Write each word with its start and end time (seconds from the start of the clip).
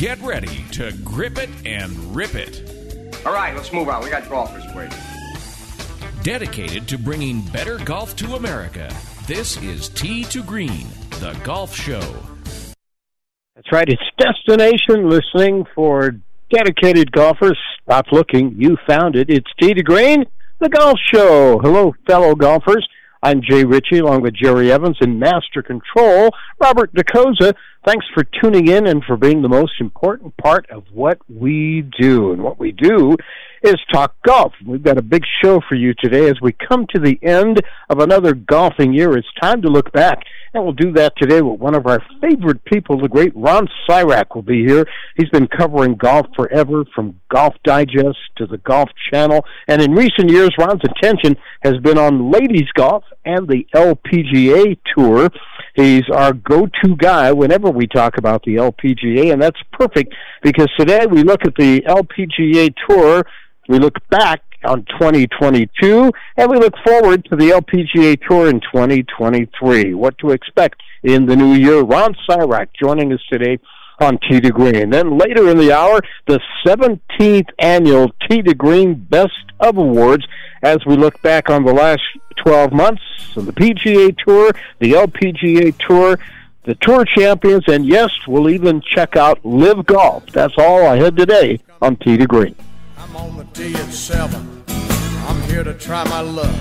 Get 0.00 0.18
ready 0.22 0.64
to 0.72 0.92
grip 1.04 1.36
it 1.36 1.50
and 1.66 2.16
rip 2.16 2.34
it. 2.34 2.62
All 3.26 3.34
right, 3.34 3.54
let's 3.54 3.70
move 3.70 3.90
on. 3.90 4.02
We 4.02 4.08
got 4.08 4.26
golfers 4.30 4.64
waiting. 4.74 4.96
Dedicated 6.22 6.88
to 6.88 6.96
bringing 6.96 7.42
better 7.42 7.76
golf 7.76 8.16
to 8.16 8.36
America, 8.36 8.90
this 9.26 9.58
is 9.58 9.90
Tee 9.90 10.24
to 10.24 10.42
Green, 10.42 10.86
the 11.18 11.38
golf 11.44 11.76
show. 11.76 12.00
That's 13.54 13.70
right. 13.70 13.86
It's 13.90 14.00
destination 14.16 15.10
listening 15.10 15.66
for 15.74 16.16
dedicated 16.48 17.12
golfers. 17.12 17.58
Stop 17.82 18.06
looking. 18.10 18.54
You 18.56 18.78
found 18.86 19.16
it. 19.16 19.28
It's 19.28 19.50
Tee 19.60 19.74
to 19.74 19.82
Green, 19.82 20.24
the 20.60 20.70
golf 20.70 20.98
show. 21.12 21.58
Hello, 21.58 21.92
fellow 22.06 22.34
golfers. 22.34 22.88
I'm 23.22 23.42
Jay 23.42 23.64
Ritchie 23.64 23.98
along 23.98 24.22
with 24.22 24.34
Jerry 24.34 24.72
Evans 24.72 24.96
in 25.02 25.18
Master 25.18 25.62
Control. 25.62 26.30
Robert 26.58 26.90
DeCosa, 26.94 27.54
thanks 27.84 28.06
for 28.14 28.24
tuning 28.24 28.68
in 28.68 28.86
and 28.86 29.04
for 29.04 29.18
being 29.18 29.42
the 29.42 29.48
most 29.48 29.74
important 29.78 30.34
part 30.38 30.68
of 30.70 30.84
what 30.90 31.18
we 31.28 31.86
do. 32.00 32.32
And 32.32 32.42
what 32.42 32.58
we 32.58 32.72
do 32.72 33.16
is 33.62 33.76
talk 33.92 34.14
golf. 34.22 34.52
We've 34.66 34.82
got 34.82 34.98
a 34.98 35.02
big 35.02 35.22
show 35.42 35.60
for 35.68 35.74
you 35.74 35.94
today 35.94 36.28
as 36.28 36.40
we 36.40 36.52
come 36.52 36.86
to 36.94 37.00
the 37.00 37.18
end 37.22 37.60
of 37.88 37.98
another 37.98 38.34
golfing 38.34 38.92
year. 38.92 39.16
It's 39.16 39.28
time 39.40 39.62
to 39.62 39.68
look 39.68 39.92
back. 39.92 40.22
And 40.52 40.64
we'll 40.64 40.72
do 40.72 40.92
that 40.94 41.12
today 41.16 41.42
with 41.42 41.60
one 41.60 41.76
of 41.76 41.86
our 41.86 42.02
favorite 42.20 42.64
people, 42.64 43.00
the 43.00 43.08
great 43.08 43.32
Ron 43.36 43.68
Sirak 43.88 44.34
will 44.34 44.42
be 44.42 44.66
here. 44.66 44.84
He's 45.16 45.28
been 45.28 45.46
covering 45.46 45.94
golf 45.94 46.26
forever, 46.34 46.84
from 46.94 47.20
Golf 47.28 47.54
Digest 47.64 48.18
to 48.38 48.46
the 48.46 48.58
Golf 48.58 48.88
Channel. 49.12 49.44
And 49.68 49.80
in 49.80 49.92
recent 49.92 50.28
years, 50.30 50.50
Ron's 50.58 50.82
attention 50.82 51.36
has 51.62 51.76
been 51.78 51.98
on 51.98 52.32
ladies 52.32 52.68
golf 52.74 53.04
and 53.24 53.46
the 53.46 53.64
LPGA 53.74 54.76
Tour. 54.96 55.30
He's 55.76 56.02
our 56.12 56.32
go-to 56.32 56.96
guy 56.96 57.32
whenever 57.32 57.70
we 57.70 57.86
talk 57.86 58.18
about 58.18 58.42
the 58.42 58.56
LPGA, 58.56 59.32
and 59.32 59.40
that's 59.40 59.60
perfect 59.72 60.12
because 60.42 60.68
today 60.76 61.06
we 61.06 61.22
look 61.22 61.46
at 61.46 61.54
the 61.54 61.80
LPGA 61.82 62.74
Tour 62.88 63.24
we 63.70 63.78
look 63.78 63.96
back 64.08 64.42
on 64.64 64.84
2022 64.98 66.10
and 66.36 66.50
we 66.50 66.58
look 66.58 66.74
forward 66.84 67.24
to 67.26 67.36
the 67.36 67.50
LPGA 67.50 68.20
Tour 68.28 68.50
in 68.50 68.60
2023. 68.60 69.94
What 69.94 70.18
to 70.18 70.30
expect 70.30 70.82
in 71.04 71.26
the 71.26 71.36
new 71.36 71.54
year. 71.54 71.80
Ron 71.80 72.16
Sirak 72.28 72.66
joining 72.78 73.12
us 73.12 73.20
today 73.30 73.60
on 74.00 74.18
Tee 74.28 74.40
to 74.40 74.50
Green. 74.50 74.90
Then 74.90 75.16
later 75.16 75.48
in 75.48 75.56
the 75.56 75.72
hour, 75.72 76.00
the 76.26 76.40
17th 76.66 77.48
annual 77.60 78.10
Tee 78.28 78.42
to 78.42 78.54
Green 78.54 78.94
Best 78.94 79.52
of 79.60 79.78
Awards 79.78 80.26
as 80.62 80.84
we 80.84 80.96
look 80.96 81.22
back 81.22 81.48
on 81.48 81.64
the 81.64 81.72
last 81.72 82.02
12 82.38 82.72
months 82.72 83.02
of 83.36 83.46
the 83.46 83.52
PGA 83.52 84.16
Tour, 84.26 84.50
the 84.80 84.94
LPGA 84.94 85.78
Tour, 85.86 86.18
the 86.64 86.74
Tour 86.74 87.04
Champions, 87.04 87.64
and 87.68 87.86
yes, 87.86 88.10
we'll 88.26 88.50
even 88.50 88.80
check 88.80 89.14
out 89.14 89.44
LIV 89.44 89.86
Golf. 89.86 90.26
That's 90.32 90.54
all 90.58 90.86
I 90.86 90.96
had 90.96 91.16
today 91.16 91.60
on 91.80 91.94
Tee 91.96 92.16
to 92.16 92.26
Green. 92.26 92.56
I'm 93.10 93.16
on 93.16 93.36
the 93.36 93.44
tee 93.54 93.74
at 93.74 93.92
seven. 93.92 94.62
I'm 95.26 95.42
here 95.42 95.64
to 95.64 95.74
try 95.74 96.04
my 96.04 96.20
luck. 96.20 96.54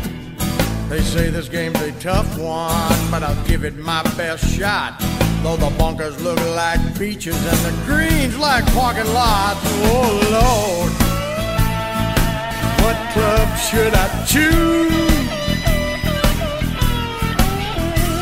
They 0.90 1.00
say 1.02 1.30
this 1.30 1.48
game's 1.48 1.80
a 1.80 1.92
tough 2.00 2.40
one, 2.40 3.12
but 3.12 3.22
I'll 3.22 3.46
give 3.46 3.64
it 3.64 3.78
my 3.78 4.02
best 4.18 4.44
shot. 4.58 4.98
Though 5.44 5.58
the 5.58 5.70
bunkers 5.78 6.20
look 6.24 6.40
like 6.56 6.80
beaches 6.98 7.36
and 7.36 7.60
the 7.68 7.86
greens 7.86 8.36
like 8.40 8.66
parking 8.74 9.14
lots. 9.14 9.60
Oh 9.94 10.10
Lord, 10.38 10.92
what 12.82 12.98
club 13.14 13.58
should 13.70 13.94
I 13.94 14.26
choose? 14.26 15.30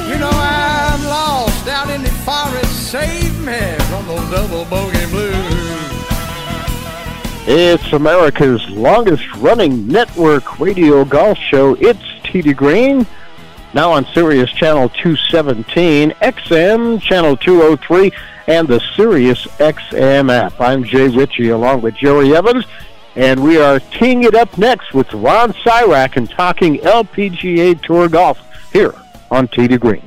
You 0.09 0.19
know 0.19 0.31
I'm 0.33 1.03
lost 1.05 1.67
out 1.69 1.89
in 1.89 2.03
the 2.03 2.11
forest. 2.27 2.91
Save 2.91 3.39
me 3.45 3.61
from 3.87 4.05
those 4.05 4.29
double 4.29 4.65
bogey 4.65 5.05
blues. 5.11 5.66
It's 7.49 7.93
America's 7.93 8.69
longest 8.71 9.33
running 9.37 9.87
network 9.87 10.59
radio 10.59 11.05
golf 11.05 11.37
show. 11.37 11.75
It's 11.75 12.03
Tee 12.25 12.41
to 12.41 12.53
Green, 12.53 13.07
now 13.73 13.89
on 13.89 14.05
Sirius 14.07 14.51
Channel 14.51 14.89
217, 14.89 16.11
XM 16.11 17.01
Channel 17.01 17.37
203, 17.37 18.11
and 18.47 18.67
the 18.67 18.81
Sirius 18.97 19.47
XM 19.59 20.29
app. 20.29 20.59
I'm 20.59 20.83
Jay 20.83 21.07
Ritchie 21.07 21.47
along 21.51 21.83
with 21.83 21.95
Jerry 21.95 22.35
Evans, 22.35 22.65
and 23.15 23.41
we 23.41 23.57
are 23.61 23.79
teeing 23.79 24.25
it 24.25 24.35
up 24.35 24.57
next 24.57 24.93
with 24.93 25.13
Ron 25.13 25.53
Sirak 25.53 26.17
and 26.17 26.29
talking 26.29 26.79
LPGA 26.79 27.81
Tour 27.81 28.09
golf 28.09 28.41
here 28.73 28.93
on 29.31 29.47
Tee 29.47 29.69
to 29.69 29.77
Green. 29.77 30.06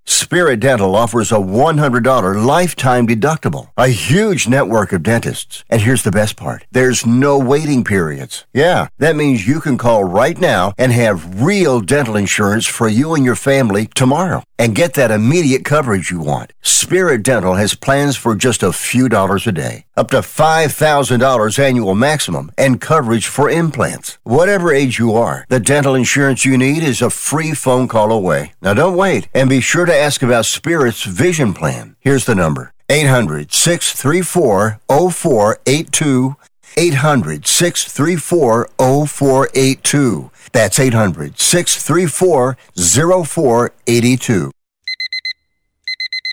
Spirit 0.05 0.59
Dental 0.61 0.95
offers 0.95 1.31
a 1.31 1.35
$100 1.35 2.45
lifetime 2.45 3.07
deductible, 3.07 3.69
a 3.75 3.89
huge 3.89 4.47
network 4.47 4.91
of 4.93 5.03
dentists. 5.03 5.63
And 5.69 5.81
here's 5.81 6.03
the 6.03 6.11
best 6.11 6.37
part 6.37 6.65
there's 6.71 7.05
no 7.05 7.37
waiting 7.37 7.83
periods. 7.83 8.45
Yeah, 8.53 8.87
that 8.97 9.15
means 9.15 9.47
you 9.47 9.59
can 9.59 9.77
call 9.77 10.03
right 10.03 10.37
now 10.37 10.73
and 10.77 10.91
have 10.91 11.41
real 11.41 11.81
dental 11.81 12.15
insurance 12.15 12.65
for 12.65 12.87
you 12.87 13.13
and 13.13 13.25
your 13.25 13.35
family 13.35 13.87
tomorrow 13.87 14.43
and 14.57 14.75
get 14.75 14.93
that 14.93 15.11
immediate 15.11 15.65
coverage 15.65 16.11
you 16.11 16.19
want. 16.19 16.53
Spirit 16.61 17.23
Dental 17.23 17.55
has 17.55 17.73
plans 17.73 18.15
for 18.17 18.35
just 18.35 18.63
a 18.63 18.73
few 18.73 19.07
dollars 19.07 19.47
a 19.47 19.51
day, 19.51 19.85
up 20.01 20.09
to 20.09 20.17
$5,000 20.17 21.59
annual 21.59 21.93
maximum, 21.93 22.51
and 22.57 22.81
coverage 22.81 23.27
for 23.27 23.51
implants. 23.51 24.17
Whatever 24.23 24.73
age 24.73 24.97
you 24.97 25.13
are, 25.13 25.45
the 25.47 25.59
dental 25.59 25.93
insurance 25.93 26.43
you 26.43 26.57
need 26.57 26.81
is 26.81 27.03
a 27.03 27.11
free 27.11 27.53
phone 27.53 27.87
call 27.87 28.11
away. 28.11 28.53
Now 28.63 28.73
don't 28.73 28.97
wait 28.97 29.27
and 29.35 29.47
be 29.47 29.61
sure 29.61 29.85
to 29.85 29.95
ask 29.95 30.23
about 30.23 30.45
Spirit's 30.45 31.03
vision 31.03 31.53
plan. 31.53 31.95
Here's 31.99 32.25
the 32.25 32.33
number 32.33 32.73
800 32.89 33.53
634 33.53 34.79
0482. 34.89 36.35
800 36.77 37.45
634 37.45 38.69
0482. 39.07 40.31
That's 40.51 40.79
800 40.79 41.39
634 41.39 42.57
0482. 42.75 44.51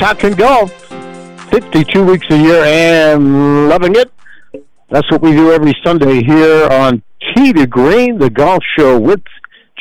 Talking 0.00 0.32
golf, 0.32 0.72
52 1.50 2.02
weeks 2.02 2.26
a 2.30 2.38
year 2.38 2.64
and 2.64 3.68
loving 3.68 3.94
it. 3.96 4.10
That's 4.88 5.08
what 5.10 5.20
we 5.20 5.32
do 5.32 5.52
every 5.52 5.76
Sunday 5.84 6.24
here 6.24 6.66
on 6.68 7.02
Tee 7.20 7.52
to 7.52 7.66
Green, 7.66 8.18
the 8.18 8.30
golf 8.30 8.62
show 8.78 8.98
with 8.98 9.20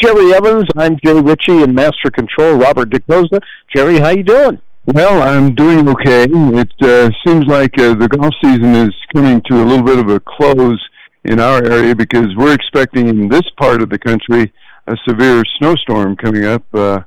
Jerry 0.01 0.33
Evans. 0.33 0.65
I'm 0.75 0.97
Jay 1.05 1.13
Ritchie 1.13 1.63
and 1.63 1.73
Master 1.73 2.11
Control 2.11 2.55
Robert 2.55 2.89
DeCosta. 2.89 3.39
Jerry, 3.73 3.97
how 3.99 4.09
you 4.09 4.23
doing? 4.23 4.59
Well, 4.87 5.21
I'm 5.21 5.55
doing 5.55 5.87
okay. 5.87 6.25
It 6.29 6.73
uh, 6.81 7.09
seems 7.25 7.45
like 7.45 7.79
uh, 7.79 7.93
the 7.93 8.09
golf 8.09 8.33
season 8.43 8.75
is 8.75 8.93
coming 9.15 9.41
to 9.49 9.63
a 9.63 9.63
little 9.63 9.85
bit 9.85 9.99
of 9.99 10.09
a 10.09 10.19
close 10.19 10.85
in 11.23 11.39
our 11.39 11.63
area 11.63 11.95
because 11.95 12.27
we're 12.35 12.53
expecting 12.53 13.07
in 13.07 13.29
this 13.29 13.49
part 13.57 13.81
of 13.81 13.89
the 13.89 13.97
country 13.97 14.51
a 14.85 14.97
severe 15.07 15.43
snowstorm 15.59 16.17
coming 16.17 16.43
up. 16.43 16.63
Uh, 16.73 16.99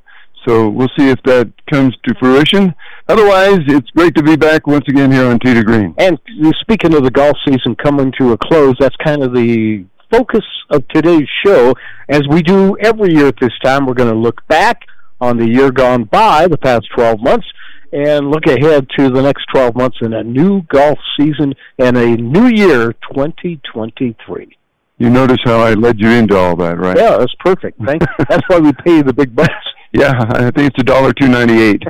so 0.45 0.69
we'll 0.69 0.89
see 0.97 1.09
if 1.09 1.21
that 1.23 1.51
comes 1.71 1.95
to 2.05 2.15
fruition. 2.19 2.73
Otherwise, 3.07 3.59
it's 3.67 3.89
great 3.91 4.15
to 4.15 4.23
be 4.23 4.35
back 4.35 4.67
once 4.67 4.85
again 4.87 5.11
here 5.11 5.25
on 5.25 5.39
to 5.39 5.63
Green. 5.63 5.93
And 5.97 6.19
speaking 6.61 6.93
of 6.93 7.03
the 7.03 7.11
golf 7.11 7.37
season 7.45 7.75
coming 7.75 8.11
to 8.19 8.33
a 8.33 8.37
close, 8.37 8.75
that's 8.79 8.95
kind 8.97 9.23
of 9.23 9.33
the 9.33 9.85
focus 10.11 10.45
of 10.69 10.87
today's 10.89 11.27
show. 11.45 11.73
As 12.09 12.21
we 12.29 12.41
do 12.41 12.77
every 12.79 13.13
year 13.13 13.27
at 13.27 13.35
this 13.41 13.53
time, 13.63 13.85
we're 13.85 13.93
going 13.93 14.11
to 14.11 14.19
look 14.19 14.45
back 14.47 14.81
on 15.19 15.37
the 15.37 15.47
year 15.47 15.71
gone 15.71 16.03
by, 16.03 16.47
the 16.47 16.57
past 16.57 16.87
12 16.95 17.21
months, 17.21 17.47
and 17.91 18.29
look 18.29 18.45
ahead 18.45 18.87
to 18.97 19.09
the 19.09 19.21
next 19.21 19.45
12 19.53 19.75
months 19.75 19.97
in 20.01 20.13
a 20.13 20.23
new 20.23 20.61
golf 20.63 20.97
season 21.17 21.53
and 21.79 21.97
a 21.97 22.17
new 22.17 22.47
year, 22.47 22.93
2023. 23.11 24.57
You 24.97 25.09
notice 25.09 25.39
how 25.43 25.59
I 25.59 25.73
led 25.73 25.99
you 25.99 26.09
into 26.09 26.37
all 26.37 26.55
that, 26.57 26.77
right? 26.77 26.97
Yeah, 26.97 27.17
that's 27.17 27.35
perfect. 27.39 27.79
Thank. 27.83 28.03
that's 28.29 28.47
why 28.47 28.59
we 28.59 28.73
pay 28.73 29.01
the 29.01 29.13
big 29.13 29.35
bucks. 29.35 29.53
Yeah, 29.93 30.11
I 30.17 30.49
think 30.51 30.71
it's 30.71 30.79
a 30.79 30.83
dollar 30.83 31.13
two 31.13 31.27
ninety 31.27 31.61
eight. 31.61 31.83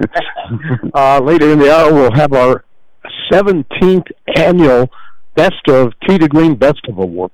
uh, 0.93 1.19
later 1.19 1.51
in 1.51 1.59
the 1.59 1.73
hour, 1.73 1.93
we'll 1.93 2.13
have 2.13 2.33
our 2.33 2.65
seventeenth 3.31 4.07
annual 4.35 4.89
Best 5.35 5.67
of 5.69 5.93
Tee 6.05 6.17
to 6.17 6.27
Green 6.27 6.55
Best 6.55 6.81
of 6.89 6.97
Awards. 6.97 7.33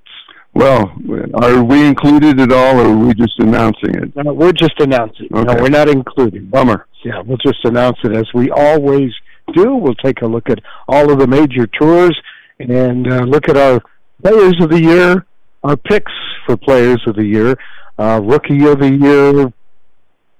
Well, 0.53 0.91
are 1.35 1.63
we 1.63 1.85
included 1.85 2.39
at 2.39 2.51
all, 2.51 2.79
or 2.79 2.85
are 2.85 2.97
we 2.97 3.13
just 3.13 3.37
announcing 3.39 3.95
it? 3.95 4.15
No, 4.15 4.33
we're 4.33 4.51
just 4.51 4.79
announcing. 4.79 5.27
Okay. 5.33 5.53
No, 5.53 5.61
we're 5.61 5.69
not 5.69 5.89
included. 5.89 6.49
Bummer. 6.49 6.87
Yeah, 7.03 7.21
we'll 7.21 7.37
just 7.37 7.63
announce 7.65 7.97
it 8.03 8.15
as 8.15 8.27
we 8.33 8.51
always 8.51 9.11
do. 9.53 9.75
We'll 9.75 9.95
take 9.95 10.21
a 10.21 10.27
look 10.27 10.49
at 10.49 10.59
all 10.87 11.11
of 11.11 11.19
the 11.19 11.27
major 11.27 11.65
tours 11.67 12.19
and 12.59 13.11
uh, 13.11 13.21
look 13.21 13.47
at 13.47 13.57
our 13.57 13.81
players 14.21 14.55
of 14.61 14.69
the 14.69 14.81
year, 14.81 15.25
our 15.63 15.77
picks 15.77 16.11
for 16.45 16.57
players 16.57 17.01
of 17.07 17.15
the 17.15 17.25
year, 17.25 17.55
uh, 17.97 18.19
rookie 18.23 18.65
of 18.65 18.79
the 18.79 18.91
year, 18.91 19.53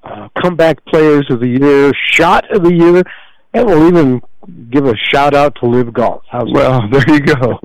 uh, 0.10 0.30
comeback 0.42 0.84
players 0.86 1.26
of 1.30 1.40
the 1.40 1.48
year, 1.48 1.92
shot 2.12 2.50
of 2.56 2.64
the 2.64 2.74
year, 2.74 3.04
and 3.54 3.66
we'll 3.66 3.88
even 3.88 4.22
give 4.70 4.86
a 4.86 4.96
shout 4.96 5.34
out 5.34 5.56
to 5.62 5.68
LIV 5.68 5.94
Golf. 5.94 6.24
How's 6.30 6.52
well, 6.52 6.82
that? 6.82 7.06
there 7.08 7.16
you 7.16 7.22
go. 7.22 7.60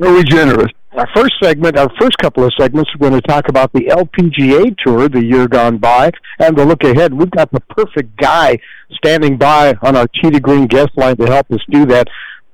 We 0.14 0.24
generous? 0.24 0.72
Our 0.92 1.08
first 1.14 1.34
segment, 1.42 1.78
our 1.78 1.88
first 2.00 2.18
couple 2.18 2.44
of 2.44 2.52
segments, 2.58 2.90
we're 2.98 3.10
going 3.10 3.20
to 3.20 3.26
talk 3.26 3.48
about 3.48 3.72
the 3.72 3.86
LPGA 3.86 4.76
Tour, 4.84 5.08
the 5.08 5.24
year 5.24 5.46
gone 5.46 5.78
by, 5.78 6.10
and 6.38 6.56
the 6.56 6.64
look 6.64 6.82
ahead. 6.82 7.14
We've 7.14 7.30
got 7.30 7.50
the 7.52 7.60
perfect 7.60 8.16
guy 8.16 8.58
standing 8.92 9.36
by 9.36 9.74
on 9.82 9.96
our 9.96 10.06
to 10.08 10.40
Green 10.40 10.66
guest 10.66 10.90
line 10.96 11.16
to 11.16 11.26
help 11.26 11.50
us 11.50 11.60
do 11.70 11.86
that. 11.86 12.08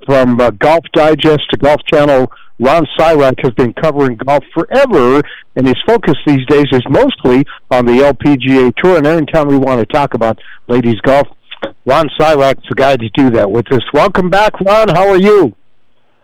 From 0.04 0.38
uh, 0.40 0.50
Golf 0.50 0.85
Digest 0.92 1.50
to 1.50 1.56
Golf 1.56 1.80
Channel 1.92 2.30
Ron 2.58 2.86
Sirak 2.98 3.34
has 3.42 3.52
been 3.52 3.75
covering 3.75 4.16
golf 4.16 4.42
forever, 4.54 5.22
and 5.56 5.66
his 5.66 5.76
focus 5.86 6.14
these 6.26 6.44
days 6.46 6.66
is 6.72 6.82
mostly 6.88 7.44
on 7.70 7.84
the 7.84 7.92
LPGA 7.92 8.75
Tour. 8.76 8.96
And 8.96 9.06
anytime 9.06 9.48
we 9.48 9.58
want 9.58 9.80
to 9.80 9.86
talk 9.86 10.14
about 10.14 10.38
ladies 10.66 11.00
golf, 11.02 11.28
Ron 11.84 12.08
Sirak's 12.18 12.66
the 12.68 12.75
guy 12.75 12.96
to 12.96 13.08
do 13.10 13.30
that 13.30 13.50
with 13.50 13.70
us. 13.72 13.82
Welcome 13.92 14.30
back, 14.30 14.58
Ron. 14.60 14.88
How 14.88 15.08
are 15.08 15.18
you? 15.18 15.54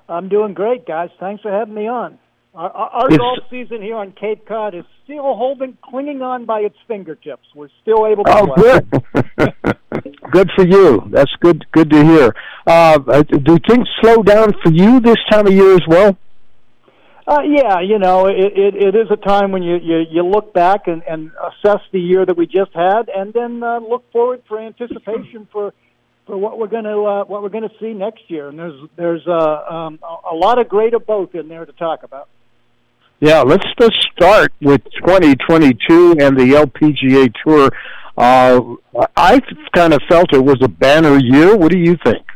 I'm 0.08 0.28
doing 0.28 0.54
great, 0.54 0.86
guys. 0.86 1.10
Thanks 1.20 1.42
for 1.42 1.50
having 1.50 1.74
me 1.74 1.86
on. 1.86 2.18
Our, 2.54 2.70
our 2.70 3.08
golf 3.08 3.38
season 3.48 3.80
here 3.80 3.96
on 3.96 4.12
Cape 4.12 4.46
Cod 4.46 4.74
is 4.74 4.84
still 5.04 5.34
holding, 5.34 5.76
clinging 5.82 6.20
on 6.20 6.44
by 6.44 6.60
its 6.60 6.76
fingertips. 6.86 7.46
We're 7.54 7.70
still 7.80 8.06
able 8.06 8.24
to. 8.24 8.30
Oh, 8.30 8.54
good. 8.54 8.90
good 10.30 10.50
for 10.54 10.66
you. 10.66 11.02
That's 11.10 11.32
good. 11.40 11.64
Good 11.72 11.90
to 11.90 12.04
hear. 12.04 12.34
Uh, 12.66 12.98
do 13.22 13.58
things 13.66 13.88
slow 14.02 14.22
down 14.22 14.52
for 14.62 14.70
you 14.70 15.00
this 15.00 15.16
time 15.30 15.46
of 15.46 15.52
year 15.54 15.74
as 15.74 15.82
well? 15.88 16.16
Uh, 17.26 17.38
yeah, 17.46 17.80
you 17.80 17.98
know, 17.98 18.26
it, 18.26 18.52
it, 18.56 18.74
it 18.74 18.94
is 18.96 19.06
a 19.10 19.16
time 19.16 19.52
when 19.52 19.62
you, 19.62 19.76
you, 19.76 20.04
you 20.10 20.26
look 20.26 20.52
back 20.52 20.88
and, 20.88 21.02
and 21.08 21.30
assess 21.30 21.80
the 21.92 22.00
year 22.00 22.26
that 22.26 22.36
we 22.36 22.46
just 22.46 22.72
had, 22.74 23.08
and 23.14 23.32
then 23.32 23.62
uh, 23.62 23.78
look 23.78 24.10
forward 24.10 24.42
for 24.48 24.58
anticipation 24.58 25.46
for 25.52 25.72
for 26.26 26.36
what 26.36 26.58
we're 26.58 26.68
going 26.68 26.84
to 26.84 27.02
uh, 27.02 27.24
what 27.24 27.42
we're 27.42 27.48
going 27.48 27.68
to 27.68 27.74
see 27.80 27.92
next 27.92 28.22
year. 28.28 28.48
And 28.48 28.58
there's 28.58 28.88
there's 28.96 29.26
uh, 29.26 29.32
um, 29.32 29.98
a 30.02 30.34
lot 30.34 30.60
of 30.60 30.68
great 30.68 30.94
of 30.94 31.06
both 31.06 31.34
in 31.34 31.48
there 31.48 31.64
to 31.64 31.72
talk 31.72 32.02
about. 32.02 32.28
Yeah, 33.20 33.42
let's 33.42 33.66
just 33.80 33.94
start 34.16 34.52
with 34.60 34.82
2022 35.06 36.16
and 36.18 36.36
the 36.36 36.66
LPGA 36.66 37.32
Tour. 37.44 37.70
Uh, 38.16 38.60
I 39.16 39.40
kind 39.74 39.92
of 39.94 40.00
felt 40.08 40.34
it 40.34 40.44
was 40.44 40.58
a 40.60 40.68
banner 40.68 41.18
year. 41.18 41.56
What 41.56 41.70
do 41.70 41.78
you 41.78 41.96
think? 42.04 42.26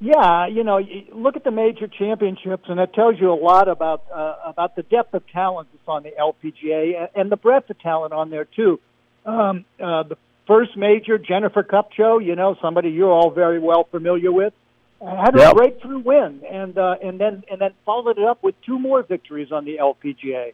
Yeah, 0.00 0.46
you 0.46 0.62
know, 0.62 0.78
you 0.78 1.06
look 1.12 1.36
at 1.36 1.42
the 1.42 1.50
major 1.50 1.88
championships, 1.88 2.64
and 2.68 2.78
that 2.78 2.94
tells 2.94 3.18
you 3.18 3.32
a 3.32 3.34
lot 3.34 3.68
about 3.68 4.04
uh, 4.14 4.36
about 4.46 4.76
the 4.76 4.84
depth 4.84 5.12
of 5.12 5.26
talent 5.28 5.68
that's 5.72 5.88
on 5.88 6.04
the 6.04 6.10
LPGA 6.10 7.08
and 7.16 7.32
the 7.32 7.36
breadth 7.36 7.68
of 7.68 7.80
talent 7.80 8.12
on 8.12 8.30
there 8.30 8.44
too. 8.44 8.78
Um, 9.26 9.64
uh, 9.82 10.04
the 10.04 10.16
first 10.46 10.76
major 10.76 11.18
Jennifer 11.18 11.64
Kupcho, 11.64 12.24
you 12.24 12.36
know, 12.36 12.56
somebody 12.62 12.90
you're 12.90 13.10
all 13.10 13.30
very 13.30 13.58
well 13.58 13.88
familiar 13.90 14.30
with. 14.30 14.52
had 15.00 15.34
her 15.34 15.40
yep. 15.40 15.56
breakthrough 15.56 15.98
win, 15.98 16.42
and 16.48 16.78
uh, 16.78 16.94
and 17.02 17.18
then 17.18 17.42
and 17.50 17.60
then 17.60 17.72
followed 17.84 18.18
it 18.18 18.24
up 18.24 18.40
with 18.44 18.54
two 18.64 18.78
more 18.78 19.02
victories 19.02 19.50
on 19.50 19.64
the 19.64 19.78
LPGA. 19.78 20.52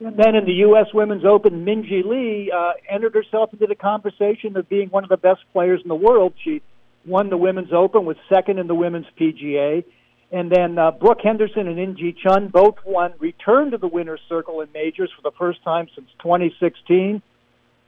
And 0.00 0.16
then 0.16 0.34
in 0.34 0.44
the 0.44 0.52
U.S. 0.52 0.86
Women's 0.92 1.24
Open, 1.24 1.64
Minjee 1.64 2.04
Lee 2.04 2.52
uh, 2.54 2.72
entered 2.88 3.14
herself 3.14 3.52
into 3.54 3.66
the 3.66 3.74
conversation 3.74 4.56
of 4.56 4.68
being 4.68 4.88
one 4.88 5.04
of 5.04 5.10
the 5.10 5.16
best 5.16 5.40
players 5.52 5.80
in 5.82 5.88
the 5.88 5.94
world. 5.94 6.34
She 6.42 6.60
won 7.06 7.30
the 7.30 7.36
Women's 7.36 7.72
Open, 7.72 8.04
was 8.04 8.16
second 8.28 8.58
in 8.58 8.66
the 8.66 8.74
Women's 8.74 9.06
PGA. 9.18 9.84
And 10.32 10.50
then 10.50 10.76
uh, 10.78 10.90
Brooke 10.90 11.20
Henderson 11.22 11.68
and 11.68 11.78
In 11.78 11.96
Gee 11.96 12.14
Chun 12.20 12.48
both 12.48 12.76
won, 12.84 13.14
returned 13.18 13.72
to 13.72 13.78
the 13.78 13.86
winner's 13.86 14.20
circle 14.28 14.60
in 14.60 14.68
majors 14.74 15.10
for 15.14 15.22
the 15.22 15.34
first 15.36 15.62
time 15.62 15.86
since 15.94 16.08
2016. 16.22 17.22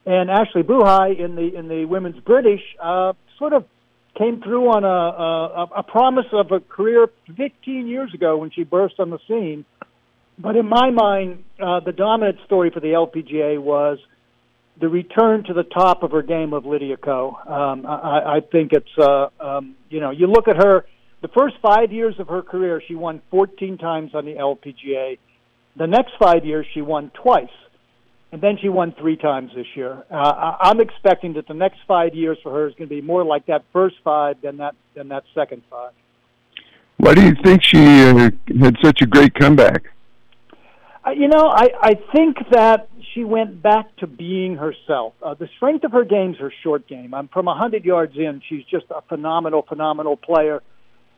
And 0.06 0.30
Ashley 0.30 0.62
Buhai 0.62 1.18
in 1.18 1.34
the 1.34 1.54
in 1.54 1.68
the 1.68 1.84
women's 1.84 2.20
British 2.20 2.62
uh, 2.80 3.12
sort 3.38 3.52
of 3.52 3.64
came 4.16 4.40
through 4.40 4.68
on 4.68 4.84
a, 4.84 4.88
a, 4.88 5.80
a 5.80 5.82
promise 5.82 6.26
of 6.32 6.50
a 6.50 6.60
career 6.60 7.08
15 7.36 7.86
years 7.86 8.14
ago 8.14 8.36
when 8.36 8.50
she 8.50 8.64
burst 8.64 8.98
on 8.98 9.10
the 9.10 9.18
scene. 9.28 9.64
But 10.38 10.56
in 10.56 10.68
my 10.68 10.90
mind, 10.90 11.44
uh, 11.60 11.80
the 11.80 11.92
dominant 11.92 12.38
story 12.46 12.70
for 12.70 12.80
the 12.80 12.88
LPGA 12.88 13.60
was 13.60 13.98
the 14.80 14.88
return 14.88 15.44
to 15.44 15.54
the 15.54 15.64
top 15.64 16.02
of 16.02 16.12
her 16.12 16.22
game 16.22 16.52
of 16.52 16.64
Lydia 16.64 16.96
Ko. 16.96 17.36
Um, 17.46 17.84
I, 17.86 18.36
I 18.36 18.40
think 18.52 18.72
it's, 18.72 18.98
uh, 18.98 19.28
um, 19.40 19.74
you 19.90 20.00
know, 20.00 20.10
you 20.10 20.26
look 20.26 20.48
at 20.48 20.56
her, 20.56 20.86
the 21.20 21.28
first 21.28 21.56
five 21.60 21.92
years 21.92 22.14
of 22.18 22.28
her 22.28 22.42
career, 22.42 22.80
she 22.86 22.94
won 22.94 23.20
14 23.30 23.78
times 23.78 24.14
on 24.14 24.24
the 24.24 24.34
LPGA. 24.34 25.18
The 25.76 25.86
next 25.86 26.12
five 26.20 26.44
years, 26.44 26.66
she 26.72 26.80
won 26.80 27.10
twice 27.22 27.48
and 28.32 28.40
then 28.40 28.58
she 28.60 28.68
won 28.68 28.94
three 28.98 29.16
times 29.16 29.50
this 29.54 29.66
year. 29.74 30.04
Uh, 30.10 30.56
I'm 30.60 30.80
expecting 30.80 31.34
that 31.34 31.48
the 31.48 31.54
next 31.54 31.78
five 31.86 32.14
years 32.14 32.38
for 32.42 32.52
her 32.52 32.68
is 32.68 32.74
going 32.74 32.88
to 32.88 32.94
be 32.94 33.00
more 33.00 33.24
like 33.24 33.46
that 33.46 33.64
first 33.72 33.96
five 34.04 34.40
than 34.42 34.58
that 34.58 34.74
than 34.94 35.08
that 35.08 35.24
second 35.34 35.62
five. 35.70 35.92
Why 36.98 37.14
do 37.14 37.22
you 37.22 37.34
think 37.42 37.62
she 37.62 37.78
uh, 37.78 38.30
had 38.60 38.76
such 38.82 39.00
a 39.02 39.06
great 39.06 39.34
comeback? 39.34 39.84
Uh, 41.06 41.10
you 41.10 41.28
know, 41.28 41.48
I 41.48 41.68
I 41.80 41.94
think 42.14 42.36
that 42.50 42.88
she 43.18 43.24
went 43.24 43.60
back 43.60 43.96
to 43.96 44.06
being 44.06 44.56
herself. 44.56 45.14
Uh, 45.20 45.34
the 45.34 45.48
strength 45.56 45.82
of 45.82 45.90
her 45.90 46.04
game 46.04 46.32
is 46.32 46.38
her 46.38 46.52
short 46.62 46.86
game. 46.86 47.14
I'm 47.14 47.26
from 47.26 47.46
hundred 47.46 47.84
yards 47.84 48.16
in. 48.16 48.40
She's 48.48 48.64
just 48.70 48.86
a 48.90 49.02
phenomenal, 49.08 49.62
phenomenal 49.62 50.16
player. 50.16 50.62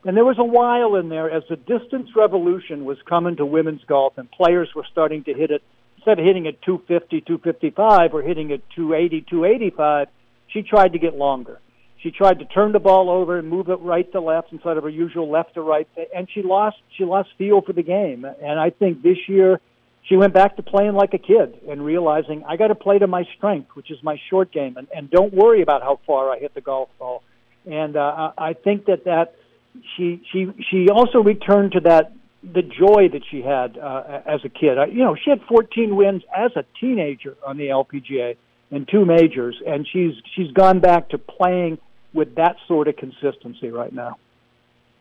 And 0.05 0.17
there 0.17 0.25
was 0.25 0.39
a 0.39 0.45
while 0.45 0.95
in 0.95 1.11
there 1.11 1.31
as 1.31 1.43
the 1.51 1.57
distance 1.57 2.09
revolution 2.17 2.87
was 2.87 2.97
coming 3.07 3.37
to 3.37 3.45
women's 3.45 3.85
golf, 3.85 4.15
and 4.17 4.31
players 4.31 4.71
were 4.75 4.87
starting 4.91 5.25
to 5.25 5.35
hit 5.35 5.51
it 5.51 5.63
instead 5.99 6.19
of 6.19 6.25
hitting 6.25 6.47
at 6.47 6.63
250, 6.63 7.21
255 7.21 8.15
or 8.15 8.23
hitting 8.23 8.51
at 8.51 8.63
280, 8.75 9.27
285, 9.29 10.09
she 10.49 10.63
tried 10.63 10.95
to 10.95 10.99
get 10.99 11.15
longer. 11.17 11.61
She 12.03 12.11
tried 12.11 12.39
to 12.39 12.47
turn 12.47 12.73
the 12.73 12.79
ball 12.79 13.11
over 13.11 13.39
and 13.39 13.47
move 13.47 13.69
it 13.69 13.79
right 13.81 14.11
to 14.13 14.23
left 14.23 14.53
instead 14.53 14.79
of 14.79 14.85
her 14.85 14.89
usual 14.89 15.31
left 15.31 15.53
to 15.53 15.61
right, 15.61 15.87
and 16.17 16.27
she 16.33 16.41
lost 16.41 16.79
she 16.97 17.05
lost 17.05 17.29
feel 17.37 17.61
for 17.61 17.75
the 17.75 17.83
game. 17.83 18.25
And 18.25 18.59
I 18.59 18.71
think 18.71 19.03
this 19.03 19.19
year 19.29 19.61
she 20.03 20.17
went 20.17 20.35
back 20.35 20.57
to 20.57 20.63
playing 20.63 20.95
like 20.95 21.15
a 21.15 21.19
kid 21.19 21.61
and 21.69 21.85
realizing 21.85 22.45
I 22.47 22.57
got 22.57 22.69
to 22.69 22.75
play 22.75 22.99
to 22.99 23.07
my 23.07 23.25
strength, 23.37 23.71
which 23.75 23.91
is 23.91 23.99
my 24.03 24.21
short 24.29 24.53
game, 24.53 24.77
and, 24.77 24.89
and 24.95 25.11
don't 25.11 25.33
worry 25.33 25.63
about 25.63 25.83
how 25.83 26.01
far 26.07 26.31
I 26.31 26.39
hit 26.39 26.55
the 26.55 26.61
golf 26.61 26.89
ball. 26.99 27.23
And 27.67 27.97
uh, 27.97 28.33
I 28.39 28.55
think 28.55 28.87
that 28.87 29.05
that 29.05 29.35
she 29.97 30.23
she 30.33 30.49
she 30.71 30.89
also 30.89 31.23
returned 31.23 31.73
to 31.73 31.81
that 31.81 32.13
the 32.43 32.63
joy 32.63 33.09
that 33.13 33.23
she 33.31 33.43
had 33.43 33.77
uh, 33.77 34.23
as 34.27 34.41
a 34.45 34.49
kid. 34.49 34.79
I, 34.79 34.87
you 34.87 35.05
know, 35.05 35.15
she 35.15 35.29
had 35.29 35.43
14 35.43 35.95
wins 35.95 36.23
as 36.35 36.53
a 36.57 36.65
teenager 36.81 37.37
on 37.47 37.59
the 37.59 37.65
LPGA 37.65 38.37
in 38.71 38.87
two 38.87 39.05
majors, 39.05 39.61
and 39.67 39.87
she's 39.87 40.15
she's 40.35 40.51
gone 40.53 40.81
back 40.81 41.11
to 41.11 41.19
playing 41.19 41.79
with 42.15 42.37
that 42.37 42.57
sort 42.67 42.89
of 42.89 42.97
consistency 42.97 43.69
right 43.69 43.93
now. 43.93 44.17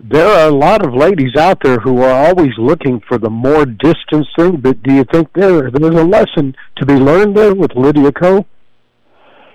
There 0.01 0.25
are 0.25 0.47
a 0.47 0.51
lot 0.51 0.85
of 0.85 0.93
ladies 0.93 1.35
out 1.37 1.61
there 1.61 1.77
who 1.77 2.01
are 2.01 2.27
always 2.27 2.51
looking 2.57 3.01
for 3.05 3.17
the 3.17 3.29
more 3.29 3.65
distance 3.65 4.27
thing, 4.37 4.55
but 4.57 4.81
do 4.81 4.93
you 4.93 5.03
think 5.03 5.33
there 5.33 5.69
there's 5.69 5.95
a 5.95 6.05
lesson 6.05 6.55
to 6.77 6.85
be 6.85 6.93
learned 6.93 7.35
there 7.35 7.53
with 7.53 7.71
Lydia 7.75 8.13
Ko? 8.13 8.45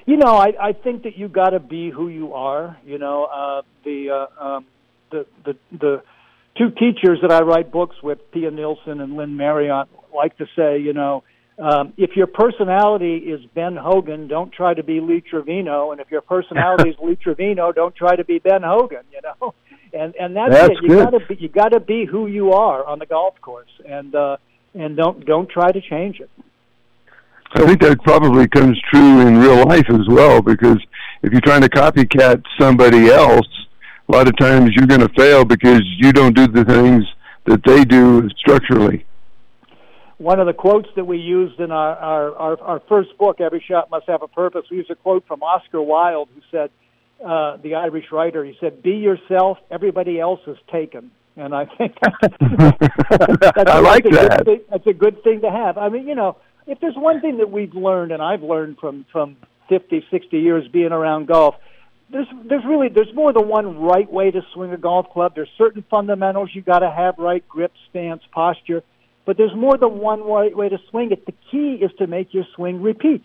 You 0.04 0.18
know, 0.18 0.36
I, 0.36 0.52
I 0.60 0.72
think 0.72 1.04
that 1.04 1.16
you 1.16 1.28
got 1.28 1.50
to 1.50 1.60
be 1.60 1.88
who 1.88 2.08
you 2.08 2.34
are. 2.34 2.76
You 2.84 2.98
know, 2.98 3.24
uh, 3.24 3.62
the 3.84 4.10
uh, 4.10 4.44
um, 4.44 4.66
the 5.10 5.26
the 5.46 5.56
the 5.72 6.02
two 6.58 6.70
teachers 6.72 7.20
that 7.22 7.32
I 7.32 7.40
write 7.40 7.72
books 7.72 7.96
with, 8.02 8.18
Pia 8.30 8.50
Nilsson 8.50 9.00
and 9.00 9.16
Lynn 9.16 9.38
Marriott, 9.38 9.88
like 10.14 10.36
to 10.36 10.46
say, 10.54 10.78
you 10.78 10.92
know, 10.92 11.24
um, 11.58 11.94
if 11.96 12.16
your 12.16 12.26
personality 12.26 13.16
is 13.16 13.40
Ben 13.54 13.76
Hogan, 13.76 14.28
don't 14.28 14.52
try 14.52 14.74
to 14.74 14.82
be 14.82 15.00
Lee 15.00 15.22
Trevino, 15.22 15.92
and 15.92 16.02
if 16.02 16.10
your 16.10 16.20
personality 16.20 16.90
is 16.90 16.96
Lee 17.02 17.16
Trevino, 17.16 17.72
don't 17.72 17.96
try 17.96 18.14
to 18.14 18.24
be 18.24 18.40
Ben 18.40 18.62
Hogan. 18.62 19.04
You 19.10 19.20
know, 19.22 19.54
and 19.94 20.14
and 20.16 20.36
that's, 20.36 20.52
that's 20.52 20.70
it. 20.72 20.82
You 20.82 20.96
got 20.96 21.10
to 21.10 21.20
be 21.26 21.34
you 21.36 21.48
got 21.48 21.68
to 21.68 21.80
be 21.80 22.04
who 22.04 22.26
you 22.26 22.52
are 22.52 22.84
on 22.84 22.98
the 22.98 23.06
golf 23.06 23.40
course, 23.40 23.70
and 23.88 24.14
uh, 24.14 24.36
and 24.74 24.96
don't 24.96 25.24
don't 25.24 25.48
try 25.48 25.70
to 25.72 25.80
change 25.80 26.20
it. 26.20 26.30
I 27.56 27.66
think 27.66 27.80
that 27.82 28.02
probably 28.02 28.48
comes 28.48 28.80
true 28.92 29.20
in 29.20 29.38
real 29.38 29.64
life 29.64 29.88
as 29.88 30.08
well, 30.08 30.42
because 30.42 30.78
if 31.22 31.30
you're 31.30 31.40
trying 31.40 31.60
to 31.60 31.68
copycat 31.68 32.42
somebody 32.58 33.10
else, 33.10 33.46
a 34.08 34.12
lot 34.12 34.26
of 34.26 34.36
times 34.36 34.70
you're 34.74 34.88
going 34.88 35.06
to 35.08 35.14
fail 35.16 35.44
because 35.44 35.82
you 35.98 36.12
don't 36.12 36.34
do 36.34 36.48
the 36.48 36.64
things 36.64 37.04
that 37.46 37.62
they 37.64 37.84
do 37.84 38.28
structurally. 38.38 39.06
One 40.18 40.40
of 40.40 40.46
the 40.46 40.52
quotes 40.52 40.88
that 40.96 41.04
we 41.04 41.18
used 41.18 41.60
in 41.60 41.70
our, 41.70 41.94
our, 41.96 42.34
our, 42.34 42.60
our 42.60 42.82
first 42.88 43.16
book, 43.18 43.40
Every 43.40 43.62
Shot 43.68 43.88
Must 43.90 44.08
Have 44.08 44.22
a 44.22 44.28
Purpose, 44.28 44.64
we 44.70 44.78
used 44.78 44.90
a 44.90 44.96
quote 44.96 45.24
from 45.26 45.42
Oscar 45.42 45.82
Wilde, 45.82 46.28
who 46.34 46.40
said, 46.50 46.70
uh, 47.24 47.56
the 47.56 47.76
Irish 47.76 48.06
writer, 48.12 48.44
he 48.44 48.56
said, 48.60 48.82
Be 48.82 48.92
yourself, 48.92 49.58
everybody 49.70 50.20
else 50.20 50.40
is 50.46 50.58
taken. 50.70 51.10
And 51.36 51.54
I 51.54 51.64
think 51.64 51.96
that's, 52.20 52.34
that's, 52.40 53.70
I 53.70 53.80
like 53.80 54.04
that's 54.04 54.28
that. 54.28 54.44
Thing, 54.44 54.60
that's 54.70 54.86
a 54.86 54.92
good 54.92 55.22
thing 55.24 55.40
to 55.40 55.50
have. 55.50 55.78
I 55.78 55.88
mean, 55.88 56.06
you 56.06 56.14
know, 56.14 56.36
if 56.66 56.78
there's 56.80 56.96
one 56.96 57.20
thing 57.20 57.38
that 57.38 57.50
we've 57.50 57.74
learned, 57.74 58.12
and 58.12 58.22
I've 58.22 58.42
learned 58.42 58.78
from, 58.78 59.04
from 59.10 59.36
50, 59.68 60.04
60 60.10 60.38
years 60.38 60.68
being 60.68 60.92
around 60.92 61.26
golf, 61.26 61.56
there's 62.10 62.28
there's 62.44 62.64
really 62.64 62.88
there's 62.88 63.12
more 63.14 63.32
than 63.32 63.48
one 63.48 63.78
right 63.78 64.10
way 64.10 64.30
to 64.30 64.42
swing 64.52 64.72
a 64.72 64.76
golf 64.76 65.10
club. 65.10 65.34
There's 65.34 65.48
certain 65.56 65.84
fundamentals 65.90 66.50
you 66.52 66.62
got 66.62 66.80
to 66.80 66.90
have 66.90 67.18
right 67.18 67.46
grip, 67.48 67.72
stance, 67.90 68.22
posture, 68.30 68.82
but 69.24 69.36
there's 69.36 69.54
more 69.54 69.76
than 69.76 69.98
one 69.98 70.22
right 70.22 70.54
way 70.54 70.68
to 70.68 70.78
swing 70.90 71.10
it. 71.12 71.26
The 71.26 71.34
key 71.50 71.78
is 71.82 71.90
to 71.98 72.06
make 72.06 72.34
your 72.34 72.44
swing 72.54 72.82
repeat, 72.82 73.22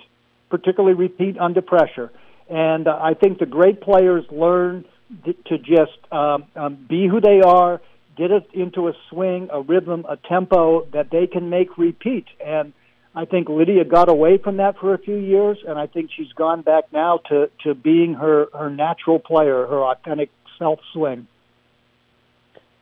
particularly 0.50 0.96
repeat 0.96 1.38
under 1.38 1.62
pressure. 1.62 2.12
And 2.50 2.88
uh, 2.88 2.98
I 3.02 3.14
think 3.14 3.40
the 3.40 3.46
great 3.46 3.82
players 3.82 4.26
learn 4.32 4.86
to 5.26 5.58
just 5.58 5.98
um, 6.12 6.46
um, 6.56 6.86
be 6.88 7.08
who 7.08 7.22
they 7.22 7.42
are, 7.42 7.82
get 8.18 8.32
it 8.32 8.48
into 8.54 8.88
a 8.88 8.94
swing, 9.10 9.50
a 9.52 9.62
rhythm, 9.62 10.06
a 10.10 10.18
tempo 10.18 10.86
that 10.94 11.10
they 11.12 11.28
can 11.28 11.50
make 11.50 11.78
repeat. 11.78 12.26
And 12.44 12.74
I 13.16 13.26
think 13.26 13.50
Lydia 13.50 13.86
got 13.86 14.10
away 14.10 14.38
from 14.38 14.58
that 14.58 14.78
for 14.78 14.94
a 14.94 14.98
few 14.98 15.16
years, 15.16 15.58
and 15.68 15.80
I 15.80 15.88
think 15.88 16.12
she's 16.16 16.32
gone 16.34 16.62
back 16.62 16.86
now 16.94 17.20
to, 17.30 17.50
to 17.64 17.74
being 17.74 18.14
her, 18.16 18.48
her 18.54 18.70
natural 18.70 19.20
player, 19.20 19.66
her 19.66 19.84
authentic 19.84 20.30
self 20.58 20.80
swing. 20.94 21.28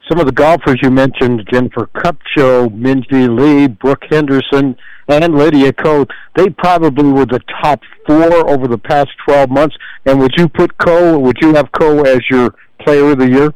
Some 0.10 0.20
of 0.20 0.26
the 0.26 0.32
golfers 0.32 0.80
you 0.82 0.90
mentioned, 0.90 1.48
Jennifer 1.52 1.88
Kupcho, 1.88 2.70
Minjee 2.70 3.28
Lee, 3.28 3.68
Brooke 3.68 4.04
Henderson, 4.10 4.78
and 5.10 5.36
Lydia 5.36 5.74
Ko, 5.74 6.06
they 6.36 6.50
probably 6.50 7.12
were 7.12 7.26
the 7.26 7.42
top 7.62 7.82
four 8.06 8.50
over 8.50 8.68
the 8.68 8.78
past 8.78 9.10
12 9.26 9.50
months. 9.50 9.76
And 10.06 10.20
would 10.20 10.32
you 10.38 10.48
put 10.48 10.78
Ko, 10.78 11.20
would 11.20 11.38
you 11.42 11.54
have 11.56 11.72
Ko 11.74 12.02
as 12.04 12.22
your 12.30 12.54
player 12.80 13.12
of 13.12 13.20
the 13.20 13.30
year? 13.30 13.54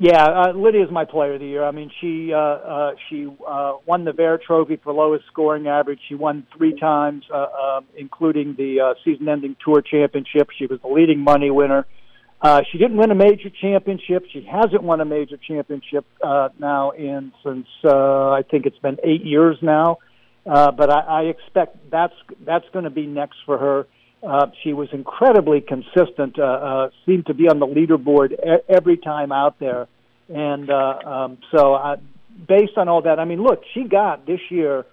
Yeah, 0.00 0.24
uh, 0.24 0.52
Lydia's 0.52 0.90
my 0.92 1.04
player 1.04 1.34
of 1.34 1.40
the 1.40 1.46
year. 1.46 1.64
I 1.64 1.72
mean, 1.72 1.90
she 2.00 2.32
uh, 2.32 2.38
uh, 2.38 2.90
she 3.08 3.28
uh, 3.46 3.72
won 3.84 4.04
the 4.04 4.12
Vare 4.12 4.38
Trophy 4.38 4.76
for 4.76 4.92
lowest 4.92 5.26
scoring 5.26 5.66
average. 5.66 5.98
She 6.08 6.14
won 6.14 6.46
three 6.56 6.78
times, 6.78 7.24
uh, 7.32 7.36
uh, 7.36 7.80
including 7.96 8.54
the 8.56 8.80
uh, 8.80 8.94
season-ending 9.04 9.56
Tour 9.64 9.82
Championship. 9.82 10.50
She 10.56 10.66
was 10.66 10.80
the 10.82 10.88
leading 10.88 11.18
money 11.18 11.50
winner. 11.50 11.80
Uh, 11.80 11.84
she 12.70 12.78
didn't 12.78 12.96
win 12.96 13.10
a 13.10 13.14
major 13.14 13.50
championship. 13.60 14.24
She 14.32 14.42
hasn't 14.50 14.82
won 14.82 15.00
a 15.00 15.04
major 15.04 15.36
championship 15.36 16.04
uh, 16.22 16.48
now 16.58 16.90
in 16.90 17.32
since 17.44 17.66
uh, 17.84 18.30
I 18.30 18.42
think 18.48 18.66
it's 18.66 18.78
been 18.78 18.98
eight 19.02 19.24
years 19.24 19.56
now. 19.60 19.98
Uh, 20.48 20.70
but 20.70 20.90
I, 20.90 21.00
I 21.00 21.22
expect 21.24 21.90
that's 21.90 22.14
that's 22.46 22.64
going 22.72 22.84
to 22.84 22.90
be 22.90 23.06
next 23.06 23.36
for 23.44 23.58
her. 23.58 23.86
Uh, 24.22 24.46
she 24.62 24.72
was 24.72 24.88
incredibly 24.92 25.60
consistent. 25.60 26.38
Uh, 26.38 26.42
uh, 26.42 26.90
seemed 27.06 27.26
to 27.26 27.34
be 27.34 27.48
on 27.48 27.58
the 27.58 27.66
leaderboard 27.66 28.32
e- 28.32 28.62
every 28.68 28.96
time 28.96 29.30
out 29.30 29.58
there, 29.60 29.86
and 30.28 30.70
uh, 30.70 30.98
um, 31.04 31.38
so 31.54 31.74
uh, 31.74 31.96
based 32.48 32.78
on 32.78 32.88
all 32.88 33.02
that, 33.02 33.18
I 33.18 33.26
mean, 33.26 33.42
look, 33.42 33.62
she 33.74 33.84
got 33.84 34.26
this 34.26 34.40
year. 34.50 34.86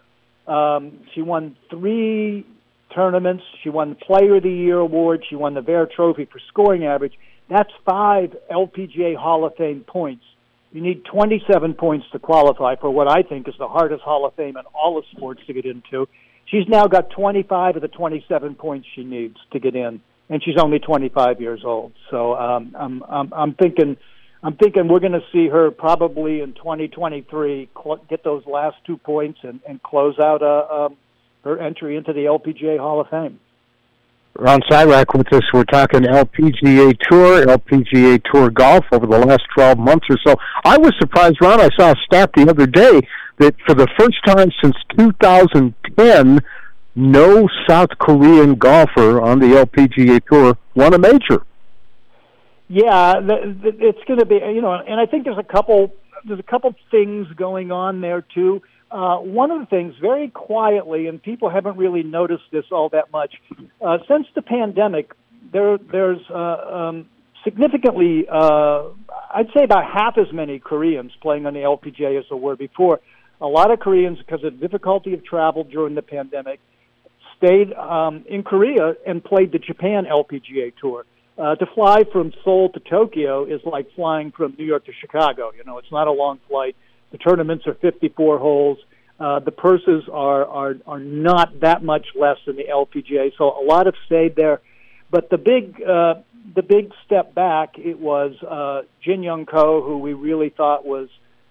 Um, 0.45 0.99
she 1.13 1.21
won 1.21 1.55
three 1.71 2.45
tournaments. 2.93 3.43
She 3.63 3.69
won 3.69 3.89
the 3.89 3.95
Player 3.95 4.35
of 4.35 4.43
the 4.43 4.51
Year 4.51 4.77
award. 4.77 5.23
She 5.29 5.35
won 5.35 5.53
the 5.53 5.61
Vare 5.61 5.87
Trophy 5.87 6.25
for 6.25 6.39
scoring 6.49 6.85
average. 6.85 7.13
That's 7.49 7.69
five 7.85 8.35
LPGA 8.51 9.15
Hall 9.15 9.45
of 9.45 9.55
Fame 9.55 9.83
points. 9.87 10.23
You 10.71 10.81
need 10.81 11.05
27 11.05 11.75
points 11.75 12.05
to 12.11 12.19
qualify 12.19 12.75
for 12.75 12.89
what 12.89 13.07
I 13.07 13.21
think 13.21 13.47
is 13.47 13.53
the 13.57 13.67
hardest 13.67 14.03
Hall 14.03 14.25
of 14.25 14.33
Fame 14.33 14.57
in 14.57 14.63
all 14.73 14.97
of 14.97 15.05
sports 15.15 15.41
to 15.47 15.53
get 15.53 15.65
into. 15.65 16.07
She's 16.45 16.67
now 16.67 16.87
got 16.87 17.09
25 17.11 17.77
of 17.77 17.81
the 17.81 17.87
27 17.87 18.55
points 18.55 18.87
she 18.93 19.03
needs 19.03 19.37
to 19.53 19.59
get 19.59 19.75
in, 19.75 20.01
and 20.29 20.43
she's 20.43 20.57
only 20.59 20.79
25 20.79 21.39
years 21.39 21.61
old. 21.63 21.93
So 22.11 22.35
um, 22.35 22.75
I'm, 22.77 23.03
I'm 23.03 23.33
I'm 23.33 23.53
thinking 23.53 23.97
I'm 24.43 24.55
thinking 24.57 24.87
we're 24.87 24.99
going 24.99 25.13
to 25.13 25.25
see 25.31 25.47
her 25.47 25.71
probably 25.71 26.41
in 26.41 26.53
2023 26.53 27.69
cl- 27.73 28.05
get 28.09 28.23
those 28.23 28.45
last 28.45 28.75
two 28.85 28.97
points 28.97 29.39
and, 29.43 29.59
and 29.67 29.81
close 29.81 30.19
out 30.19 30.43
uh, 30.43 30.85
um, 30.85 30.97
her 31.43 31.57
entry 31.59 31.95
into 31.95 32.13
the 32.13 32.25
LPGA 32.25 32.77
Hall 32.77 33.01
of 33.01 33.07
Fame. 33.09 33.39
Ron 34.37 34.59
Sirak 34.69 35.17
with 35.17 35.31
us. 35.31 35.43
We're 35.53 35.63
talking 35.63 36.01
LPGA 36.01 36.97
Tour, 37.09 37.45
LPGA 37.45 38.21
Tour 38.31 38.49
golf 38.49 38.83
over 38.91 39.07
the 39.07 39.17
last 39.17 39.43
12 39.55 39.77
months 39.77 40.07
or 40.09 40.17
so. 40.25 40.35
I 40.65 40.77
was 40.77 40.93
surprised, 40.99 41.37
Ron. 41.41 41.61
I 41.61 41.69
saw 41.77 41.91
a 41.91 41.95
stat 42.05 42.31
the 42.35 42.49
other 42.49 42.67
day 42.67 43.01
that 43.37 43.55
for 43.65 43.73
the 43.73 43.87
first 43.97 44.17
time 44.25 44.49
since 44.61 44.75
2010, 44.97 46.41
no 46.95 47.47
South 47.67 47.89
Korean 47.99 48.55
golfer 48.55 49.21
on 49.21 49.39
the 49.39 49.47
LPGA 49.47 50.21
Tour 50.29 50.57
won 50.75 50.93
a 50.93 50.97
major. 50.97 51.45
Yeah, 52.67 53.21
it's 53.21 54.03
going 54.05 54.19
to 54.19 54.25
be, 54.25 54.35
you 54.35 54.61
know, 54.61 54.73
and 54.73 54.99
I 54.99 55.05
think 55.05 55.23
there's 55.23 55.37
a 55.37 55.43
couple 55.43 55.93
there's 56.27 56.39
a 56.39 56.43
couple 56.43 56.73
things 56.89 57.27
going 57.35 57.71
on 57.71 58.01
there 58.01 58.21
too. 58.21 58.61
Uh, 58.91 59.17
one 59.17 59.51
of 59.51 59.59
the 59.59 59.65
things, 59.65 59.95
very 59.99 60.29
quietly, 60.29 61.07
and 61.07 61.21
people 61.21 61.49
haven't 61.49 61.77
really 61.77 62.03
noticed 62.03 62.43
this 62.51 62.65
all 62.71 62.89
that 62.89 63.11
much, 63.11 63.33
uh, 63.81 63.97
since 64.07 64.27
the 64.35 64.41
pandemic, 64.41 65.11
there 65.51 65.77
there's 65.77 66.21
uh, 66.29 66.35
um, 66.35 67.09
significantly, 67.43 68.25
uh, 68.31 68.83
I'd 69.33 69.47
say 69.55 69.63
about 69.63 69.85
half 69.85 70.17
as 70.17 70.31
many 70.33 70.59
Koreans 70.59 71.11
playing 71.21 71.45
on 71.45 71.53
the 71.53 71.61
LPGA 71.61 72.19
as 72.19 72.25
there 72.29 72.37
were 72.37 72.55
before. 72.55 72.99
A 73.41 73.47
lot 73.47 73.71
of 73.71 73.79
Koreans, 73.79 74.17
because 74.19 74.43
of 74.43 74.59
difficulty 74.59 75.13
of 75.13 75.25
travel 75.25 75.63
during 75.63 75.95
the 75.95 76.01
pandemic, 76.01 76.59
stayed 77.37 77.73
um, 77.73 78.23
in 78.29 78.43
Korea 78.43 78.95
and 79.05 79.23
played 79.23 79.51
the 79.51 79.59
Japan 79.59 80.05
LPGA 80.05 80.73
Tour. 80.79 81.05
Uh, 81.37 81.53
to 81.55 81.65
fly 81.75 82.03
from 82.13 82.31
Seoul 82.45 82.69
to 82.69 82.79
Tokyo 82.79 83.43
is 83.43 83.59
like 83.65 83.87
flying 83.93 84.31
from 84.31 84.55
New 84.57 84.63
York 84.63 84.85
to 84.85 84.93
Chicago. 85.01 85.51
You 85.57 85.65
know, 85.65 85.77
it's 85.79 85.91
not 85.91 86.07
a 86.07 86.11
long 86.11 86.39
flight. 86.47 86.77
The 87.15 87.19
tournaments 87.19 87.65
are 87.65 87.75
54 87.75 88.39
holes. 88.39 88.77
Uh, 89.17 89.39
the 89.39 89.51
purses 89.51 90.03
are, 90.11 90.45
are 90.45 90.75
are 90.85 90.99
not 90.99 91.61
that 91.61 91.81
much 91.81 92.07
less 92.19 92.35
than 92.45 92.57
the 92.57 92.65
LPGA, 92.65 93.31
so 93.37 93.45
a 93.45 93.63
lot 93.63 93.85
have 93.85 93.95
stayed 94.05 94.35
there. 94.35 94.59
But 95.09 95.29
the 95.29 95.37
big 95.37 95.81
uh, 95.81 96.15
the 96.53 96.61
big 96.61 96.91
step 97.05 97.33
back 97.33 97.75
it 97.77 97.97
was 97.97 98.35
uh, 98.43 98.81
Jin 99.01 99.23
Young 99.23 99.45
Ko, 99.45 99.81
who 99.81 99.99
we 99.99 100.11
really 100.11 100.49
thought 100.49 100.85
was 100.85 101.07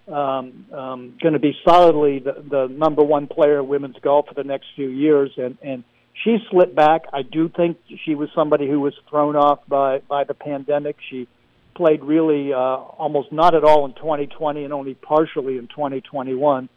um, 0.06 0.66
um, 0.70 1.16
going 1.22 1.32
to 1.32 1.38
be 1.38 1.54
solidly 1.66 2.18
the, 2.18 2.44
the 2.46 2.66
number 2.66 3.02
one 3.02 3.26
player 3.26 3.60
in 3.60 3.66
women's 3.66 3.96
golf 4.02 4.26
for 4.28 4.34
the 4.34 4.44
next 4.44 4.66
few 4.76 4.90
years, 4.90 5.30
and 5.38 5.56
and 5.62 5.82
she 6.22 6.36
slipped 6.50 6.74
back. 6.74 7.04
I 7.10 7.22
do 7.22 7.48
think 7.48 7.78
she 8.04 8.14
was 8.14 8.28
somebody 8.34 8.68
who 8.68 8.80
was 8.80 8.92
thrown 9.08 9.34
off 9.34 9.60
by 9.66 10.00
by 10.00 10.24
the 10.24 10.34
pandemic. 10.34 10.96
She 11.08 11.26
played 11.74 12.02
really 12.02 12.52
uh, 12.52 12.56
almost 12.56 13.32
not 13.32 13.54
at 13.54 13.64
all 13.64 13.84
in 13.86 13.94
2020 13.94 14.64
and 14.64 14.72
only 14.72 14.94
partially 14.94 15.58
in 15.58 15.68
2021. 15.68 16.68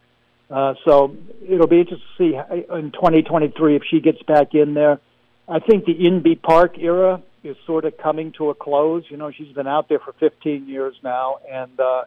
Uh, 0.50 0.74
so 0.86 1.16
it'll 1.48 1.68
be 1.68 1.80
interesting 1.80 2.08
to 2.18 2.18
see 2.18 2.74
in 2.74 2.92
2023 2.92 3.76
if 3.76 3.84
she 3.90 4.00
gets 4.00 4.22
back 4.24 4.54
in 4.54 4.74
there. 4.74 5.00
I 5.48 5.60
think 5.60 5.86
the 5.86 5.94
Inbee 5.94 6.42
Park 6.42 6.78
era 6.78 7.22
is 7.44 7.56
sort 7.66 7.86
of 7.86 7.98
coming 7.98 8.34
to 8.34 8.50
a 8.50 8.56
close. 8.56 9.04
You 9.10 9.18
know, 9.18 9.32
she's 9.32 9.54
been 9.54 9.68
out 9.68 9.90
there 9.90 10.00
for 10.00 10.14
15 10.14 10.68
years 10.68 10.96
now, 11.04 11.40
and 11.50 11.80
uh, 11.80 12.04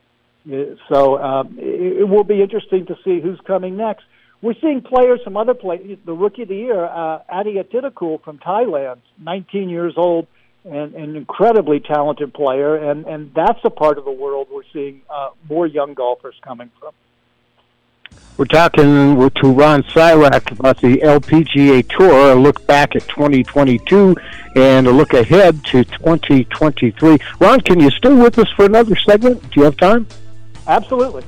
so 0.93 1.19
um, 1.19 1.59
it, 1.59 2.01
it 2.01 2.09
will 2.09 2.25
be 2.25 2.43
interesting 2.43 2.87
to 2.87 2.97
see 3.05 3.21
who's 3.21 3.41
coming 3.47 3.77
next. 3.77 4.05
We're 4.43 4.55
seeing 4.61 4.81
players 4.81 5.21
from 5.23 5.37
other 5.37 5.55
places. 5.55 5.99
The 6.05 6.15
rookie 6.15 6.43
of 6.43 6.49
the 6.49 6.57
year, 6.57 6.85
uh, 6.85 7.21
Atthaya 7.31 7.65
Thitikul 7.65 8.23
from 8.25 8.39
Thailand, 8.39 9.01
19 9.19 9.69
years 9.69 9.95
old 9.97 10.27
and 10.64 10.95
an 10.95 11.17
incredibly 11.17 11.81
talented 11.81 12.35
player, 12.35 12.76
and 12.76 13.07
and 13.07 13.33
that's 13.35 13.61
a 13.64 13.71
part 13.71 13.99
of 13.99 14.05
the 14.05 14.12
world 14.12 14.49
we're 14.52 14.62
seeing 14.73 15.02
uh, 15.09 15.31
more 15.49 15.67
young 15.67 15.95
golfers 15.95 16.35
coming 16.43 16.71
from. 16.79 16.93
We're 18.37 18.47
talking 18.47 19.31
to 19.31 19.52
Ron 19.52 19.83
Sirak 19.83 20.50
about 20.50 20.81
the 20.81 20.97
LPGA 20.99 21.87
Tour, 21.88 22.33
a 22.33 22.35
look 22.35 22.67
back 22.67 22.97
at 22.97 23.07
2022 23.09 24.17
and 24.57 24.87
a 24.87 24.91
look 24.91 25.13
ahead 25.13 25.63
to 25.67 25.85
2023. 25.85 27.19
Ron, 27.39 27.61
can 27.61 27.80
you 27.80 27.91
stay 27.91 28.15
with 28.15 28.39
us 28.39 28.49
for 28.56 28.65
another 28.65 28.97
segment? 28.97 29.43
Do 29.50 29.61
you 29.61 29.65
have 29.65 29.76
time? 29.76 30.06
Absolutely. 30.67 31.23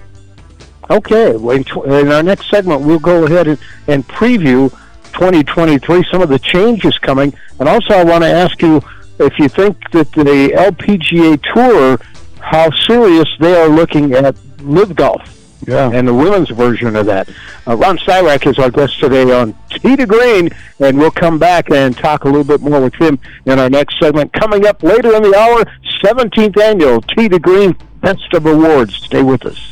Okay, 0.90 1.34
in 1.34 2.12
our 2.12 2.22
next 2.22 2.48
segment, 2.48 2.80
we'll 2.80 2.98
go 2.98 3.24
ahead 3.24 3.46
and, 3.46 3.58
and 3.88 4.06
preview 4.08 4.70
2023, 5.12 6.04
some 6.10 6.22
of 6.22 6.28
the 6.28 6.38
changes 6.38 6.98
coming. 6.98 7.34
And 7.60 7.68
also, 7.68 7.94
I 7.94 8.04
want 8.04 8.24
to 8.24 8.30
ask 8.30 8.60
you 8.62 8.80
if 9.18 9.38
you 9.38 9.48
think 9.48 9.90
that 9.90 10.10
the 10.12 10.52
LPGA 10.56 11.42
Tour, 11.54 11.98
how 12.40 12.70
serious 12.70 13.28
they 13.40 13.60
are 13.60 13.68
looking 13.68 14.12
at 14.12 14.36
LIV 14.60 14.96
golf. 14.96 15.28
Yeah. 15.66 15.90
And 15.92 16.08
the 16.08 16.14
women's 16.14 16.50
version 16.50 16.96
of 16.96 17.06
that. 17.06 17.28
Uh, 17.66 17.76
Ron 17.76 17.96
Sirak 17.98 18.50
is 18.50 18.58
our 18.58 18.70
guest 18.70 18.98
today 18.98 19.30
on 19.32 19.54
Tee 19.70 19.94
to 19.94 20.06
Green, 20.06 20.50
and 20.80 20.98
we'll 20.98 21.12
come 21.12 21.38
back 21.38 21.70
and 21.70 21.96
talk 21.96 22.24
a 22.24 22.28
little 22.28 22.44
bit 22.44 22.60
more 22.60 22.80
with 22.80 22.94
him 22.94 23.18
in 23.46 23.58
our 23.60 23.70
next 23.70 23.98
segment. 24.00 24.32
Coming 24.32 24.66
up 24.66 24.82
later 24.82 25.14
in 25.14 25.22
the 25.22 25.36
hour, 25.36 25.64
17th 26.02 26.60
annual 26.60 27.00
Tee 27.02 27.28
to 27.28 27.38
Green 27.38 27.76
Best 28.00 28.32
of 28.34 28.46
Awards. 28.46 28.96
Stay 28.96 29.22
with 29.22 29.46
us. 29.46 29.71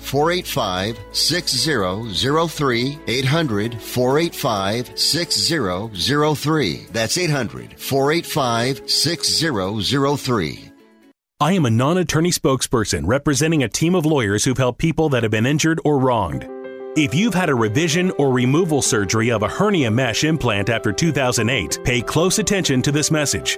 485 0.11 0.99
6003. 1.13 2.99
800 3.07 3.81
485 3.81 4.99
6003. 4.99 6.85
That's 6.91 7.17
800 7.17 7.79
485 7.79 8.89
6003. 8.89 10.71
I 11.39 11.53
am 11.53 11.65
a 11.65 11.69
non 11.69 11.97
attorney 11.99 12.31
spokesperson 12.31 13.07
representing 13.07 13.63
a 13.63 13.69
team 13.69 13.95
of 13.95 14.05
lawyers 14.05 14.43
who've 14.43 14.57
helped 14.57 14.79
people 14.79 15.07
that 15.09 15.23
have 15.23 15.31
been 15.31 15.45
injured 15.45 15.79
or 15.85 15.97
wronged. 15.97 16.45
If 16.97 17.15
you've 17.15 17.33
had 17.33 17.47
a 17.49 17.55
revision 17.55 18.11
or 18.17 18.33
removal 18.33 18.81
surgery 18.81 19.31
of 19.31 19.43
a 19.43 19.47
hernia 19.47 19.89
mesh 19.89 20.25
implant 20.25 20.67
after 20.69 20.91
2008, 20.91 21.79
pay 21.85 22.01
close 22.01 22.37
attention 22.37 22.81
to 22.81 22.91
this 22.91 23.11
message. 23.11 23.57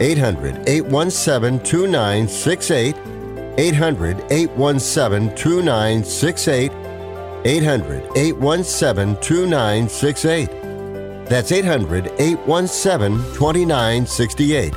800 0.00 0.68
817 0.68 1.62
2968. 1.64 2.96
800 3.58 4.24
817 4.30 5.36
2968 5.36 6.72
800 7.44 8.16
817 8.16 9.16
2968. 9.20 10.48
That's 11.26 11.52
800 11.52 12.06
817 12.18 13.18
2968. 13.34 14.74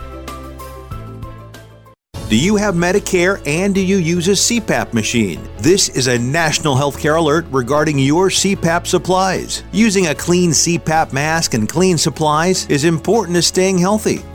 Do 2.27 2.39
you 2.39 2.55
have 2.55 2.73
Medicare 2.73 3.39
and 3.45 3.75
do 3.75 3.85
you 3.85 3.97
use 3.97 4.27
a 4.27 4.31
CPAP 4.31 4.93
machine? 4.93 5.47
This 5.59 5.89
is 5.89 6.07
a 6.07 6.17
national 6.17 6.75
healthcare 6.75 7.19
alert 7.19 7.45
regarding 7.51 7.99
your 7.99 8.29
CPAP 8.29 8.87
supplies. 8.87 9.63
Using 9.71 10.07
a 10.07 10.15
clean 10.15 10.49
CPAP 10.49 11.13
mask 11.13 11.53
and 11.53 11.69
clean 11.69 11.99
supplies 11.99 12.65
is 12.67 12.83
important 12.83 13.35
to 13.35 13.43
staying 13.43 13.77
healthy. 13.77 14.23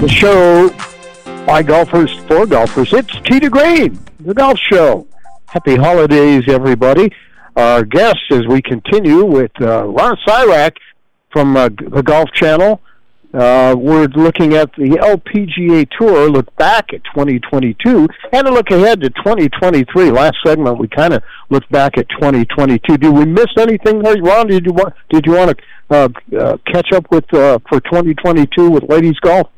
The 0.00 0.08
show 0.08 0.70
by 1.44 1.62
golfers 1.62 2.10
for 2.26 2.46
golfers. 2.46 2.90
It's 2.94 3.20
to 3.20 3.50
Green, 3.50 4.00
the 4.18 4.32
golf 4.32 4.58
show. 4.58 5.06
Happy 5.44 5.76
holidays, 5.76 6.44
everybody. 6.48 7.12
Our 7.54 7.84
guest, 7.84 8.16
as 8.30 8.46
we 8.46 8.62
continue 8.62 9.26
with 9.26 9.50
uh, 9.60 9.84
Ron 9.84 10.16
Sirak 10.26 10.78
from 11.30 11.54
uh, 11.54 11.68
the 11.68 12.02
Golf 12.02 12.32
Channel, 12.32 12.80
uh, 13.34 13.76
we're 13.78 14.06
looking 14.06 14.54
at 14.54 14.72
the 14.72 14.96
LPGA 15.02 15.86
Tour, 15.98 16.30
look 16.30 16.56
back 16.56 16.94
at 16.94 17.04
2022, 17.04 18.08
and 18.32 18.48
a 18.48 18.50
look 18.50 18.70
ahead 18.70 19.02
to 19.02 19.10
2023. 19.10 20.10
Last 20.12 20.36
segment, 20.42 20.78
we 20.78 20.88
kind 20.88 21.12
of 21.12 21.22
looked 21.50 21.70
back 21.70 21.98
at 21.98 22.08
2022. 22.08 22.96
Did 22.96 23.12
we 23.12 23.26
miss 23.26 23.48
anything 23.58 24.00
Ron? 24.00 24.46
Did 24.46 24.64
you 24.64 24.72
want, 24.72 24.94
did 25.10 25.26
you 25.26 25.32
want 25.32 25.58
to 25.58 25.64
uh, 25.90 26.08
uh, 26.38 26.56
catch 26.72 26.90
up 26.92 27.10
with 27.10 27.30
uh, 27.34 27.58
for 27.68 27.80
2022 27.80 28.70
with 28.70 28.84
ladies 28.84 29.18
golf? 29.20 29.48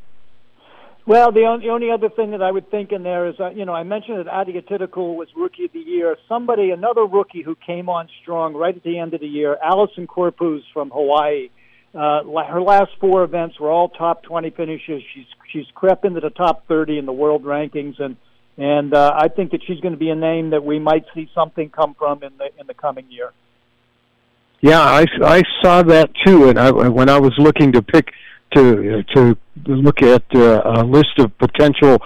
Well, 1.12 1.30
the 1.30 1.44
only, 1.44 1.66
the 1.66 1.72
only 1.72 1.90
other 1.90 2.08
thing 2.08 2.30
that 2.30 2.40
I 2.40 2.50
would 2.50 2.70
think 2.70 2.90
in 2.90 3.02
there 3.02 3.28
is, 3.28 3.34
uh, 3.38 3.50
you 3.50 3.66
know, 3.66 3.74
I 3.74 3.82
mentioned 3.82 4.20
that 4.20 4.28
Adi 4.28 4.54
Thitikul 4.54 5.14
was 5.14 5.28
Rookie 5.36 5.66
of 5.66 5.72
the 5.74 5.78
Year. 5.78 6.16
Somebody, 6.26 6.70
another 6.70 7.02
rookie 7.02 7.42
who 7.42 7.54
came 7.54 7.90
on 7.90 8.08
strong 8.22 8.54
right 8.54 8.74
at 8.74 8.82
the 8.82 8.98
end 8.98 9.12
of 9.12 9.20
the 9.20 9.26
year, 9.26 9.58
Allisen 9.62 10.06
Corpuz 10.06 10.60
from 10.72 10.88
Hawaii. 10.88 11.50
Uh, 11.94 12.22
her 12.50 12.62
last 12.62 12.92
four 12.98 13.24
events 13.24 13.60
were 13.60 13.70
all 13.70 13.90
top 13.90 14.22
20 14.22 14.48
finishes. 14.52 15.02
She's 15.14 15.26
she's 15.52 15.66
crept 15.74 16.06
into 16.06 16.20
the 16.20 16.30
top 16.30 16.66
30 16.66 16.96
in 16.96 17.04
the 17.04 17.12
world 17.12 17.44
rankings, 17.44 18.00
and 18.00 18.16
and 18.56 18.94
uh, 18.94 19.12
I 19.14 19.28
think 19.28 19.50
that 19.50 19.60
she's 19.66 19.80
going 19.80 19.92
to 19.92 20.00
be 20.00 20.08
a 20.08 20.16
name 20.16 20.48
that 20.50 20.64
we 20.64 20.78
might 20.78 21.04
see 21.14 21.28
something 21.34 21.68
come 21.68 21.94
from 21.98 22.22
in 22.22 22.38
the 22.38 22.48
in 22.58 22.66
the 22.66 22.72
coming 22.72 23.04
year. 23.10 23.32
Yeah, 24.62 24.80
I, 24.80 25.04
I 25.22 25.42
saw 25.60 25.82
that 25.82 26.08
too, 26.24 26.48
and 26.48 26.58
I, 26.58 26.70
when 26.70 27.10
I 27.10 27.18
was 27.18 27.34
looking 27.36 27.72
to 27.72 27.82
pick 27.82 28.12
to 28.54 29.02
to 29.14 29.36
look 29.66 30.02
at 30.02 30.22
uh, 30.34 30.62
a 30.64 30.84
list 30.84 31.18
of 31.18 31.36
potential 31.38 31.98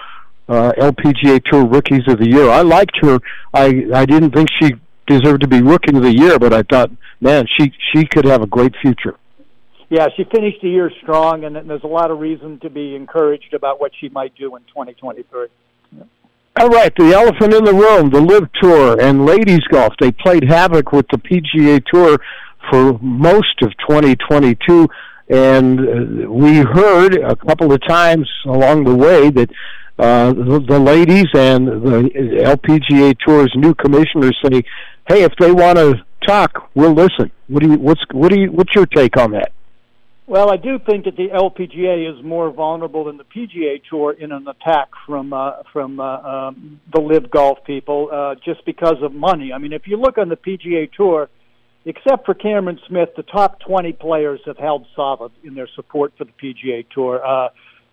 uh, 0.48 0.72
LPGA 0.78 1.42
Tour 1.44 1.66
rookies 1.66 2.02
of 2.08 2.18
the 2.18 2.28
year. 2.28 2.48
I 2.50 2.62
liked 2.62 2.98
her. 3.02 3.18
I 3.52 3.86
I 3.94 4.06
didn't 4.06 4.32
think 4.32 4.48
she 4.60 4.72
deserved 5.06 5.42
to 5.42 5.48
be 5.48 5.62
rookie 5.62 5.96
of 5.96 6.02
the 6.02 6.14
year, 6.14 6.38
but 6.38 6.52
I 6.52 6.62
thought, 6.62 6.90
man, 7.20 7.46
she 7.58 7.72
she 7.92 8.06
could 8.06 8.24
have 8.24 8.42
a 8.42 8.46
great 8.46 8.74
future. 8.80 9.16
Yeah, 9.88 10.08
she 10.16 10.24
finished 10.24 10.58
the 10.62 10.68
year 10.68 10.90
strong, 11.02 11.44
and 11.44 11.54
there's 11.68 11.84
a 11.84 11.88
lot 11.88 12.10
of 12.10 12.18
reason 12.18 12.58
to 12.60 12.70
be 12.70 12.96
encouraged 12.96 13.54
about 13.54 13.80
what 13.80 13.92
she 14.00 14.08
might 14.08 14.34
do 14.34 14.56
in 14.56 14.62
2023. 14.62 15.46
All 16.58 16.68
right, 16.68 16.92
the 16.96 17.12
elephant 17.12 17.54
in 17.54 17.64
the 17.64 17.74
room, 17.74 18.10
the 18.10 18.20
LIV 18.20 18.48
Tour 18.60 19.00
and 19.00 19.26
ladies 19.26 19.60
golf. 19.70 19.92
They 20.00 20.10
played 20.10 20.42
havoc 20.48 20.90
with 20.90 21.06
the 21.12 21.18
PGA 21.18 21.84
Tour 21.84 22.18
for 22.70 22.98
most 23.00 23.62
of 23.62 23.70
2022. 23.88 24.88
And 25.28 25.80
uh, 25.80 26.30
we 26.30 26.58
heard 26.58 27.16
a 27.16 27.34
couple 27.34 27.72
of 27.72 27.80
times 27.86 28.30
along 28.46 28.84
the 28.84 28.94
way 28.94 29.30
that 29.30 29.50
uh, 29.98 30.32
the, 30.32 30.64
the 30.68 30.78
ladies 30.78 31.26
and 31.34 31.66
the 31.66 32.10
LPGA 32.44 33.16
Tour's 33.26 33.52
new 33.56 33.74
commissioners 33.74 34.36
say, 34.44 34.62
"Hey, 35.08 35.22
if 35.22 35.32
they 35.40 35.50
want 35.50 35.78
to 35.78 35.94
talk, 36.26 36.70
we'll 36.74 36.92
listen." 36.92 37.32
What 37.48 37.62
do 37.62 37.70
you? 37.70 37.78
What's 37.78 38.02
what 38.12 38.30
do 38.30 38.38
you? 38.38 38.52
What's 38.52 38.74
your 38.74 38.86
take 38.86 39.16
on 39.16 39.32
that? 39.32 39.52
Well, 40.28 40.50
I 40.50 40.56
do 40.56 40.80
think 40.80 41.04
that 41.04 41.16
the 41.16 41.28
LPGA 41.28 42.10
is 42.10 42.24
more 42.24 42.50
vulnerable 42.50 43.04
than 43.04 43.16
the 43.16 43.24
PGA 43.24 43.80
Tour 43.88 44.12
in 44.12 44.32
an 44.32 44.48
attack 44.48 44.88
from 45.06 45.32
uh, 45.32 45.62
from 45.72 46.00
uh, 46.00 46.18
um, 46.18 46.80
the 46.92 47.00
LIV 47.00 47.30
Golf 47.30 47.58
people, 47.64 48.10
uh, 48.12 48.34
just 48.44 48.64
because 48.64 48.96
of 49.02 49.12
money. 49.12 49.52
I 49.52 49.58
mean, 49.58 49.72
if 49.72 49.86
you 49.86 49.96
look 49.96 50.18
on 50.18 50.28
the 50.28 50.36
PGA 50.36 50.92
Tour, 50.92 51.28
except 51.86 52.26
for 52.26 52.34
Cameron 52.34 52.78
Smith, 52.88 53.10
the 53.16 53.22
top 53.22 53.60
20 53.60 53.92
players 53.94 54.40
have 54.44 54.58
held 54.58 54.86
solid 54.94 55.32
in 55.44 55.54
their 55.54 55.68
support 55.74 56.12
for 56.18 56.24
the 56.24 56.32
PGA 56.32 56.84
Tour. 56.90 57.24
Uh, 57.24 57.48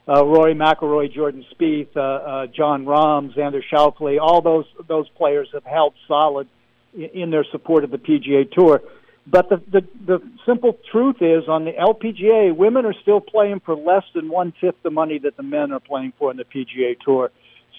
uh, 0.05 0.25
Rory 0.25 0.53
McIlroy, 0.53 1.13
Jordan 1.13 1.45
Spieth, 1.53 1.95
uh, 1.95 2.01
uh, 2.01 2.47
Jon 2.47 2.85
Rahm, 2.85 3.33
Xander 3.33 3.61
Schauffele, 3.71 4.19
all 4.19 4.41
those 4.41 4.65
those 4.87 5.07
players 5.09 5.47
have 5.53 5.63
held 5.63 5.93
solid 6.07 6.47
in, 6.93 7.09
in 7.13 7.29
their 7.29 7.45
support 7.51 7.85
of 7.85 7.91
the 7.91 7.97
PGA 7.97 8.51
Tour. 8.51 8.81
But 9.25 9.47
the, 9.47 9.61
the 9.71 9.87
the 10.05 10.21
simple 10.45 10.77
truth 10.91 11.21
is, 11.21 11.47
on 11.47 11.63
the 11.63 11.71
LPGA, 11.71 12.53
women 12.53 12.85
are 12.85 12.95
still 13.01 13.21
playing 13.21 13.61
for 13.61 13.75
less 13.77 14.03
than 14.13 14.27
one 14.27 14.53
fifth 14.59 14.83
the 14.83 14.91
money 14.91 15.19
that 15.19 15.37
the 15.37 15.43
men 15.43 15.71
are 15.71 15.79
playing 15.79 16.11
for 16.19 16.31
in 16.31 16.35
the 16.35 16.43
PGA 16.43 16.99
Tour. 16.99 17.31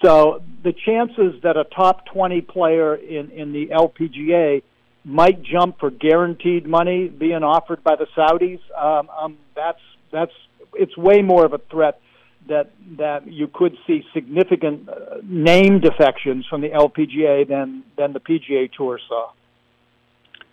So 0.02 0.42
the 0.62 0.72
chances 0.72 1.42
that 1.42 1.58
a 1.58 1.64
top 1.64 2.06
20 2.06 2.40
player 2.40 2.94
in 2.94 3.30
in 3.32 3.52
the 3.52 3.66
LPGA 3.66 4.62
might 5.04 5.42
jump 5.42 5.78
for 5.78 5.90
guaranteed 5.90 6.66
money 6.66 7.08
being 7.08 7.42
offered 7.42 7.84
by 7.84 7.96
the 7.96 8.06
Saudis. 8.16 8.60
Um, 8.76 9.08
um, 9.10 9.38
that's 9.54 9.80
that's 10.10 10.32
it's 10.74 10.96
way 10.96 11.22
more 11.22 11.44
of 11.44 11.52
a 11.52 11.58
threat 11.70 12.00
that 12.48 12.70
that 12.98 13.26
you 13.26 13.48
could 13.48 13.76
see 13.86 14.02
significant 14.12 14.88
uh, 14.88 15.16
name 15.22 15.80
defections 15.80 16.46
from 16.48 16.60
the 16.60 16.68
LPGA 16.68 17.46
than 17.48 17.84
than 17.96 18.12
the 18.12 18.20
PGA 18.20 18.70
Tour 18.72 18.98
saw. 19.08 19.30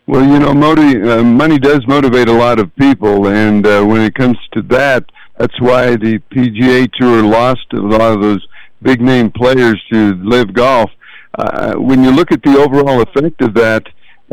Well, 0.07 0.25
you 0.27 0.39
know, 0.39 0.53
motiv- 0.53 1.07
uh, 1.07 1.23
money 1.23 1.59
does 1.59 1.87
motivate 1.87 2.27
a 2.27 2.33
lot 2.33 2.59
of 2.59 2.75
people, 2.75 3.27
and 3.27 3.65
uh, 3.65 3.83
when 3.85 4.01
it 4.01 4.15
comes 4.15 4.37
to 4.53 4.61
that, 4.63 5.05
that's 5.37 5.59
why 5.61 5.95
the 5.95 6.19
PGA 6.31 6.91
Tour 6.99 7.23
lost 7.23 7.65
a 7.73 7.77
lot 7.77 8.13
of 8.13 8.21
those 8.21 8.45
big 8.81 8.99
name 8.99 9.31
players 9.31 9.81
to 9.91 10.15
LIV 10.15 10.53
Golf. 10.53 10.91
Uh, 11.37 11.75
when 11.75 12.03
you 12.03 12.11
look 12.11 12.31
at 12.31 12.41
the 12.43 12.57
overall 12.57 13.01
effect 13.01 13.41
of 13.41 13.53
that, 13.53 13.83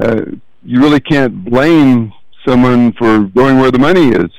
uh, 0.00 0.22
you 0.62 0.80
really 0.80 1.00
can't 1.00 1.44
blame 1.44 2.12
someone 2.46 2.92
for 2.92 3.24
going 3.24 3.58
where 3.58 3.70
the 3.70 3.78
money 3.78 4.08
is. 4.08 4.30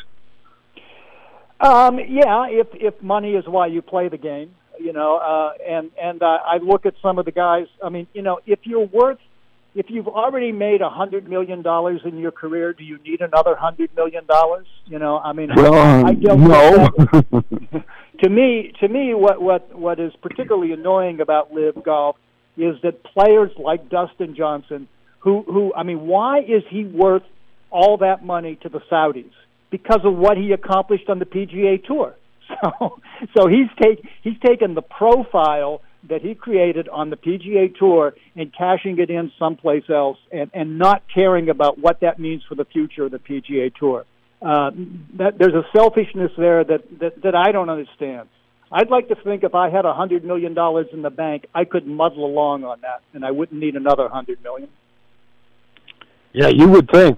Um, 1.59 1.99
yeah, 1.99 2.47
if 2.49 2.67
if 2.73 3.01
money 3.01 3.33
is 3.33 3.45
why 3.45 3.67
you 3.67 3.81
play 3.81 4.07
the 4.07 4.17
game, 4.17 4.55
you 4.79 4.93
know, 4.93 5.17
uh, 5.17 5.51
and 5.67 5.91
and 6.01 6.23
uh, 6.23 6.37
I 6.45 6.57
look 6.57 6.85
at 6.85 6.93
some 7.01 7.19
of 7.19 7.25
the 7.25 7.31
guys. 7.31 7.67
I 7.83 7.89
mean, 7.89 8.07
you 8.13 8.21
know, 8.21 8.39
if 8.45 8.59
you're 8.63 8.85
worth, 8.85 9.17
if 9.75 9.87
you've 9.89 10.07
already 10.07 10.53
made 10.53 10.81
a 10.81 10.89
hundred 10.89 11.29
million 11.29 11.61
dollars 11.61 11.99
in 12.05 12.17
your 12.17 12.31
career, 12.31 12.71
do 12.71 12.85
you 12.85 12.97
need 12.99 13.19
another 13.19 13.55
hundred 13.55 13.93
million 13.93 14.25
dollars? 14.25 14.67
You 14.85 14.99
know, 14.99 15.17
I 15.19 15.33
mean, 15.33 15.49
well, 15.53 15.73
I, 15.73 16.09
I 16.09 16.13
don't 16.13 16.41
no. 16.41 16.89
to 18.23 18.29
me, 18.29 18.71
to 18.79 18.87
me, 18.87 19.13
what 19.13 19.41
what 19.41 19.77
what 19.77 19.99
is 19.99 20.13
particularly 20.21 20.71
annoying 20.71 21.19
about 21.19 21.53
LIV 21.53 21.83
golf 21.83 22.15
is 22.55 22.75
that 22.83 23.03
players 23.03 23.51
like 23.57 23.89
Dustin 23.89 24.33
Johnson 24.33 24.87
who 25.19 25.43
who 25.43 25.73
I 25.73 25.83
mean, 25.83 26.07
why 26.07 26.39
is 26.39 26.63
he 26.69 26.83
worth 26.85 27.23
all 27.71 27.97
that 27.97 28.23
money 28.23 28.57
to 28.63 28.69
the 28.69 28.79
Saudis? 28.91 29.31
Because 29.69 30.01
of 30.03 30.15
what 30.15 30.37
he 30.37 30.51
accomplished 30.51 31.09
on 31.09 31.19
the 31.19 31.25
PGA 31.25 31.83
Tour. 31.83 32.15
So 32.49 32.99
so 33.37 33.47
he's 33.47 33.69
take 33.81 34.03
he's 34.23 34.39
taken 34.43 34.73
the 34.73 34.81
profile 34.81 35.81
that 36.09 36.21
he 36.21 36.33
created 36.33 36.89
on 36.89 37.09
the 37.11 37.15
PGA 37.15 37.75
Tour 37.77 38.13
and 38.35 38.51
cashing 38.55 38.97
it 38.99 39.09
in 39.11 39.31
someplace 39.37 39.83
else 39.89 40.17
and 40.31 40.49
and 40.53 40.79
not 40.79 41.03
caring 41.13 41.49
about 41.49 41.77
what 41.77 41.99
that 42.01 42.17
means 42.19 42.41
for 42.49 42.55
the 42.55 42.65
future 42.65 43.05
of 43.05 43.11
the 43.11 43.19
PGA 43.19 43.71
Tour. 43.75 44.05
uh, 44.41 44.71
that 45.17 45.37
there's 45.37 45.53
a 45.53 45.63
selfishness 45.75 46.31
there 46.37 46.63
that, 46.63 46.81
that 46.99 47.21
that 47.23 47.35
I 47.35 47.51
don't 47.51 47.69
understand. 47.69 48.29
I'd 48.71 48.89
like 48.89 49.07
to 49.09 49.15
think 49.15 49.43
if 49.43 49.55
I 49.55 49.69
had 49.69 49.85
a 49.85 49.93
hundred 49.93 50.23
million 50.23 50.53
dollars 50.53 50.87
in 50.93 51.01
the 51.01 51.09
bank, 51.09 51.47
I 51.53 51.65
could 51.65 51.85
muddle 51.85 52.25
along 52.25 52.63
on 52.63 52.81
that, 52.81 53.01
and 53.13 53.25
I 53.25 53.31
wouldn't 53.31 53.59
need 53.59 53.75
another 53.75 54.07
hundred 54.07 54.41
million. 54.43 54.69
Yeah, 56.33 56.47
you 56.47 56.67
would 56.67 56.89
think. 56.91 57.17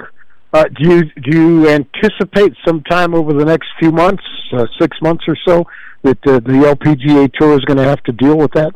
Uh, 0.53 0.65
do 0.65 0.89
you 0.89 1.03
do 1.21 1.37
you 1.37 1.69
anticipate 1.69 2.53
sometime 2.65 3.13
over 3.13 3.33
the 3.33 3.45
next 3.45 3.69
few 3.79 3.91
months, 3.91 4.23
uh, 4.53 4.65
six 4.79 4.97
months 5.01 5.23
or 5.27 5.37
so, 5.47 5.65
that 6.03 6.17
uh, 6.27 6.39
the 6.39 6.75
LPGA 6.75 7.31
Tour 7.33 7.53
is 7.53 7.61
going 7.61 7.77
to 7.77 7.85
have 7.85 8.03
to 8.03 8.11
deal 8.11 8.37
with 8.37 8.51
that? 8.53 8.73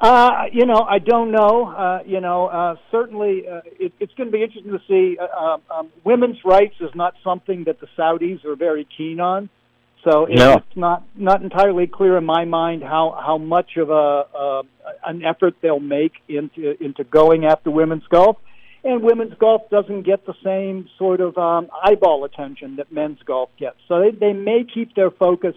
Uh, 0.00 0.44
you 0.52 0.66
know, 0.66 0.80
I 0.86 0.98
don't 0.98 1.30
know. 1.30 1.66
Uh, 1.66 2.00
you 2.04 2.20
know, 2.20 2.46
uh, 2.46 2.76
certainly 2.90 3.44
uh, 3.48 3.60
it, 3.80 3.92
it's 4.00 4.12
going 4.14 4.28
to 4.30 4.32
be 4.32 4.42
interesting 4.42 4.72
to 4.72 4.80
see. 4.86 5.16
Uh, 5.18 5.44
um, 5.44 5.62
um, 5.70 5.92
women's 6.04 6.36
rights 6.44 6.74
is 6.80 6.90
not 6.94 7.14
something 7.24 7.64
that 7.64 7.80
the 7.80 7.86
Saudis 7.96 8.44
are 8.44 8.56
very 8.56 8.86
keen 8.98 9.20
on. 9.20 9.48
So 10.06 10.26
it's 10.26 10.38
Yeah. 10.38 10.58
not 10.76 11.04
not 11.16 11.42
entirely 11.42 11.86
clear 11.86 12.18
in 12.18 12.24
my 12.26 12.44
mind 12.44 12.82
how 12.82 13.18
how 13.18 13.38
much 13.38 13.78
of 13.78 13.88
a 13.88 14.26
uh, 14.38 14.62
an 15.06 15.24
effort 15.24 15.54
they'll 15.62 15.80
make 15.80 16.12
into 16.28 16.76
into 16.84 17.04
going 17.04 17.46
after 17.46 17.70
women's 17.70 18.06
golf. 18.10 18.36
And 18.84 19.02
women's 19.02 19.34
golf 19.38 19.62
doesn't 19.70 20.02
get 20.02 20.26
the 20.26 20.34
same 20.44 20.88
sort 20.98 21.20
of 21.20 21.38
um, 21.38 21.68
eyeball 21.82 22.24
attention 22.24 22.76
that 22.76 22.92
men's 22.92 23.18
golf 23.24 23.48
gets. 23.58 23.76
So 23.88 24.00
they, 24.00 24.10
they 24.10 24.32
may 24.34 24.64
keep 24.72 24.94
their 24.94 25.10
focus 25.10 25.54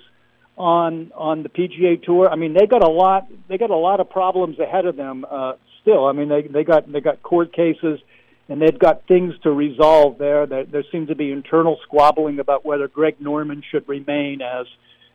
on 0.57 1.11
on 1.13 1.43
the 1.43 1.49
PGA 1.49 2.01
Tour. 2.01 2.29
I 2.29 2.35
mean, 2.35 2.53
they 2.53 2.65
got 2.65 2.83
a 2.83 2.89
lot 2.89 3.27
they 3.47 3.57
got 3.57 3.69
a 3.69 3.75
lot 3.75 3.99
of 3.99 4.09
problems 4.09 4.57
ahead 4.59 4.85
of 4.85 4.95
them 4.95 5.25
uh, 5.29 5.53
still. 5.81 6.05
I 6.05 6.13
mean, 6.13 6.29
they 6.29 6.43
they 6.43 6.63
got 6.63 6.91
they 6.91 7.01
got 7.01 7.21
court 7.21 7.53
cases 7.53 7.99
and 8.49 8.61
they've 8.61 8.79
got 8.79 9.05
things 9.07 9.33
to 9.43 9.51
resolve 9.51 10.17
there. 10.17 10.45
There, 10.45 10.65
there 10.65 10.83
seems 10.91 11.09
to 11.09 11.15
be 11.15 11.31
internal 11.31 11.77
squabbling 11.83 12.39
about 12.39 12.65
whether 12.65 12.87
Greg 12.87 13.19
Norman 13.19 13.61
should 13.69 13.87
remain 13.87 14.41
as 14.41 14.65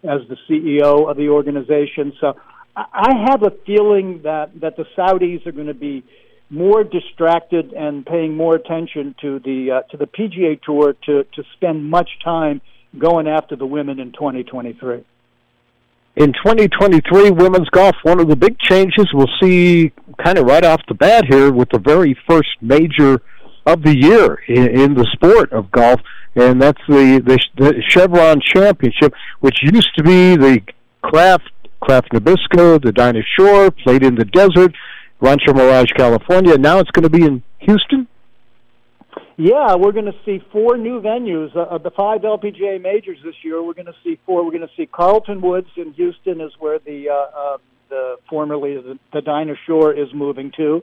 as 0.04 0.20
the 0.28 0.36
CEO 0.48 1.10
of 1.10 1.16
the 1.16 1.28
organization. 1.28 2.12
So 2.20 2.34
I 2.76 3.26
have 3.28 3.42
a 3.42 3.52
feeling 3.66 4.22
that 4.24 4.60
that 4.60 4.76
the 4.76 4.84
Saudis 4.96 5.46
are 5.46 5.52
going 5.52 5.66
to 5.66 5.74
be 5.74 6.04
more 6.52 6.84
distracted 6.84 7.72
and 7.72 8.04
paying 8.04 8.36
more 8.36 8.54
attention 8.54 9.14
to 9.22 9.38
the 9.38 9.70
uh, 9.70 9.82
to 9.90 9.96
the 9.96 10.06
PGA 10.06 10.60
Tour 10.62 10.94
to 11.06 11.24
to 11.24 11.42
spend 11.54 11.88
much 11.88 12.10
time 12.22 12.60
going 12.98 13.26
after 13.26 13.56
the 13.56 13.66
women 13.66 13.98
in 13.98 14.12
2023. 14.12 15.02
In 16.14 16.34
2023, 16.34 17.30
women's 17.30 17.70
golf, 17.70 17.96
one 18.02 18.20
of 18.20 18.28
the 18.28 18.36
big 18.36 18.58
changes 18.58 19.06
we'll 19.14 19.30
see 19.40 19.92
kind 20.22 20.36
of 20.36 20.44
right 20.44 20.62
off 20.62 20.82
the 20.86 20.94
bat 20.94 21.24
here 21.26 21.50
with 21.50 21.70
the 21.70 21.78
very 21.78 22.14
first 22.28 22.50
major 22.60 23.22
of 23.64 23.82
the 23.82 23.96
year 23.96 24.34
in, 24.46 24.78
in 24.78 24.94
the 24.94 25.08
sport 25.14 25.50
of 25.52 25.70
golf, 25.70 26.00
and 26.34 26.60
that's 26.60 26.80
the, 26.86 27.22
the 27.24 27.38
the 27.56 27.82
Chevron 27.88 28.42
Championship, 28.42 29.14
which 29.40 29.56
used 29.62 29.88
to 29.96 30.02
be 30.02 30.36
the 30.36 30.60
Kraft 31.00 31.50
Kraft 31.80 32.12
Nabisco, 32.12 32.82
the 32.82 32.92
Dinah 32.92 33.22
Shore, 33.38 33.70
played 33.70 34.02
in 34.04 34.14
the 34.14 34.26
desert, 34.26 34.74
Rancho 35.22 35.52
Mirage, 35.54 35.92
California. 35.96 36.58
Now 36.58 36.80
it's 36.80 36.90
going 36.90 37.04
to 37.04 37.10
be 37.10 37.24
in 37.24 37.44
Houston. 37.60 38.08
Yeah, 39.36 39.76
we're 39.76 39.92
going 39.92 40.06
to 40.06 40.18
see 40.24 40.42
four 40.50 40.76
new 40.76 41.00
venues 41.00 41.54
uh, 41.56 41.60
of 41.60 41.84
the 41.84 41.90
five 41.90 42.22
LPGA 42.22 42.82
majors 42.82 43.18
this 43.24 43.36
year. 43.42 43.62
We're 43.62 43.74
going 43.74 43.86
to 43.86 43.94
see 44.02 44.18
four. 44.26 44.44
We're 44.44 44.50
going 44.50 44.66
to 44.66 44.74
see 44.76 44.86
Carlton 44.86 45.40
Woods 45.40 45.68
in 45.76 45.92
Houston, 45.92 46.40
is 46.40 46.52
where 46.58 46.80
the 46.80 47.08
uh, 47.08 47.14
uh, 47.14 47.58
the 47.88 48.16
formerly 48.28 48.74
the, 48.74 48.98
the 49.12 49.20
Dinah 49.20 49.54
Shore 49.64 49.94
is 49.94 50.08
moving 50.12 50.52
to, 50.56 50.82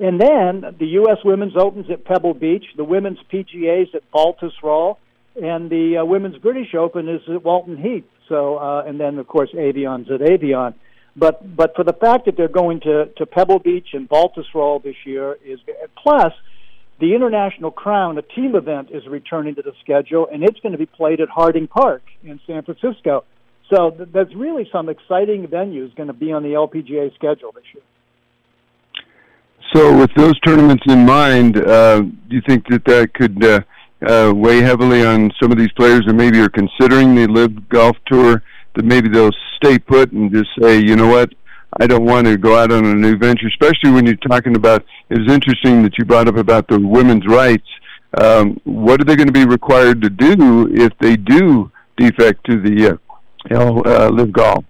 and 0.00 0.20
then 0.20 0.74
the 0.78 0.86
U.S. 1.00 1.18
Women's 1.24 1.56
Opens 1.56 1.88
at 1.88 2.04
Pebble 2.04 2.34
Beach, 2.34 2.64
the 2.76 2.84
Women's 2.84 3.18
PGA's 3.32 3.94
at 3.94 4.02
Baltusrol, 4.10 4.96
and 5.40 5.70
the 5.70 5.98
uh, 5.98 6.04
Women's 6.04 6.38
British 6.38 6.74
Open 6.74 7.08
is 7.08 7.22
at 7.32 7.44
Walton 7.44 7.76
Heath. 7.76 8.04
So, 8.28 8.56
uh, 8.56 8.82
and 8.84 8.98
then 8.98 9.18
of 9.18 9.28
course 9.28 9.50
Evian's 9.56 10.10
at 10.10 10.22
Evian. 10.22 10.74
But 11.16 11.56
but 11.56 11.74
for 11.74 11.84
the 11.84 11.94
fact 11.94 12.26
that 12.26 12.36
they're 12.36 12.48
going 12.48 12.80
to 12.80 13.06
to 13.16 13.26
Pebble 13.26 13.58
Beach 13.58 13.88
and 13.94 14.08
Baltusrol 14.08 14.82
this 14.82 14.96
year 15.04 15.36
is 15.44 15.58
plus 16.02 16.32
the 17.00 17.14
International 17.14 17.70
Crown, 17.70 18.16
a 18.18 18.22
team 18.22 18.54
event, 18.54 18.88
is 18.90 19.06
returning 19.06 19.54
to 19.56 19.62
the 19.62 19.72
schedule, 19.82 20.28
and 20.32 20.42
it's 20.42 20.58
going 20.60 20.72
to 20.72 20.78
be 20.78 20.86
played 20.86 21.20
at 21.20 21.28
Harding 21.28 21.68
Park 21.68 22.02
in 22.24 22.40
San 22.46 22.62
Francisco. 22.62 23.24
So 23.72 23.90
th- 23.90 24.08
there's 24.12 24.34
really 24.34 24.68
some 24.72 24.88
exciting 24.88 25.46
venues 25.46 25.94
going 25.96 26.06
to 26.06 26.14
be 26.14 26.32
on 26.32 26.42
the 26.42 26.50
LPGA 26.50 27.14
schedule 27.14 27.52
this 27.52 27.64
year. 27.74 27.82
So, 29.74 29.96
with 29.98 30.10
those 30.16 30.38
tournaments 30.40 30.84
in 30.86 31.04
mind, 31.04 31.56
uh, 31.58 32.00
do 32.00 32.12
you 32.30 32.42
think 32.46 32.66
that 32.68 32.84
that 32.84 33.12
could 33.14 33.44
uh, 33.44 33.60
uh, 34.06 34.32
weigh 34.32 34.60
heavily 34.60 35.04
on 35.04 35.32
some 35.42 35.50
of 35.50 35.58
these 35.58 35.72
players 35.72 36.02
that 36.06 36.14
maybe 36.14 36.38
are 36.40 36.48
considering 36.48 37.14
the 37.14 37.26
LIV 37.26 37.68
Golf 37.68 37.96
Tour? 38.06 38.42
That 38.76 38.84
maybe 38.84 39.08
they'll 39.08 39.32
stay 39.56 39.78
put 39.78 40.12
and 40.12 40.30
just 40.32 40.50
say, 40.60 40.78
you 40.78 40.96
know 40.96 41.08
what, 41.08 41.32
I 41.80 41.86
don't 41.86 42.04
want 42.04 42.26
to 42.26 42.36
go 42.36 42.56
out 42.56 42.72
on 42.72 42.84
a 42.84 42.94
new 42.94 43.16
venture, 43.16 43.48
especially 43.48 43.90
when 43.90 44.06
you're 44.06 44.16
talking 44.16 44.56
about. 44.56 44.84
It 45.10 45.18
was 45.18 45.32
interesting 45.32 45.82
that 45.82 45.98
you 45.98 46.04
brought 46.04 46.28
up 46.28 46.36
about 46.36 46.68
the 46.68 46.78
women's 46.78 47.26
rights. 47.26 47.66
Um, 48.18 48.60
what 48.64 49.00
are 49.00 49.04
they 49.04 49.16
going 49.16 49.26
to 49.26 49.32
be 49.32 49.44
required 49.44 50.00
to 50.02 50.10
do 50.10 50.68
if 50.72 50.92
they 51.00 51.16
do 51.16 51.70
defect 51.96 52.46
to 52.46 52.60
the 52.60 52.98
uh, 53.50 53.54
uh, 53.54 54.08
LIV 54.10 54.32
Golf? 54.32 54.64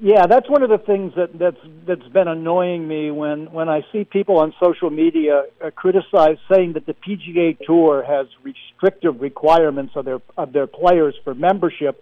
Yeah, 0.00 0.26
that's 0.28 0.48
one 0.48 0.62
of 0.62 0.70
the 0.70 0.78
things 0.78 1.12
that 1.16 1.36
that's 1.36 1.56
that's 1.84 2.06
been 2.12 2.28
annoying 2.28 2.86
me 2.86 3.10
when 3.10 3.50
when 3.50 3.68
I 3.68 3.84
see 3.90 4.04
people 4.04 4.38
on 4.38 4.54
social 4.62 4.90
media 4.90 5.42
uh, 5.64 5.70
criticize 5.70 6.36
saying 6.52 6.74
that 6.74 6.86
the 6.86 6.94
PGA 6.94 7.58
Tour 7.66 8.04
has 8.04 8.28
restrictive 8.44 9.20
requirements 9.20 9.94
of 9.96 10.04
their 10.04 10.20
of 10.36 10.52
their 10.52 10.68
players 10.68 11.16
for 11.24 11.34
membership. 11.34 12.00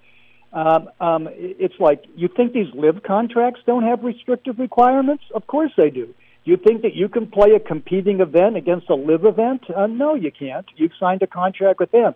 Um, 0.57 0.89
um, 1.01 1.29
it's 1.31 1.79
like 1.79 2.05
you 2.17 2.29
think 2.35 2.55
these 2.55 2.73
LIV 2.75 3.03
contracts 3.03 3.61
don't 3.67 3.83
have 3.83 4.03
restrictive 4.03 4.59
requirements? 4.59 5.23
Of 5.35 5.47
course 5.47 5.71
they 5.77 5.91
do. 5.91 6.15
You 6.45 6.57
think 6.57 6.81
that 6.81 6.95
you 6.95 7.11
can 7.11 7.27
play 7.27 7.51
a 7.55 7.61
competing 7.61 8.21
event 8.21 8.57
against 8.57 8.89
a 8.89 8.95
LIV 8.95 9.27
event? 9.27 9.63
Uh, 9.69 9.87
no, 9.87 10.15
you 10.15 10.33
can't. 10.33 10.65
You've 10.77 10.93
signed 10.99 11.21
a 11.21 11.27
contract 11.27 11.79
with 11.79 11.91
them. 11.91 12.15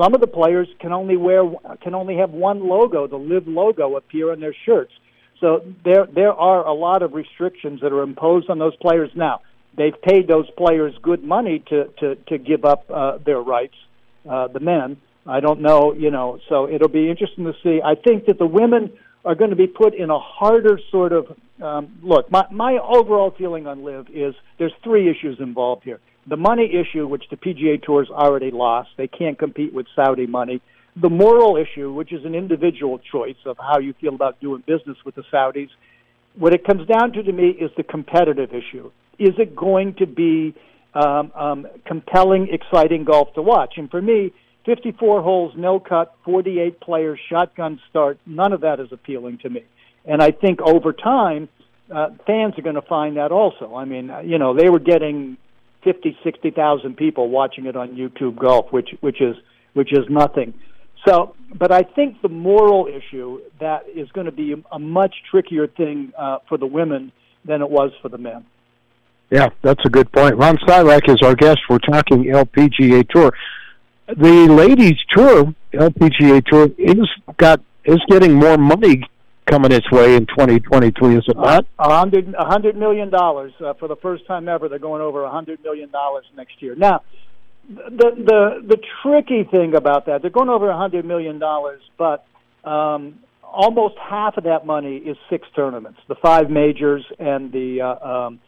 Some 0.00 0.14
of 0.14 0.20
the 0.20 0.28
players 0.28 0.68
can 0.78 0.92
only 0.92 1.16
wear 1.16 1.42
can 1.82 1.96
only 1.96 2.16
have 2.18 2.30
one 2.30 2.68
logo, 2.68 3.08
the 3.08 3.16
LIV 3.16 3.48
logo, 3.48 3.96
appear 3.96 4.30
on 4.30 4.38
their 4.38 4.54
shirts. 4.64 4.92
So 5.40 5.64
there 5.84 6.06
there 6.06 6.32
are 6.32 6.64
a 6.64 6.72
lot 6.72 7.02
of 7.02 7.14
restrictions 7.14 7.80
that 7.80 7.92
are 7.92 8.02
imposed 8.02 8.50
on 8.50 8.60
those 8.60 8.76
players 8.76 9.10
now. 9.16 9.40
They've 9.76 10.00
paid 10.00 10.28
those 10.28 10.48
players 10.56 10.94
good 11.02 11.24
money 11.24 11.64
to 11.70 11.86
to 11.98 12.14
to 12.28 12.38
give 12.38 12.64
up 12.64 12.88
uh, 12.88 13.18
their 13.26 13.40
rights, 13.40 13.74
uh, 14.28 14.46
the 14.46 14.60
men. 14.60 14.98
I 15.30 15.40
don't 15.40 15.60
know, 15.60 15.94
you 15.94 16.10
know. 16.10 16.38
So 16.48 16.68
it'll 16.68 16.88
be 16.88 17.08
interesting 17.08 17.44
to 17.44 17.52
see. 17.62 17.80
I 17.84 17.94
think 17.94 18.26
that 18.26 18.38
the 18.38 18.46
women 18.46 18.92
are 19.24 19.34
going 19.34 19.50
to 19.50 19.56
be 19.56 19.66
put 19.66 19.94
in 19.94 20.10
a 20.10 20.18
harder 20.18 20.78
sort 20.90 21.12
of 21.12 21.26
um, 21.62 21.98
look. 22.02 22.30
My 22.30 22.44
my 22.50 22.78
overall 22.78 23.34
feeling 23.36 23.66
on 23.66 23.84
LIV 23.84 24.08
is 24.12 24.34
there's 24.58 24.74
three 24.82 25.10
issues 25.10 25.38
involved 25.40 25.84
here. 25.84 26.00
The 26.26 26.36
money 26.36 26.70
issue, 26.74 27.06
which 27.06 27.24
the 27.30 27.36
PGA 27.36 27.82
Tour's 27.82 28.10
already 28.10 28.50
lost, 28.50 28.90
they 28.96 29.08
can't 29.08 29.38
compete 29.38 29.72
with 29.72 29.86
Saudi 29.94 30.26
money 30.26 30.60
the 30.96 31.08
moral 31.08 31.56
issue, 31.56 31.92
which 31.92 32.12
is 32.12 32.24
an 32.24 32.34
individual 32.34 32.98
choice 32.98 33.36
of 33.46 33.56
how 33.58 33.78
you 33.78 33.94
feel 34.00 34.14
about 34.14 34.40
doing 34.40 34.62
business 34.66 34.96
with 35.04 35.14
the 35.14 35.22
Saudis. 35.32 35.68
What 36.36 36.52
it 36.52 36.64
comes 36.64 36.86
down 36.86 37.12
to 37.12 37.22
to 37.22 37.32
me 37.32 37.50
is 37.50 37.70
the 37.76 37.82
competitive 37.82 38.50
issue. 38.50 38.90
Is 39.18 39.34
it 39.38 39.54
going 39.54 39.94
to 39.94 40.06
be 40.06 40.54
um, 40.94 41.30
um, 41.34 41.66
compelling, 41.86 42.48
exciting 42.50 43.04
golf 43.04 43.32
to 43.34 43.42
watch? 43.42 43.74
And 43.76 43.90
for 43.90 44.00
me, 44.00 44.32
54 44.66 45.22
holes, 45.22 45.54
no 45.56 45.80
cut, 45.80 46.14
48 46.24 46.80
players, 46.80 47.18
shotgun 47.28 47.80
start, 47.88 48.18
none 48.26 48.52
of 48.52 48.60
that 48.60 48.80
is 48.80 48.92
appealing 48.92 49.38
to 49.38 49.50
me. 49.50 49.64
And 50.04 50.22
I 50.22 50.30
think 50.30 50.60
over 50.60 50.92
time, 50.92 51.48
uh, 51.90 52.10
fans 52.26 52.58
are 52.58 52.62
going 52.62 52.76
to 52.76 52.82
find 52.82 53.16
that 53.16 53.32
also. 53.32 53.74
I 53.74 53.84
mean, 53.84 54.12
you 54.24 54.38
know, 54.38 54.54
they 54.54 54.68
were 54.68 54.78
getting 54.78 55.36
50, 55.84 56.16
60,000 56.22 56.96
people 56.96 57.28
watching 57.28 57.66
it 57.66 57.76
on 57.76 57.96
YouTube 57.96 58.38
Golf, 58.38 58.72
which 58.72 58.90
which 59.00 59.20
is 59.20 59.36
which 59.72 59.92
is 59.92 60.04
nothing. 60.08 60.54
So, 61.06 61.34
but 61.54 61.72
I 61.72 61.82
think 61.82 62.20
the 62.20 62.28
moral 62.28 62.86
issue 62.86 63.40
that 63.58 63.88
is 63.88 64.10
going 64.12 64.26
to 64.26 64.32
be 64.32 64.54
a 64.70 64.78
much 64.78 65.14
trickier 65.30 65.66
thing 65.66 66.12
uh, 66.16 66.38
for 66.48 66.58
the 66.58 66.66
women 66.66 67.12
than 67.44 67.62
it 67.62 67.70
was 67.70 67.92
for 68.02 68.08
the 68.08 68.18
men. 68.18 68.44
Yeah, 69.30 69.48
that's 69.62 69.84
a 69.86 69.88
good 69.88 70.12
point. 70.12 70.36
Ron 70.36 70.58
Sirak 70.58 71.08
is 71.08 71.16
our 71.22 71.34
guest. 71.34 71.60
We're 71.68 71.78
talking 71.78 72.24
LPGA 72.24 73.08
Tour. 73.08 73.32
The 74.16 74.48
ladies 74.50 74.98
tour, 75.10 75.54
LPGA 75.72 76.44
Tour, 76.46 76.68
is 76.78 77.08
got 77.36 77.60
is 77.84 78.00
getting 78.08 78.34
more 78.34 78.58
money 78.58 79.02
coming 79.46 79.72
its 79.72 79.90
way 79.90 80.16
in 80.16 80.26
2023. 80.26 81.16
Is 81.16 81.24
it 81.28 81.36
not? 81.36 81.64
A 81.78 81.94
hundred, 81.94 82.34
a 82.34 82.44
hundred 82.44 82.76
million 82.76 83.10
dollars 83.10 83.52
uh, 83.64 83.74
for 83.74 83.88
the 83.88 83.96
first 83.96 84.26
time 84.26 84.48
ever. 84.48 84.68
They're 84.68 84.78
going 84.78 85.02
over 85.02 85.22
a 85.22 85.30
hundred 85.30 85.62
million 85.62 85.90
dollars 85.90 86.24
next 86.36 86.60
year. 86.60 86.74
Now, 86.74 87.02
the 87.68 88.10
the 88.16 88.66
the 88.66 88.78
tricky 89.02 89.44
thing 89.48 89.74
about 89.76 90.06
that, 90.06 90.22
they're 90.22 90.30
going 90.30 90.48
over 90.48 90.68
a 90.68 90.76
hundred 90.76 91.04
million 91.04 91.38
dollars, 91.38 91.80
but 91.96 92.26
um, 92.64 93.20
almost 93.44 93.94
half 93.98 94.36
of 94.36 94.44
that 94.44 94.66
money 94.66 94.96
is 94.96 95.16
six 95.28 95.46
tournaments, 95.54 96.00
the 96.08 96.16
five 96.16 96.50
majors 96.50 97.04
and 97.20 97.52
the 97.52 97.80
uh, 97.80 98.08
um, 98.08 98.40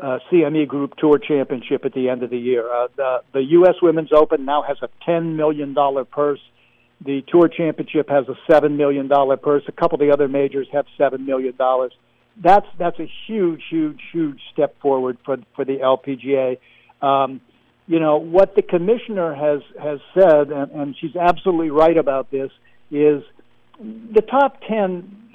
uh, 0.00 0.18
CME 0.30 0.66
Group 0.68 0.96
Tour 0.96 1.18
Championship 1.18 1.84
at 1.84 1.92
the 1.92 2.08
end 2.08 2.22
of 2.22 2.30
the 2.30 2.38
year. 2.38 2.72
Uh, 2.72 2.88
the 2.96 3.18
the 3.32 3.42
U.S. 3.42 3.74
Women's 3.82 4.12
Open 4.12 4.44
now 4.44 4.62
has 4.62 4.78
a 4.82 4.88
ten 5.04 5.36
million 5.36 5.74
dollar 5.74 6.04
purse. 6.04 6.40
The 7.04 7.22
Tour 7.28 7.48
Championship 7.48 8.08
has 8.08 8.28
a 8.28 8.34
seven 8.50 8.76
million 8.76 9.08
dollar 9.08 9.36
purse. 9.36 9.62
A 9.68 9.72
couple 9.72 9.96
of 9.96 10.00
the 10.00 10.12
other 10.12 10.28
majors 10.28 10.68
have 10.72 10.86
seven 10.98 11.26
million 11.26 11.54
dollars. 11.56 11.92
That's 12.42 12.66
that's 12.78 12.98
a 12.98 13.10
huge, 13.26 13.62
huge, 13.70 14.00
huge 14.12 14.40
step 14.52 14.80
forward 14.80 15.18
for 15.24 15.38
for 15.54 15.64
the 15.64 15.78
LPGA. 15.78 16.58
Um, 17.02 17.40
you 17.86 17.98
know 17.98 18.18
what 18.18 18.54
the 18.54 18.62
commissioner 18.62 19.34
has 19.34 19.62
has 19.80 19.98
said, 20.14 20.50
and, 20.50 20.70
and 20.72 20.96
she's 21.00 21.16
absolutely 21.16 21.70
right 21.70 21.96
about 21.96 22.30
this. 22.30 22.50
Is 22.90 23.22
the 23.78 24.22
top 24.22 24.60
ten 24.68 25.29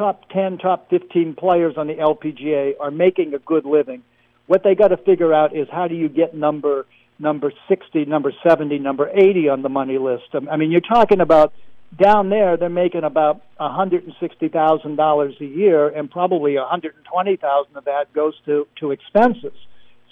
top 0.00 0.30
10, 0.30 0.56
top 0.58 0.88
15 0.88 1.34
players 1.34 1.74
on 1.76 1.86
the 1.86 1.94
LPGA 1.94 2.72
are 2.80 2.90
making 2.90 3.34
a 3.34 3.38
good 3.38 3.66
living. 3.66 4.02
What 4.46 4.62
they 4.64 4.74
got 4.74 4.88
to 4.88 4.96
figure 4.96 5.34
out 5.34 5.54
is 5.54 5.68
how 5.70 5.88
do 5.88 5.94
you 5.94 6.08
get 6.08 6.34
number 6.34 6.86
number 7.18 7.52
60, 7.68 8.06
number 8.06 8.32
70, 8.42 8.78
number 8.78 9.10
80 9.14 9.50
on 9.50 9.60
the 9.60 9.68
money 9.68 9.98
list. 9.98 10.24
I 10.50 10.56
mean, 10.56 10.70
you're 10.70 10.80
talking 10.80 11.20
about 11.20 11.52
down 12.00 12.30
there 12.30 12.56
they're 12.56 12.70
making 12.70 13.04
about 13.04 13.42
$160,000 13.60 15.40
a 15.40 15.44
year 15.44 15.88
and 15.88 16.10
probably 16.10 16.56
120,000 16.56 17.76
of 17.76 17.84
that 17.84 18.12
goes 18.14 18.34
to 18.46 18.66
to 18.78 18.92
expenses. 18.92 19.52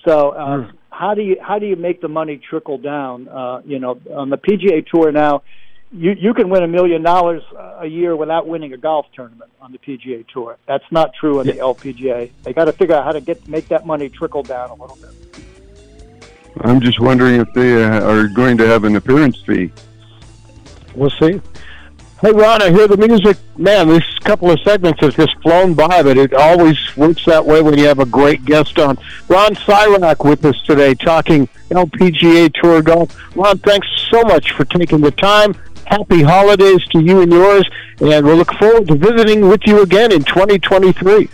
So, 0.05 0.31
uh, 0.31 0.47
mm. 0.47 0.73
how 0.91 1.15
do 1.15 1.23
you 1.23 1.37
how 1.41 1.59
do 1.59 1.67
you 1.67 1.77
make 1.77 2.01
the 2.01 2.09
money 2.09 2.37
trickle 2.37 2.79
down? 2.79 3.29
Uh, 3.29 3.63
you 3.65 3.79
know, 3.79 3.99
on 4.15 4.29
the 4.29 4.37
PGA 4.37 4.87
Tour 4.87 5.13
now, 5.13 5.43
you 5.93 6.13
you 6.13 6.35
can 6.35 6.51
win 6.51 6.63
a 6.63 6.69
million 6.69 7.03
dollars 7.03 7.43
a 7.79 7.87
year 7.87 8.15
without 8.17 8.47
winning 8.47 8.73
a 8.73 8.77
golf 8.77 9.07
tournament 9.15 9.51
on 9.61 9.73
the 9.73 9.79
PGA 9.79 10.27
Tour. 10.29 10.57
That's 10.67 10.85
not 10.91 11.15
true 11.15 11.41
on 11.41 11.47
the 11.47 11.55
LPGA. 11.55 12.31
They 12.43 12.53
got 12.53 12.67
to 12.67 12.73
figure 12.73 12.95
out 12.95 13.05
how 13.05 13.13
to 13.13 13.21
get 13.21 13.47
make 13.49 13.69
that 13.69 13.87
money 13.87 14.09
trickle 14.09 14.43
down 14.43 14.71
a 14.71 14.75
little 14.75 14.97
bit. 14.97 15.11
I'm 16.61 16.81
just 16.81 17.01
wondering 17.01 17.41
if 17.41 17.53
they 17.55 17.83
uh, 17.83 18.03
are 18.03 18.27
going 18.27 18.59
to 18.59 18.67
have 18.67 18.85
an 18.85 18.97
appearance 18.97 19.41
fee. 19.43 19.71
We'll 20.95 21.11
see. 21.11 21.41
Hey 22.21 22.33
Ron, 22.33 22.63
I 22.63 22.71
hear 22.71 22.89
the 22.89 22.97
music. 22.97 23.37
Man, 23.57 23.87
this 23.87 24.03
couple 24.25 24.51
of 24.51 24.59
segments 24.63 25.01
have 25.01 25.15
just 25.15 25.41
flown 25.41 25.75
by, 25.75 26.03
but 26.03 26.19
it 26.19 26.35
always 26.35 26.77
works 26.97 27.25
that 27.27 27.47
way 27.47 27.63
when 27.63 27.79
you 27.79 27.87
have 27.87 28.01
a 28.01 28.07
great 28.07 28.45
guest 28.45 28.77
on. 28.81 28.99
Ron 29.29 29.55
Sirak 29.55 30.29
with 30.29 30.45
us 30.45 30.61
today, 30.63 30.95
talking 30.95 31.49
LPGA 31.71 32.53
Tour 32.55 32.83
golf. 32.83 33.17
Ron, 33.37 33.59
thanks 33.59 33.87
so 34.11 34.23
much 34.23 34.51
for 34.51 34.65
taking 34.65 35.01
the 35.01 35.13
time 35.13 35.55
happy 35.89 36.23
holidays 36.23 36.85
to 36.91 37.01
you 37.01 37.23
and 37.23 37.33
yours, 37.33 37.69
and 38.01 38.25
we'll 38.27 38.37
look 38.37 38.53
forward 38.55 38.87
to 38.89 38.95
visiting 38.95 39.49
with 39.49 39.63
you 39.67 39.83
again 39.83 40.13
in 40.13 40.23
2023. 40.23 41.29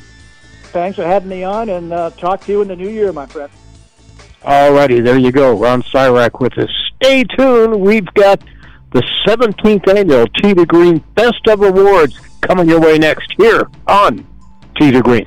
Thanks 0.73 0.97
for 0.97 1.05
having 1.05 1.29
me 1.29 1.43
on, 1.43 1.69
and 1.69 1.93
uh, 1.93 2.11
talk 2.11 2.43
to 2.43 2.53
you 2.53 2.63
in 2.63 2.69
the 2.69 2.77
new 2.77 2.89
year, 2.89 3.13
my 3.13 3.27
friend. 3.27 3.51
All 4.45 4.73
righty, 4.73 5.01
there 5.01 5.19
you 5.19 5.33
go. 5.33 5.57
Ron 5.57 5.83
Sirak 5.83 6.41
with 6.41 6.57
us. 6.59 6.71
Stay 6.97 7.25
tuned. 7.25 7.81
We've 7.81 8.07
got 8.15 8.43
the 8.93 9.03
17th 9.27 9.89
annual 9.89 10.27
Tee 10.29 10.55
to 10.55 10.67
Green 10.67 10.99
Best 11.15 11.47
of 11.49 11.63
Awards 11.63 12.19
coming 12.41 12.69
your 12.69 12.81
way 12.81 12.99
next 12.99 13.33
here 13.37 13.69
on 13.87 14.27
Tee 14.79 14.91
to 14.93 15.03
Green. 15.03 15.27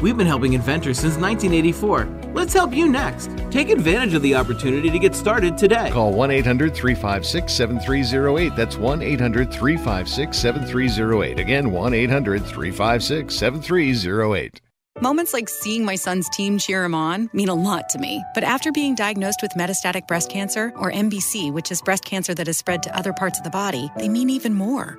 We've 0.00 0.16
been 0.16 0.26
helping 0.26 0.54
inventors 0.54 0.98
since 0.98 1.16
1984. 1.16 2.32
Let's 2.32 2.54
help 2.54 2.72
you 2.72 2.88
next. 2.88 3.30
Take 3.50 3.68
advantage 3.68 4.14
of 4.14 4.22
the 4.22 4.34
opportunity 4.34 4.90
to 4.90 4.98
get 4.98 5.14
started 5.14 5.58
today. 5.58 5.90
Call 5.90 6.12
1 6.12 6.30
800 6.30 6.74
356 6.74 7.52
7308. 7.52 8.56
That's 8.56 8.76
1 8.78 9.02
800 9.02 9.52
356 9.52 10.38
7308. 10.38 11.38
Again, 11.38 11.70
1 11.70 11.94
800 11.94 12.44
356 12.44 13.34
7308. 13.34 14.60
Moments 15.00 15.32
like 15.32 15.48
seeing 15.48 15.84
my 15.84 15.94
son's 15.94 16.28
team 16.28 16.58
cheer 16.58 16.84
him 16.84 16.94
on 16.94 17.30
mean 17.32 17.48
a 17.48 17.54
lot 17.54 17.88
to 17.90 17.98
me. 17.98 18.22
But 18.34 18.44
after 18.44 18.70
being 18.72 18.94
diagnosed 18.94 19.40
with 19.40 19.52
metastatic 19.52 20.06
breast 20.06 20.30
cancer, 20.30 20.72
or 20.76 20.92
MBC, 20.92 21.52
which 21.52 21.70
is 21.70 21.80
breast 21.80 22.04
cancer 22.04 22.34
that 22.34 22.46
has 22.46 22.58
spread 22.58 22.82
to 22.82 22.94
other 22.96 23.12
parts 23.12 23.38
of 23.38 23.44
the 23.44 23.50
body, 23.50 23.90
they 23.96 24.08
mean 24.08 24.28
even 24.28 24.52
more. 24.52 24.98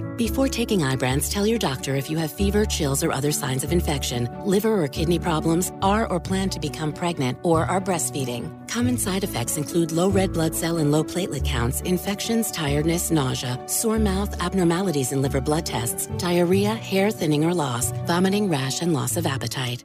Before 0.17 0.47
taking 0.47 0.81
Ibrance, 0.81 1.31
tell 1.31 1.47
your 1.47 1.57
doctor 1.57 1.95
if 1.95 2.09
you 2.09 2.17
have 2.17 2.31
fever, 2.31 2.65
chills, 2.65 3.03
or 3.03 3.11
other 3.11 3.31
signs 3.31 3.63
of 3.63 3.71
infection, 3.71 4.29
liver 4.45 4.81
or 4.81 4.87
kidney 4.87 5.19
problems, 5.19 5.71
are 5.81 6.05
or 6.07 6.19
plan 6.19 6.49
to 6.51 6.59
become 6.59 6.93
pregnant, 6.93 7.39
or 7.43 7.65
are 7.65 7.81
breastfeeding. 7.81 8.49
Common 8.67 8.97
side 8.97 9.23
effects 9.23 9.57
include 9.57 9.91
low 9.91 10.09
red 10.09 10.33
blood 10.33 10.53
cell 10.53 10.77
and 10.77 10.91
low 10.91 11.03
platelet 11.03 11.45
counts, 11.45 11.81
infections, 11.81 12.51
tiredness, 12.51 13.11
nausea, 13.11 13.59
sore 13.67 13.99
mouth, 13.99 14.39
abnormalities 14.41 15.11
in 15.11 15.21
liver 15.21 15.41
blood 15.41 15.65
tests, 15.65 16.07
diarrhea, 16.17 16.75
hair 16.75 17.11
thinning 17.11 17.43
or 17.43 17.53
loss, 17.53 17.91
vomiting, 18.05 18.49
rash, 18.49 18.81
and 18.81 18.93
loss 18.93 19.17
of 19.17 19.25
appetite. 19.25 19.83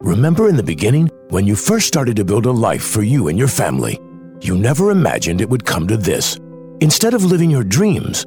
Remember 0.00 0.48
in 0.48 0.56
the 0.56 0.62
beginning, 0.62 1.08
when 1.30 1.46
you 1.46 1.56
first 1.56 1.86
started 1.88 2.16
to 2.16 2.24
build 2.24 2.46
a 2.46 2.52
life 2.52 2.84
for 2.84 3.02
you 3.02 3.28
and 3.28 3.38
your 3.38 3.48
family, 3.48 3.98
you 4.42 4.56
never 4.56 4.90
imagined 4.90 5.40
it 5.40 5.48
would 5.48 5.64
come 5.64 5.88
to 5.88 5.96
this. 5.96 6.38
Instead 6.80 7.14
of 7.14 7.24
living 7.24 7.50
your 7.50 7.64
dreams, 7.64 8.26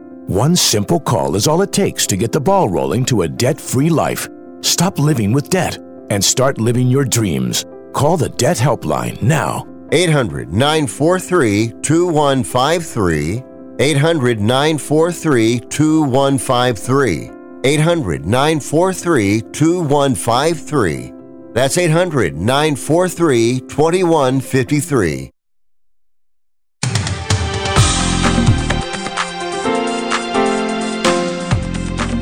One 0.31 0.55
simple 0.55 1.01
call 1.01 1.35
is 1.35 1.45
all 1.45 1.61
it 1.61 1.73
takes 1.73 2.07
to 2.07 2.15
get 2.15 2.31
the 2.31 2.39
ball 2.39 2.69
rolling 2.69 3.03
to 3.07 3.23
a 3.23 3.27
debt 3.27 3.59
free 3.59 3.89
life. 3.89 4.29
Stop 4.61 4.97
living 4.97 5.33
with 5.33 5.49
debt 5.49 5.77
and 6.09 6.23
start 6.23 6.57
living 6.57 6.87
your 6.87 7.03
dreams. 7.03 7.65
Call 7.91 8.15
the 8.15 8.29
Debt 8.29 8.55
Helpline 8.55 9.21
now. 9.21 9.67
800 9.91 10.53
943 10.53 11.73
2153. 11.81 13.43
800 13.77 14.39
943 14.39 15.59
2153. 15.59 17.31
800 17.65 18.25
943 18.25 19.41
2153. 19.51 21.11
That's 21.51 21.77
800 21.77 22.37
943 22.37 23.59
2153. 23.67 25.31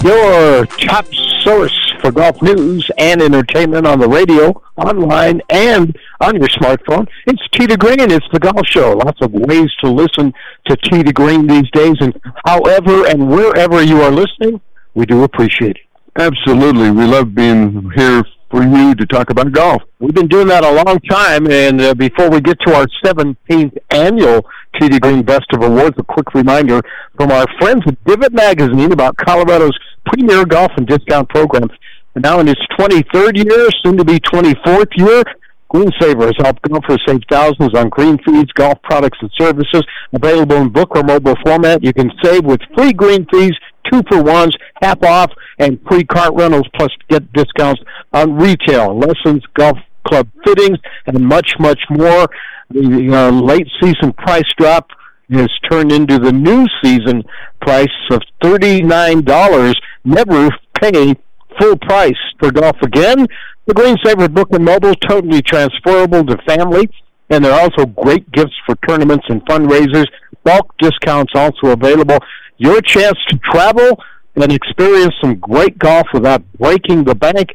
Your 0.04 0.66
top 0.66 1.06
source 1.41 1.93
for 2.02 2.12
golf 2.12 2.41
news 2.41 2.89
and 2.97 3.22
entertainment 3.22 3.86
on 3.86 4.00
the 4.00 4.08
radio, 4.08 4.62
online, 4.78 5.41
and 5.50 5.97
on 6.22 6.36
your 6.36 6.47
smartphone. 6.47 7.08
It's 7.28 7.41
to 7.50 7.78
Green. 7.78 8.00
It's 8.00 8.26
the 8.32 8.39
Golf 8.39 8.66
Show. 8.68 8.93
Lots 8.93 9.22
of 9.22 9.32
ways 9.34 9.70
to 9.82 9.89
listen 9.89 10.34
to 10.68 10.76
to 10.78 11.14
Green 11.14 11.47
these 11.47 11.70
days, 11.72 11.95
and 12.00 12.20
however 12.45 13.06
and 13.08 13.30
wherever 13.30 13.82
you 13.82 14.02
are 14.02 14.12
listening, 14.12 14.62
we 14.93 15.06
do 15.06 15.24
appreciate 15.24 15.78
it. 15.78 15.86
Absolutely. 16.18 16.91
We 16.91 17.06
love 17.06 17.36
being 17.36 17.91
here 17.95 18.24
for 18.50 18.64
you 18.64 18.95
to 18.95 19.06
talk 19.06 19.30
about 19.30 19.52
golf. 19.52 19.82
We've 20.00 20.14
been 20.14 20.28
doing 20.28 20.47
that 20.47 20.64
a 20.64 20.72
long 20.72 21.00
time, 21.10 21.47
and 21.52 21.82
uh, 21.82 21.93
before 21.93 22.30
we 22.30 22.41
get 22.41 22.60
to 22.66 22.74
our 22.74 22.88
17th 23.04 23.78
annual 23.91 24.45
Tee 24.80 24.89
to 24.89 25.00
Green 25.00 25.24
Best 25.24 25.45
of 25.54 25.64
Awards, 25.64 25.95
a 26.00 26.04
quick 26.04 26.34
reminder 26.34 26.82
from 27.16 27.32
our 27.32 27.45
friends 27.60 27.84
at 27.88 28.04
Divot 28.06 28.34
Magazine 28.34 28.91
about 28.91 29.18
Colorado's 29.18 29.78
premier 30.06 30.45
golf 30.45 30.72
and 30.78 30.88
discount 30.88 31.30
programs. 31.30 31.72
Now 32.16 32.39
in 32.39 32.47
its 32.47 32.62
23rd 32.78 33.50
year, 33.50 33.70
soon 33.84 33.97
to 33.97 34.06
be 34.06 34.20
24th 34.20 34.97
year, 34.97 35.24
Greensaver 35.72 36.26
has 36.26 36.36
helped 36.39 36.64
golfers 36.64 37.02
save 37.08 37.22
thousands 37.30 37.76
on 37.76 37.89
green 37.89 38.18
fees, 38.26 38.45
golf 38.56 38.82
products, 38.84 39.20
and 39.22 39.30
services. 39.38 39.84
Available 40.14 40.56
in 40.56 40.70
book 40.70 40.95
or 40.95 41.04
mobile 41.04 41.36
format, 41.45 41.84
you 41.84 41.93
can 41.93 42.12
save 42.24 42.43
with 42.43 42.60
free 42.76 42.91
green 42.91 43.26
fees, 43.32 43.52
two 43.92 44.02
for 44.10 44.22
ones, 44.22 44.56
half 44.82 45.02
off, 45.04 45.32
and 45.58 45.80
free 45.90 46.04
cart 46.04 46.34
rentals, 46.34 46.68
plus 46.76 46.90
get 47.10 47.32
discounts 47.34 47.82
on 48.14 48.36
retail, 48.36 48.98
lessons, 48.98 49.44
golf 49.54 49.78
club 50.08 50.28
fittings, 50.46 50.78
and 51.08 51.20
much, 51.26 51.52
much 51.60 51.80
more. 51.90 52.28
The 52.72 53.10
uh, 53.12 53.32
late 53.32 53.68
season 53.82 54.14
price 54.14 54.44
drop 54.58 54.90
has 55.32 55.50
turned 55.70 55.92
into 55.92 56.18
the 56.20 56.32
new 56.32 56.66
season 56.84 57.24
price 57.62 57.88
of 58.12 58.22
$39. 58.44 59.74
Never 60.06 60.50
pay 60.82 61.16
full 61.60 61.78
price 61.78 62.14
for 62.40 62.52
golf 62.52 62.78
again. 62.82 63.28
The 63.66 63.74
Green 63.74 63.98
Saver 64.04 64.30
Book 64.30 64.50
and 64.52 64.66
Mobile, 64.66 64.96
totally 64.96 65.42
transferable 65.42 66.26
to 66.26 66.38
family, 66.48 66.90
and 67.30 67.46
there 67.46 67.54
are 67.54 67.62
also 67.62 67.86
great 67.86 68.32
gifts 68.32 68.56
for 68.66 68.76
tournaments 68.88 69.26
and 69.30 69.46
fundraisers. 69.46 70.06
Bulk 70.44 70.74
discounts 70.80 71.34
also 71.36 71.68
available. 71.68 72.18
Your 72.60 72.80
chance 72.82 73.18
to 73.30 73.38
travel 73.38 74.03
and 74.36 74.51
experience 74.51 75.16
some 75.22 75.36
great 75.36 75.80
golf 75.80 76.07
without 76.14 76.43
breaking 76.53 77.05
the 77.05 77.16
bank. 77.16 77.51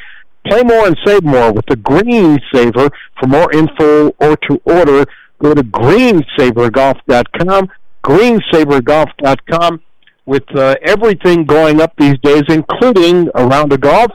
Play 0.46 0.62
more 0.62 0.86
and 0.86 0.96
save 1.04 1.22
more 1.22 1.52
with 1.52 1.66
the 1.66 1.76
Green 1.76 2.38
Saver. 2.52 2.88
For 3.20 3.26
more 3.26 3.52
info 3.52 4.08
or 4.18 4.36
to 4.48 4.62
order, 4.64 5.04
go 5.42 5.52
to 5.54 5.62
greensavergolf.com, 5.62 7.68
greensavergolf.com. 8.02 9.82
With 10.26 10.56
uh, 10.56 10.76
everything 10.82 11.44
going 11.44 11.82
up 11.82 11.92
these 11.98 12.18
days, 12.22 12.44
including 12.48 13.28
a 13.34 13.46
round 13.46 13.74
of 13.74 13.82
golf, 13.82 14.10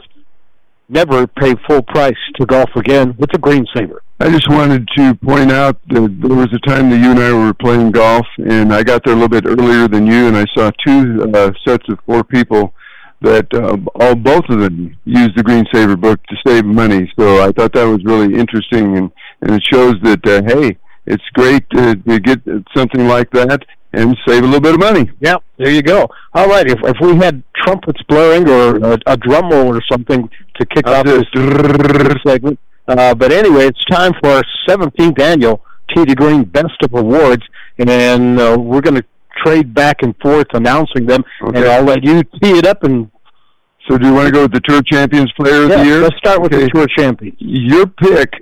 never 0.88 1.28
pay 1.28 1.54
full 1.68 1.82
price 1.82 2.18
to 2.34 2.44
golf 2.46 2.70
again 2.74 3.14
with 3.16 3.30
the 3.30 3.38
Green 3.38 3.64
Saver. 3.76 4.02
I 4.22 4.28
just 4.28 4.50
wanted 4.50 4.86
to 4.98 5.14
point 5.14 5.50
out 5.50 5.80
that 5.88 6.18
there 6.20 6.36
was 6.36 6.52
a 6.52 6.68
time 6.68 6.90
that 6.90 7.00
you 7.02 7.10
and 7.10 7.18
I 7.18 7.32
were 7.32 7.54
playing 7.54 7.90
golf, 7.90 8.26
and 8.36 8.70
I 8.70 8.82
got 8.82 9.02
there 9.02 9.14
a 9.14 9.16
little 9.16 9.30
bit 9.30 9.46
earlier 9.46 9.88
than 9.88 10.06
you, 10.06 10.28
and 10.28 10.36
I 10.36 10.44
saw 10.54 10.70
two 10.86 11.32
uh, 11.34 11.52
sets 11.66 11.88
of 11.88 11.98
four 12.04 12.22
people 12.22 12.74
that 13.22 13.46
uh, 13.54 13.78
all 13.98 14.14
both 14.14 14.44
of 14.50 14.60
them 14.60 14.94
used 15.06 15.38
the 15.38 15.42
Green 15.42 15.64
Saver 15.72 15.96
book 15.96 16.22
to 16.24 16.36
save 16.46 16.66
money. 16.66 17.10
So 17.18 17.42
I 17.42 17.50
thought 17.52 17.72
that 17.72 17.84
was 17.84 18.04
really 18.04 18.38
interesting, 18.38 18.98
and 18.98 19.10
and 19.40 19.52
it 19.52 19.62
shows 19.72 19.94
that 20.02 20.26
uh, 20.26 20.42
hey, 20.46 20.76
it's 21.06 21.24
great 21.32 21.64
to, 21.70 21.96
to 21.96 22.20
get 22.20 22.40
something 22.76 23.08
like 23.08 23.30
that 23.30 23.64
and 23.94 24.14
save 24.28 24.42
a 24.42 24.46
little 24.46 24.60
bit 24.60 24.74
of 24.74 24.80
money. 24.80 25.10
Yep, 25.20 25.42
there 25.56 25.70
you 25.70 25.82
go. 25.82 26.06
All 26.34 26.46
right, 26.46 26.66
if 26.66 26.78
if 26.84 26.96
we 27.00 27.16
had 27.16 27.42
trumpets 27.56 28.02
blaring 28.06 28.46
or 28.50 28.76
a, 28.76 28.98
a 29.06 29.16
drum 29.16 29.48
roll 29.48 29.74
or 29.74 29.80
something 29.90 30.28
to 30.58 30.66
kick 30.66 30.86
off 30.86 31.06
this 31.06 31.24
segment. 32.26 32.58
Uh, 32.98 33.14
but 33.14 33.30
anyway, 33.32 33.66
it's 33.66 33.84
time 33.86 34.12
for 34.20 34.30
our 34.30 34.42
17th 34.68 35.20
annual 35.20 35.62
Tee 35.94 36.04
to 36.04 36.14
Green 36.14 36.44
Best 36.44 36.82
of 36.82 36.92
Awards, 36.94 37.42
and 37.78 38.38
uh, 38.40 38.56
we're 38.58 38.80
going 38.80 38.96
to 38.96 39.04
trade 39.44 39.72
back 39.72 40.02
and 40.02 40.14
forth 40.20 40.46
announcing 40.54 41.06
them, 41.06 41.24
Okay. 41.42 41.58
and 41.60 41.66
I'll 41.68 41.84
let 41.84 42.02
you 42.04 42.22
tee 42.42 42.58
it 42.58 42.66
up. 42.66 42.82
And 42.82 43.10
So 43.88 43.96
do 43.96 44.06
you 44.06 44.12
want 44.14 44.26
to 44.26 44.32
go 44.32 44.42
with 44.42 44.52
the 44.52 44.60
Tour 44.60 44.82
Champions 44.82 45.32
Player 45.38 45.62
of 45.64 45.68
the 45.70 45.84
Year? 45.84 46.00
let's 46.00 46.16
start 46.18 46.42
with 46.42 46.52
Okay. 46.52 46.64
the 46.64 46.70
Tour 46.70 46.86
Champions. 46.98 47.36
Your 47.38 47.86
pick. 47.86 48.32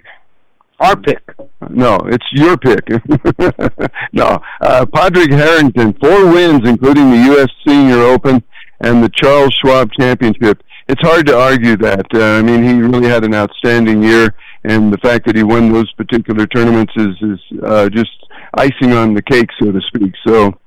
Our 0.80 0.96
pick. 0.96 1.22
No, 1.70 1.96
it's 2.06 2.26
your 2.32 2.56
pick. 2.56 2.84
no, 4.12 4.38
uh, 4.60 4.86
Padraig 4.86 5.32
Harrington, 5.32 5.92
four 6.00 6.26
wins, 6.32 6.66
including 6.68 7.10
the 7.10 7.16
U.S. 7.32 7.48
Senior 7.66 7.98
Open 7.98 8.42
and 8.80 9.02
the 9.02 9.08
Charles 9.10 9.52
Schwab 9.60 9.90
Championship. 9.98 10.62
It's 10.88 11.02
hard 11.02 11.26
to 11.26 11.38
argue 11.38 11.76
that. 11.76 12.06
Uh, 12.14 12.38
I 12.38 12.42
mean, 12.42 12.62
he 12.62 12.72
really 12.80 13.08
had 13.08 13.24
an 13.24 13.34
outstanding 13.34 14.02
year, 14.02 14.34
and 14.64 14.92
the 14.92 14.98
fact 14.98 15.26
that 15.26 15.36
he 15.36 15.42
won 15.42 15.70
those 15.70 15.92
particular 15.92 16.46
tournaments 16.46 16.92
is 16.96 17.14
is 17.20 17.60
uh, 17.62 17.88
just 17.90 18.10
icing 18.54 18.92
on 18.92 19.12
the 19.12 19.22
cake, 19.22 19.50
so 19.60 19.70
to 19.70 19.80
speak. 19.88 20.12
So, 20.26 20.58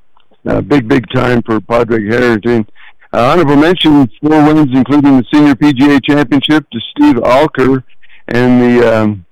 uh, 0.47 0.61
big, 0.61 0.87
big 0.87 1.05
time 1.13 1.41
for 1.41 1.59
Padraig 1.59 2.11
Harrington. 2.11 2.67
Uh, 3.11 3.31
honorable 3.31 3.55
mention: 3.55 4.07
four 4.21 4.45
wins, 4.45 4.69
including 4.73 5.17
the 5.17 5.25
Senior 5.33 5.55
PGA 5.55 5.99
Championship, 6.03 6.69
to 6.69 6.79
Steve 6.91 7.15
Alker, 7.15 7.83
and 8.27 8.61
the 8.61 8.95
um, 8.95 9.25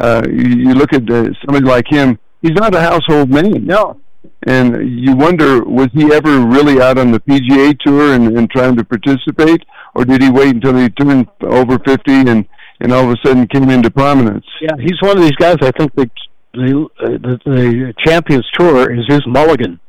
uh, 0.00 0.22
you, 0.28 0.68
you 0.68 0.74
look 0.74 0.92
at 0.92 1.08
uh, 1.08 1.28
somebody 1.44 1.64
like 1.64 1.86
him. 1.88 2.18
He's 2.42 2.52
not 2.52 2.74
a 2.74 2.80
household 2.80 3.30
name. 3.30 3.66
No. 3.66 4.00
And 4.46 5.00
you 5.00 5.16
wonder, 5.16 5.64
was 5.64 5.88
he 5.94 6.12
ever 6.12 6.40
really 6.40 6.80
out 6.80 6.98
on 6.98 7.10
the 7.10 7.20
PGA 7.20 7.78
tour 7.80 8.14
and, 8.14 8.36
and 8.36 8.50
trying 8.50 8.76
to 8.76 8.84
participate, 8.84 9.62
or 9.94 10.04
did 10.04 10.22
he 10.22 10.30
wait 10.30 10.54
until 10.56 10.76
he 10.76 10.88
turned 10.90 11.28
over 11.42 11.78
fifty 11.80 12.12
and 12.12 12.46
and 12.80 12.92
all 12.92 13.04
of 13.04 13.10
a 13.10 13.16
sudden 13.26 13.46
came 13.46 13.70
into 13.70 13.90
prominence? 13.90 14.46
Yeah, 14.60 14.76
he's 14.78 15.00
one 15.00 15.16
of 15.16 15.22
these 15.22 15.36
guys. 15.36 15.56
I 15.62 15.70
think 15.72 15.94
that 15.94 16.10
the 16.52 16.88
uh, 17.00 17.08
the, 17.08 17.40
the 17.44 17.94
Champions 17.98 18.48
Tour 18.52 18.92
is 18.92 19.04
his 19.08 19.26
mulligan. 19.26 19.80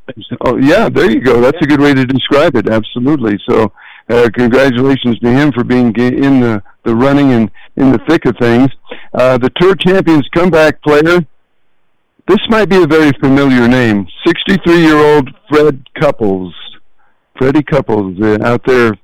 Oh 0.41 0.57
yeah, 0.57 0.89
there 0.89 1.09
you 1.09 1.21
go. 1.21 1.41
That's 1.41 1.57
a 1.61 1.67
good 1.67 1.79
way 1.79 1.93
to 1.93 2.05
describe 2.05 2.55
it. 2.55 2.69
Absolutely. 2.69 3.39
So, 3.49 3.71
uh, 4.09 4.29
congratulations 4.33 5.19
to 5.19 5.29
him 5.29 5.51
for 5.51 5.63
being 5.63 5.87
in 5.95 6.39
the 6.39 6.61
the 6.83 6.95
running 6.95 7.31
and 7.31 7.51
in 7.75 7.91
the 7.91 7.99
thick 8.07 8.25
of 8.25 8.35
things. 8.39 8.69
Uh, 9.13 9.37
the 9.37 9.49
Tour 9.59 9.75
Champions 9.75 10.27
comeback 10.33 10.81
player. 10.81 11.25
This 12.27 12.39
might 12.49 12.69
be 12.69 12.81
a 12.81 12.87
very 12.87 13.11
familiar 13.19 13.67
name. 13.67 14.07
63-year-old 14.25 15.29
Fred 15.47 15.87
Couples. 16.01 16.55
Freddie 17.37 17.61
Couples 17.61 18.19
uh, 18.19 18.39
out 18.41 18.63
there 18.65 18.97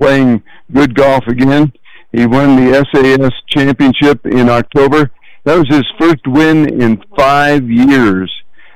playing 0.00 0.42
good 0.72 0.94
golf 0.94 1.26
again. 1.26 1.72
He 2.12 2.26
won 2.26 2.56
the 2.56 2.86
SAS 2.92 3.32
championship 3.48 4.24
in 4.26 4.48
October. 4.48 5.10
That 5.44 5.56
was 5.56 5.68
his 5.68 5.84
first 5.98 6.26
win 6.26 6.80
in 6.80 7.02
five 7.16 7.68
years. 7.70 8.32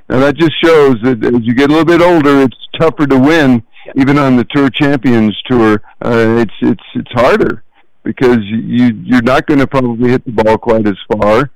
Now 0.09 0.21
that 0.21 0.37
just 0.37 0.53
shows 0.63 0.97
that 1.03 1.25
as 1.25 1.41
you 1.43 1.55
get 1.55 1.71
a 1.71 1.73
little 1.73 1.85
bit 1.85 2.03
older, 2.03 2.43
it's 2.43 2.57
tougher 2.79 3.07
to 3.07 3.19
win, 3.19 3.63
even 3.97 4.19
on 4.19 4.37
the 4.37 4.45
Tour 4.45 4.69
Champions 4.71 5.37
Tour. 5.47 5.83
Uh, 6.05 6.37
it's 6.39 6.55
it's 6.61 6.83
it's 6.95 7.13
harder 7.13 7.65
because 8.03 8.39
you 8.43 8.93
you're 9.05 9.23
not 9.23 9.47
going 9.47 9.61
to 9.61 9.67
probably 9.67 10.11
hit 10.11 10.25
the 10.25 10.33
ball 10.33 10.59
quite 10.59 10.87
as 10.87 10.99
far, 11.11 11.51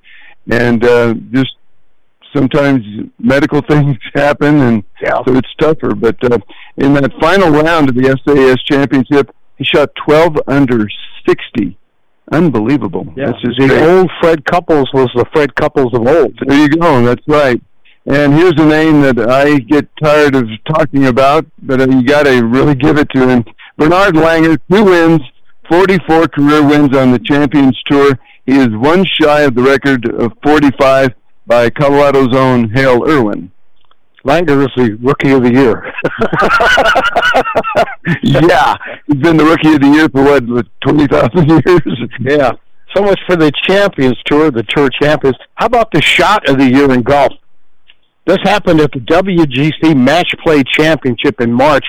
and 0.50 0.84
uh, 0.84 1.14
just 1.32 1.56
sometimes 2.34 2.82
medical 3.18 3.60
things 3.68 3.96
happen, 4.14 4.56
and 4.60 4.84
so 5.04 5.36
it's 5.36 5.54
tougher. 5.58 5.94
But 5.94 6.22
uh, 6.24 6.38
in 6.76 6.94
that 6.94 7.12
final 7.20 7.50
round 7.50 7.88
of 7.88 7.94
the 7.94 8.18
SAS 8.24 8.62
Championship, 8.62 9.34
he 9.58 9.64
shot 9.64 9.90
12 10.06 10.36
under 10.46 10.86
60. 11.28 11.76
Unbelievable. 12.32 13.06
Yeah, 13.16 13.26
That's 13.26 13.40
just 13.42 13.58
the 13.58 13.68
great. 13.68 13.82
old 13.82 14.10
Fred 14.20 14.44
Couples 14.44 14.90
was 14.92 15.08
the 15.14 15.24
Fred 15.32 15.54
Couples 15.54 15.94
of 15.94 16.06
old. 16.06 16.36
There 16.46 16.58
you 16.58 16.68
go. 16.68 17.04
That's 17.04 17.22
right. 17.28 17.60
And 18.06 18.34
here's 18.34 18.54
a 18.58 18.64
name 18.66 19.00
that 19.02 19.18
I 19.30 19.58
get 19.58 19.88
tired 20.02 20.34
of 20.36 20.48
talking 20.68 21.06
about, 21.06 21.46
but 21.62 21.80
uh, 21.80 21.88
you 21.88 22.04
got 22.04 22.24
to 22.24 22.44
really 22.44 22.74
give 22.74 22.98
it 22.98 23.08
to 23.10 23.28
him. 23.28 23.44
Bernard 23.76 24.14
Langer, 24.14 24.58
two 24.70 24.84
wins, 24.84 25.20
44 25.68 26.28
career 26.28 26.64
wins 26.64 26.96
on 26.96 27.10
the 27.12 27.18
Champions 27.18 27.76
Tour. 27.86 28.18
He 28.44 28.56
is 28.56 28.68
one 28.70 29.04
shy 29.20 29.40
of 29.42 29.54
the 29.56 29.62
record 29.62 30.08
of 30.20 30.32
45 30.44 31.10
by 31.46 31.70
Colorado's 31.70 32.34
own 32.36 32.70
Hale 32.70 33.08
Irwin. 33.08 33.50
Langer 34.26 34.62
is 34.62 34.72
the 34.76 34.98
Rookie 35.00 35.30
of 35.30 35.42
the 35.44 35.52
Year. 35.52 35.92
yeah, 38.48 38.74
he's 39.06 39.22
been 39.22 39.36
the 39.36 39.44
Rookie 39.44 39.74
of 39.74 39.80
the 39.80 39.88
Year 39.88 40.08
for 40.08 40.24
what, 40.24 40.66
20,000 40.80 41.48
years? 41.48 42.10
Yeah. 42.20 42.50
So 42.94 43.02
much 43.02 43.20
for 43.26 43.36
the 43.36 43.52
Champions 43.62 44.20
Tour, 44.24 44.50
the 44.50 44.64
Tour 44.64 44.88
Champions. 45.00 45.36
How 45.54 45.66
about 45.66 45.92
the 45.92 46.02
shot 46.02 46.48
of 46.48 46.58
the 46.58 46.68
year 46.68 46.92
in 46.92 47.02
golf? 47.02 47.32
This 48.24 48.38
happened 48.42 48.80
at 48.80 48.90
the 48.90 48.98
WGC 48.98 49.96
Match 49.96 50.34
Play 50.42 50.64
Championship 50.64 51.40
in 51.40 51.52
March, 51.52 51.84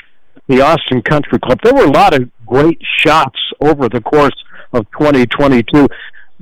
the 0.47 0.61
Austin 0.61 1.01
Country 1.01 1.39
Club. 1.39 1.59
There 1.63 1.73
were 1.73 1.85
a 1.85 1.91
lot 1.91 2.13
of 2.13 2.29
great 2.45 2.79
shots 2.97 3.39
over 3.61 3.89
the 3.89 4.01
course 4.01 4.35
of 4.73 4.85
2022, 4.91 5.87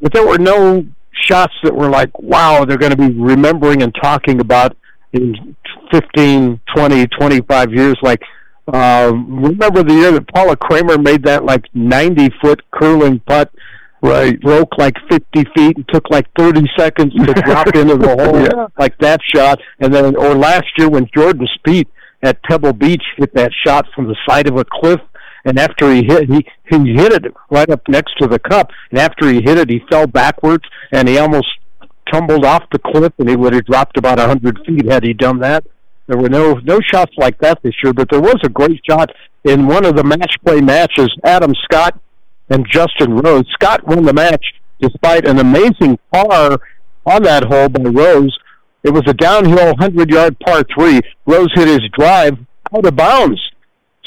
but 0.01 0.11
there 0.11 0.27
were 0.27 0.39
no 0.39 0.85
shots 1.13 1.53
that 1.63 1.73
were 1.73 1.89
like, 1.89 2.11
wow, 2.19 2.65
they're 2.65 2.77
going 2.77 2.91
to 2.91 2.97
be 2.97 3.17
remembering 3.17 3.81
and 3.81 3.95
talking 3.95 4.41
about 4.41 4.75
in 5.15 5.55
15, 5.91 6.59
20, 6.75 7.07
25 7.07 7.73
years, 7.73 7.97
like 8.01 8.21
Uh, 8.67 9.11
remember 9.13 9.83
the 9.83 9.93
year 9.93 10.11
that 10.11 10.27
Paula 10.33 10.55
Creamer 10.57 10.97
made 10.97 11.23
that 11.23 11.45
like 11.45 11.65
90 11.75 12.29
foot 12.41 12.61
curling 12.71 13.19
putt? 13.19 13.51
Right. 14.01 14.39
Broke 14.41 14.77
like 14.77 14.95
50 15.09 15.45
feet 15.55 15.77
and 15.77 15.87
took 15.89 16.09
like 16.09 16.27
30 16.37 16.63
seconds 16.77 17.13
to 17.13 17.33
drop 17.45 17.67
into 17.75 17.97
the 17.97 18.07
hole. 18.07 18.41
Yeah. 18.41 18.67
Like 18.77 18.97
that 18.99 19.19
shot. 19.33 19.59
And 19.79 19.93
then, 19.93 20.15
or 20.15 20.35
last 20.35 20.65
year 20.77 20.89
when 20.89 21.07
Jordan 21.15 21.47
Spieth 21.57 21.87
at 22.23 22.41
Pebble 22.43 22.73
Beach 22.73 23.03
hit 23.17 23.33
that 23.35 23.51
shot 23.65 23.85
from 23.95 24.07
the 24.07 24.15
side 24.27 24.47
of 24.47 24.57
a 24.57 24.65
cliff. 24.65 24.99
And 25.45 25.59
after 25.59 25.91
he 25.93 26.03
hit, 26.03 26.27
he, 26.27 26.45
he 26.69 26.93
hit 26.93 27.13
it 27.13 27.33
right 27.51 27.69
up 27.69 27.81
next 27.87 28.17
to 28.19 28.27
the 28.27 28.39
cup. 28.39 28.71
And 28.89 28.99
after 28.99 29.27
he 29.31 29.41
hit 29.43 29.57
it, 29.59 29.69
he 29.69 29.81
fell 29.91 30.07
backwards 30.07 30.63
and 30.91 31.07
he 31.07 31.19
almost 31.19 31.47
tumbled 32.11 32.45
off 32.45 32.63
the 32.71 32.79
cliff 32.79 33.13
and 33.17 33.29
he 33.29 33.35
would 33.35 33.53
have 33.53 33.65
dropped 33.65 33.97
about 33.97 34.19
a 34.19 34.27
hundred 34.27 34.59
feet 34.65 34.85
had 34.85 35.03
he 35.03 35.13
done 35.13 35.39
that. 35.39 35.65
There 36.07 36.17
were 36.17 36.29
no 36.29 36.53
no 36.63 36.79
shots 36.81 37.13
like 37.17 37.39
that 37.39 37.61
this 37.63 37.73
year, 37.83 37.93
but 37.93 38.09
there 38.09 38.21
was 38.21 38.39
a 38.43 38.49
great 38.49 38.81
shot 38.87 39.11
in 39.43 39.67
one 39.67 39.85
of 39.85 39.95
the 39.95 40.03
match 40.03 40.35
play 40.45 40.61
matches. 40.61 41.09
Adam 41.23 41.53
Scott 41.63 41.99
and 42.49 42.65
Justin 42.69 43.15
Rose. 43.15 43.45
Scott 43.53 43.85
won 43.87 44.03
the 44.03 44.13
match 44.13 44.45
despite 44.79 45.27
an 45.27 45.39
amazing 45.39 45.97
par 46.13 46.59
on 47.05 47.23
that 47.23 47.43
hole 47.45 47.69
by 47.69 47.89
Rose. 47.89 48.37
It 48.83 48.93
was 48.93 49.03
a 49.07 49.13
downhill 49.13 49.75
hundred 49.77 50.11
yard 50.11 50.39
par 50.39 50.63
three. 50.73 51.01
Rose 51.25 51.51
hit 51.55 51.67
his 51.67 51.89
drive 51.97 52.37
out 52.75 52.85
of 52.85 52.95
bounds, 52.95 53.41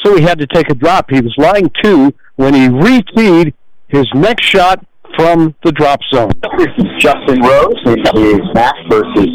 so 0.04 0.16
he 0.16 0.22
had 0.22 0.38
to 0.38 0.46
take 0.46 0.70
a 0.70 0.74
drop. 0.74 1.10
He 1.10 1.20
was 1.20 1.34
lying 1.36 1.70
two 1.82 2.14
when 2.36 2.54
he 2.54 2.68
re-teed 2.68 3.54
his 3.88 4.06
next 4.14 4.44
shot 4.44 4.84
from 5.18 5.52
the 5.64 5.72
drop 5.72 5.98
zone. 6.14 6.30
This 6.56 6.70
is 6.78 6.86
Justin 7.02 7.42
Rose. 7.42 7.74
This 7.84 7.98
is 7.98 8.40
Max 8.54 8.78
versus 8.88 9.26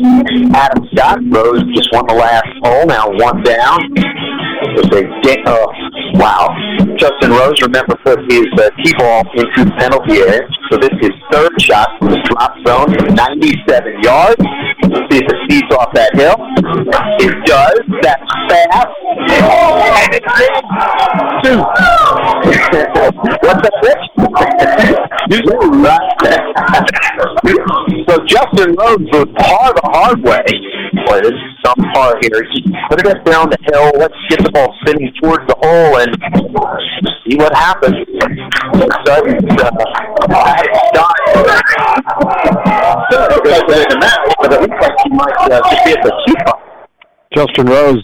Adam 0.55 0.87
Scott. 0.95 1.19
Rose 1.27 1.59
just 1.75 1.91
won 1.91 2.07
the 2.07 2.15
last 2.15 2.47
hole, 2.63 2.87
now 2.87 3.11
one 3.11 3.43
down. 3.43 3.83
A 4.63 5.03
ga- 5.21 5.43
oh, 5.45 5.67
wow. 6.15 6.47
Justin 6.95 7.31
Rose, 7.31 7.59
remember, 7.61 7.99
put 7.99 8.17
his 8.31 8.47
uh, 8.55 8.69
tee 8.79 8.95
ball 8.97 9.27
into 9.35 9.65
the 9.67 9.75
penalty 9.77 10.23
area. 10.23 10.47
So 10.71 10.77
this 10.79 10.95
is 11.03 11.11
third 11.31 11.51
shot 11.59 11.89
from 11.99 12.15
the 12.15 12.21
drop 12.31 12.55
zone 12.65 12.95
from 12.95 13.13
97 13.13 14.03
yards. 14.03 14.39
Let's 14.87 15.03
see 15.11 15.19
if 15.19 15.27
it 15.27 15.35
speeds 15.43 15.67
off 15.75 15.91
that 15.93 16.15
hill. 16.15 16.39
It 17.19 17.35
does. 17.43 17.83
That's 17.99 18.23
fast. 18.47 18.87
And 19.35 20.15
it's. 20.15 20.31
Two. 21.43 21.59
What's 23.43 23.67
up, 23.67 23.75
Rich? 23.83 24.99
so 28.07 28.19
Justin 28.27 28.75
Rose 28.75 29.07
was 29.13 29.27
par 29.37 29.73
the 29.73 29.81
hard 29.85 30.21
way. 30.23 30.43
Is 31.13 31.31
some 31.63 31.77
par 31.93 32.15
here. 32.21 32.43
He 32.51 32.63
put 32.89 32.99
it 32.99 33.07
up 33.07 33.23
down 33.23 33.49
the 33.49 33.57
hill. 33.71 33.91
Let's 33.95 34.15
get 34.29 34.43
the 34.43 34.51
ball 34.51 34.73
spinning 34.81 35.13
towards 35.21 35.45
the 35.47 35.55
hole 35.61 35.97
and 35.99 36.09
see 37.23 37.37
what 37.37 37.53
happens. 37.53 37.95
Sudden, 39.05 39.45
it 45.85 46.01
tee. 46.25 46.35
Justin 47.35 47.67
Rose. 47.67 48.03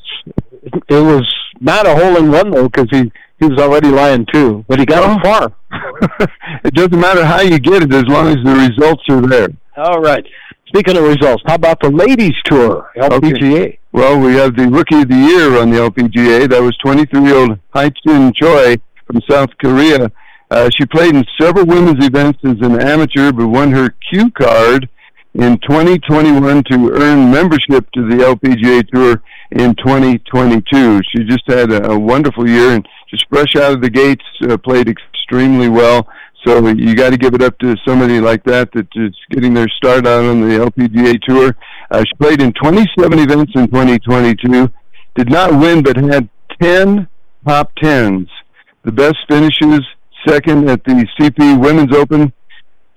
It 0.63 0.83
was 0.89 1.27
not 1.59 1.87
a 1.87 1.95
hole 1.95 2.17
in 2.17 2.31
one 2.31 2.51
though 2.51 2.69
because 2.69 2.87
he 2.91 3.11
he 3.39 3.45
was 3.47 3.59
already 3.59 3.89
lying 3.89 4.25
too, 4.33 4.63
but 4.67 4.79
he 4.79 4.85
got 4.85 5.03
Oh. 5.03 5.15
it 5.17 5.23
far. 5.23 5.51
it 6.63 6.73
doesn't 6.73 6.99
matter 6.99 7.25
how 7.25 7.41
you 7.41 7.59
get 7.59 7.83
it 7.83 7.93
as 7.93 8.03
long 8.07 8.27
as 8.27 8.37
the 8.43 8.53
results 8.69 9.03
are 9.09 9.21
there. 9.21 9.47
All 9.77 10.01
right. 10.01 10.25
Speaking 10.67 10.97
of 10.97 11.03
results, 11.03 11.41
how 11.47 11.55
about 11.55 11.79
the 11.81 11.89
ladies 11.89 12.33
tour, 12.45 12.91
LPGA? 12.97 13.77
Well, 13.91 14.19
we 14.19 14.33
have 14.35 14.55
the 14.55 14.67
Rookie 14.67 15.01
of 15.01 15.09
the 15.09 15.15
Year 15.15 15.59
on 15.59 15.71
the 15.71 15.77
LPGA. 15.77 16.47
That 16.49 16.61
was 16.61 16.77
23-year-old 16.85 17.57
Hye-Jin 17.73 18.33
Choi 18.39 18.75
from 19.07 19.19
South 19.29 19.49
Korea. 19.59 20.11
Uh, 20.51 20.69
she 20.77 20.85
played 20.85 21.15
in 21.15 21.23
several 21.41 21.65
women's 21.65 22.05
events 22.05 22.39
as 22.43 22.57
an 22.61 22.79
amateur, 22.81 23.31
but 23.31 23.47
won 23.47 23.71
her 23.71 23.95
Q 24.11 24.29
card 24.31 24.87
in 25.33 25.57
2021 25.59 26.63
to 26.71 26.91
earn 26.93 27.31
membership 27.31 27.89
to 27.93 28.07
the 28.07 28.17
LPGA 28.17 28.87
Tour 28.89 29.21
in 29.51 29.73
2022. 29.75 31.01
She 31.15 31.23
just 31.23 31.43
had 31.47 31.71
a, 31.71 31.91
a 31.91 31.97
wonderful 31.99 32.47
year 32.47 32.71
and 32.71 32.87
just 33.09 33.25
fresh 33.29 33.55
out 33.55 33.73
of 33.73 33.81
the 33.81 33.89
gates, 33.89 34.23
uh, 34.49 34.57
played 34.57 34.87
extremely 34.87 35.69
well. 35.69 36.07
So 36.45 36.65
you 36.67 36.95
got 36.95 37.09
to 37.09 37.17
give 37.17 37.33
it 37.33 37.41
up 37.41 37.57
to 37.59 37.75
somebody 37.85 38.21
like 38.21 38.43
that 38.45 38.71
that 38.73 38.87
is 38.95 39.13
getting 39.29 39.53
their 39.53 39.67
start 39.67 40.07
out 40.07 40.23
on 40.23 40.41
the 40.41 40.55
LPGA 40.55 41.21
Tour. 41.21 41.55
Uh, 41.91 41.99
she 41.99 42.15
played 42.15 42.41
in 42.41 42.53
27 42.53 43.19
events 43.19 43.51
in 43.55 43.67
2022. 43.67 44.71
Did 45.15 45.29
not 45.29 45.51
win, 45.59 45.83
but 45.83 45.97
had 45.97 46.29
10 46.61 47.07
top 47.45 47.71
tens. 47.75 48.29
The 48.83 48.91
best 48.91 49.17
finishes: 49.27 49.81
second 50.27 50.69
at 50.69 50.83
the 50.85 51.05
CP 51.19 51.61
Women's 51.61 51.93
Open, 51.95 52.31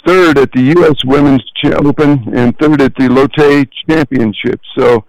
third 0.07 0.39
at 0.39 0.53
the 0.53 0.63
U.S. 0.77 0.97
Women's 1.05 1.43
Open, 1.65 2.33
and 2.35 2.57
third 2.59 2.81
at 2.81 2.95
the 2.97 3.09
Lotte 3.09 3.69
Championship. 3.89 4.61
So, 4.79 5.05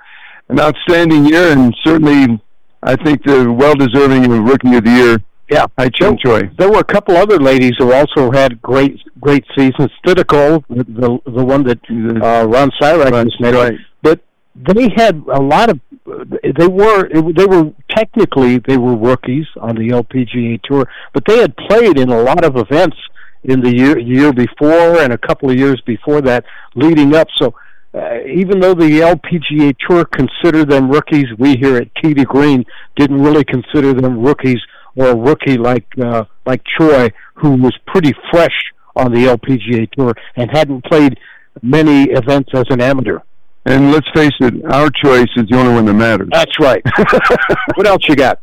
an 0.49 0.59
outstanding 0.59 1.25
year, 1.25 1.51
and 1.51 1.75
certainly, 1.83 2.41
I 2.86 2.95
think 3.03 3.23
the 3.23 3.51
well-deserving 3.51 4.25
of 4.25 4.43
Rookie 4.43 4.75
of 4.75 4.84
the 4.84 4.91
Year. 4.91 5.21
Yeah, 5.49 5.67
I 5.77 5.89
Choi. 5.89 6.49
There 6.57 6.69
were 6.69 6.79
a 6.79 6.84
couple 6.84 7.15
other 7.15 7.38
ladies 7.38 7.73
who 7.77 7.93
also 7.93 8.31
had 8.31 8.61
great 8.61 8.97
great 9.19 9.45
seasons. 9.55 9.91
Thitikul, 10.05 10.63
the 10.69 10.84
the, 10.84 11.31
the 11.31 11.43
one 11.43 11.63
that 11.63 11.79
uh, 11.89 12.47
Ron 12.47 12.71
Sirak 12.81 13.25
just 13.25 13.39
made, 13.39 13.53
right. 13.53 13.79
but 14.01 14.21
they 14.55 14.89
had 14.95 15.23
a 15.31 15.41
lot 15.41 15.69
of. 15.69 15.79
They 16.05 16.67
were 16.67 17.09
they 17.09 17.45
were 17.45 17.71
technically 17.89 18.59
they 18.59 18.77
were 18.77 18.95
rookies 18.95 19.45
on 19.59 19.75
the 19.75 19.89
LPGA 19.89 20.61
tour, 20.63 20.88
but 21.13 21.23
they 21.25 21.39
had 21.39 21.55
played 21.57 21.97
in 21.97 22.09
a 22.09 22.21
lot 22.21 22.43
of 22.43 22.55
events 22.55 22.97
in 23.43 23.61
the 23.61 23.75
year 23.75 23.99
year 23.99 24.31
before 24.34 25.01
and 25.01 25.13
a 25.13 25.17
couple 25.17 25.49
of 25.49 25.57
years 25.57 25.81
before 25.86 26.21
that 26.21 26.45
leading 26.75 27.15
up. 27.15 27.27
So 27.41 27.53
uh, 27.93 28.23
even 28.25 28.59
though 28.59 28.73
the 28.73 29.01
LPGA 29.01 29.75
Tour 29.87 30.05
considered 30.05 30.69
them 30.69 30.89
rookies, 30.89 31.27
we 31.37 31.55
here 31.55 31.77
at 31.77 31.93
Tee 31.95 32.13
to 32.13 32.25
Green 32.25 32.65
didn't 32.95 33.21
really 33.21 33.43
consider 33.43 33.93
them 33.93 34.19
rookies 34.19 34.59
or 34.95 35.07
a 35.07 35.15
rookie 35.15 35.57
like 35.57 35.85
uh, 36.03 36.23
like 36.45 36.61
Choi, 36.77 37.09
who 37.35 37.51
was 37.51 37.77
pretty 37.87 38.13
fresh 38.31 38.71
on 38.95 39.11
the 39.11 39.25
LPGA 39.25 39.89
Tour 39.91 40.13
and 40.35 40.49
hadn't 40.51 40.83
played 40.85 41.19
many 41.61 42.05
events 42.05 42.49
as 42.53 42.65
an 42.69 42.81
amateur. 42.81 43.19
And 43.65 43.91
let's 43.91 44.07
face 44.13 44.33
it, 44.41 44.65
our 44.71 44.89
choice 44.89 45.29
is 45.37 45.47
the 45.49 45.57
only 45.57 45.73
one 45.73 45.85
that 45.85 45.93
matters. 45.93 46.29
That's 46.31 46.59
right. 46.59 46.81
what 47.75 47.87
else 47.87 48.07
you 48.09 48.15
got? 48.15 48.39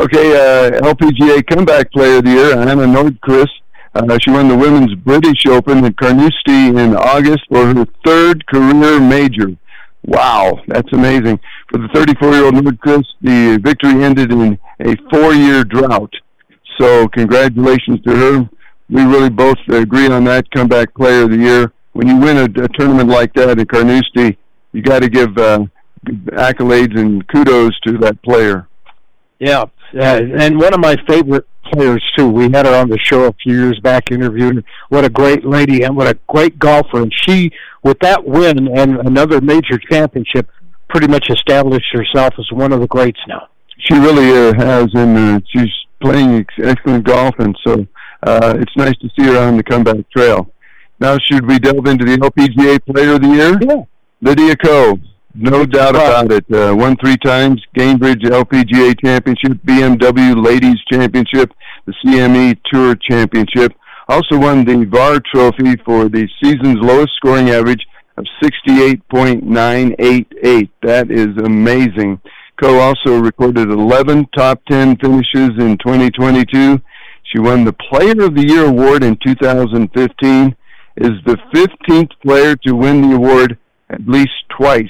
Okay, 0.00 0.32
uh, 0.32 0.80
LPGA 0.80 1.46
Comeback 1.46 1.92
Player 1.92 2.18
of 2.18 2.24
the 2.24 2.30
Year, 2.30 2.58
Anna 2.58 2.86
Nordqvist. 2.86 3.48
Uh, 3.96 4.18
she 4.20 4.30
won 4.30 4.46
the 4.46 4.56
Women's 4.56 4.94
British 4.94 5.46
Open 5.46 5.82
at 5.84 5.96
Carnoustie 5.96 6.68
in 6.68 6.94
August 6.94 7.44
for 7.48 7.66
her 7.66 7.86
third 8.04 8.46
career 8.46 9.00
major. 9.00 9.56
Wow, 10.04 10.60
that's 10.68 10.92
amazing. 10.92 11.40
For 11.70 11.78
the 11.78 11.88
34-year-old 11.88 12.54
Nordqvist, 12.54 13.06
the 13.22 13.58
victory 13.62 14.04
ended 14.04 14.32
in 14.32 14.58
a 14.80 14.96
four-year 15.10 15.64
drought. 15.64 16.12
So 16.78 17.08
congratulations 17.08 18.02
to 18.02 18.14
her. 18.14 18.50
We 18.90 19.02
really 19.02 19.30
both 19.30 19.56
agree 19.68 20.08
on 20.08 20.24
that 20.24 20.50
Comeback 20.50 20.94
Player 20.94 21.22
of 21.22 21.30
the 21.30 21.38
Year. 21.38 21.72
When 21.94 22.06
you 22.06 22.18
win 22.18 22.36
a, 22.36 22.44
a 22.44 22.68
tournament 22.78 23.08
like 23.08 23.32
that 23.34 23.58
at 23.58 23.68
Carnoustie, 23.68 24.36
you 24.72 24.82
got 24.82 25.00
to 25.00 25.08
give 25.08 25.36
uh, 25.38 25.64
accolades 26.04 26.98
and 26.98 27.26
kudos 27.28 27.72
to 27.86 27.96
that 27.98 28.22
player. 28.22 28.68
Yeah, 29.38 29.64
uh, 29.96 30.20
and 30.38 30.58
one 30.58 30.74
of 30.74 30.80
my 30.80 30.96
favorite 31.08 31.46
players 31.72 32.02
too. 32.16 32.28
We 32.28 32.44
had 32.44 32.66
her 32.66 32.74
on 32.74 32.88
the 32.88 32.98
show 32.98 33.24
a 33.24 33.32
few 33.42 33.54
years 33.54 33.78
back, 33.80 34.10
interviewed 34.10 34.56
her. 34.56 34.64
What 34.88 35.04
a 35.04 35.10
great 35.10 35.44
lady 35.44 35.82
and 35.82 35.96
what 35.96 36.08
a 36.08 36.18
great 36.28 36.58
golfer! 36.58 37.02
And 37.02 37.12
she, 37.14 37.52
with 37.82 37.98
that 38.00 38.24
win 38.24 38.68
and 38.68 38.98
another 39.00 39.40
major 39.40 39.78
championship, 39.78 40.48
pretty 40.88 41.08
much 41.08 41.28
established 41.30 41.86
herself 41.92 42.34
as 42.38 42.50
one 42.52 42.72
of 42.72 42.80
the 42.80 42.86
greats 42.86 43.20
now. 43.26 43.48
She 43.78 43.94
really 43.94 44.30
uh, 44.30 44.54
has, 44.54 44.88
and 44.94 45.16
uh, 45.16 45.40
she's 45.48 45.72
playing 46.00 46.36
ex- 46.36 46.54
excellent 46.62 47.04
golf, 47.04 47.34
and 47.38 47.56
so 47.66 47.86
uh, 48.22 48.54
it's 48.58 48.76
nice 48.76 48.96
to 48.98 49.08
see 49.18 49.26
her 49.26 49.38
on 49.38 49.56
the 49.56 49.62
comeback 49.62 50.08
trail. 50.10 50.50
Now, 50.98 51.18
should 51.18 51.46
we 51.46 51.58
delve 51.58 51.86
into 51.86 52.04
the 52.04 52.16
LPGA 52.16 52.84
Player 52.86 53.14
of 53.14 53.22
the 53.22 53.28
Year? 53.28 53.58
Yeah. 53.60 53.82
Lydia 54.22 54.56
Ko, 54.56 54.98
no 55.38 55.64
doubt 55.66 55.96
about 55.96 56.32
it. 56.32 56.44
Uh, 56.52 56.74
won 56.76 56.96
three 56.96 57.16
times 57.18 57.62
Gainbridge 57.76 58.24
LPGA 58.24 58.98
Championship, 59.04 59.52
BMW 59.64 60.44
Ladies 60.44 60.78
Championship, 60.90 61.52
the 61.86 61.94
CME 62.04 62.58
Tour 62.72 62.96
Championship. 62.96 63.72
Also 64.08 64.38
won 64.38 64.64
the 64.64 64.84
Vare 64.86 65.20
Trophy 65.34 65.76
for 65.84 66.08
the 66.08 66.28
season's 66.42 66.78
lowest 66.80 67.12
scoring 67.16 67.50
average 67.50 67.84
of 68.16 68.24
68.988. 68.42 70.70
That 70.82 71.10
is 71.10 71.36
amazing. 71.44 72.18
Ko 72.60 72.78
also 72.78 73.18
recorded 73.20 73.70
11 73.70 74.26
top 74.36 74.62
10 74.70 74.96
finishes 74.96 75.50
in 75.58 75.76
2022. 75.78 76.80
She 77.24 77.38
won 77.40 77.64
the 77.64 77.72
Player 77.72 78.22
of 78.24 78.34
the 78.34 78.46
Year 78.46 78.66
award 78.66 79.02
in 79.02 79.16
2015. 79.26 80.54
Is 80.98 81.10
the 81.26 81.36
15th 81.54 82.12
player 82.24 82.56
to 82.56 82.74
win 82.74 83.02
the 83.02 83.14
award 83.16 83.58
at 83.90 84.00
least 84.06 84.32
twice. 84.56 84.88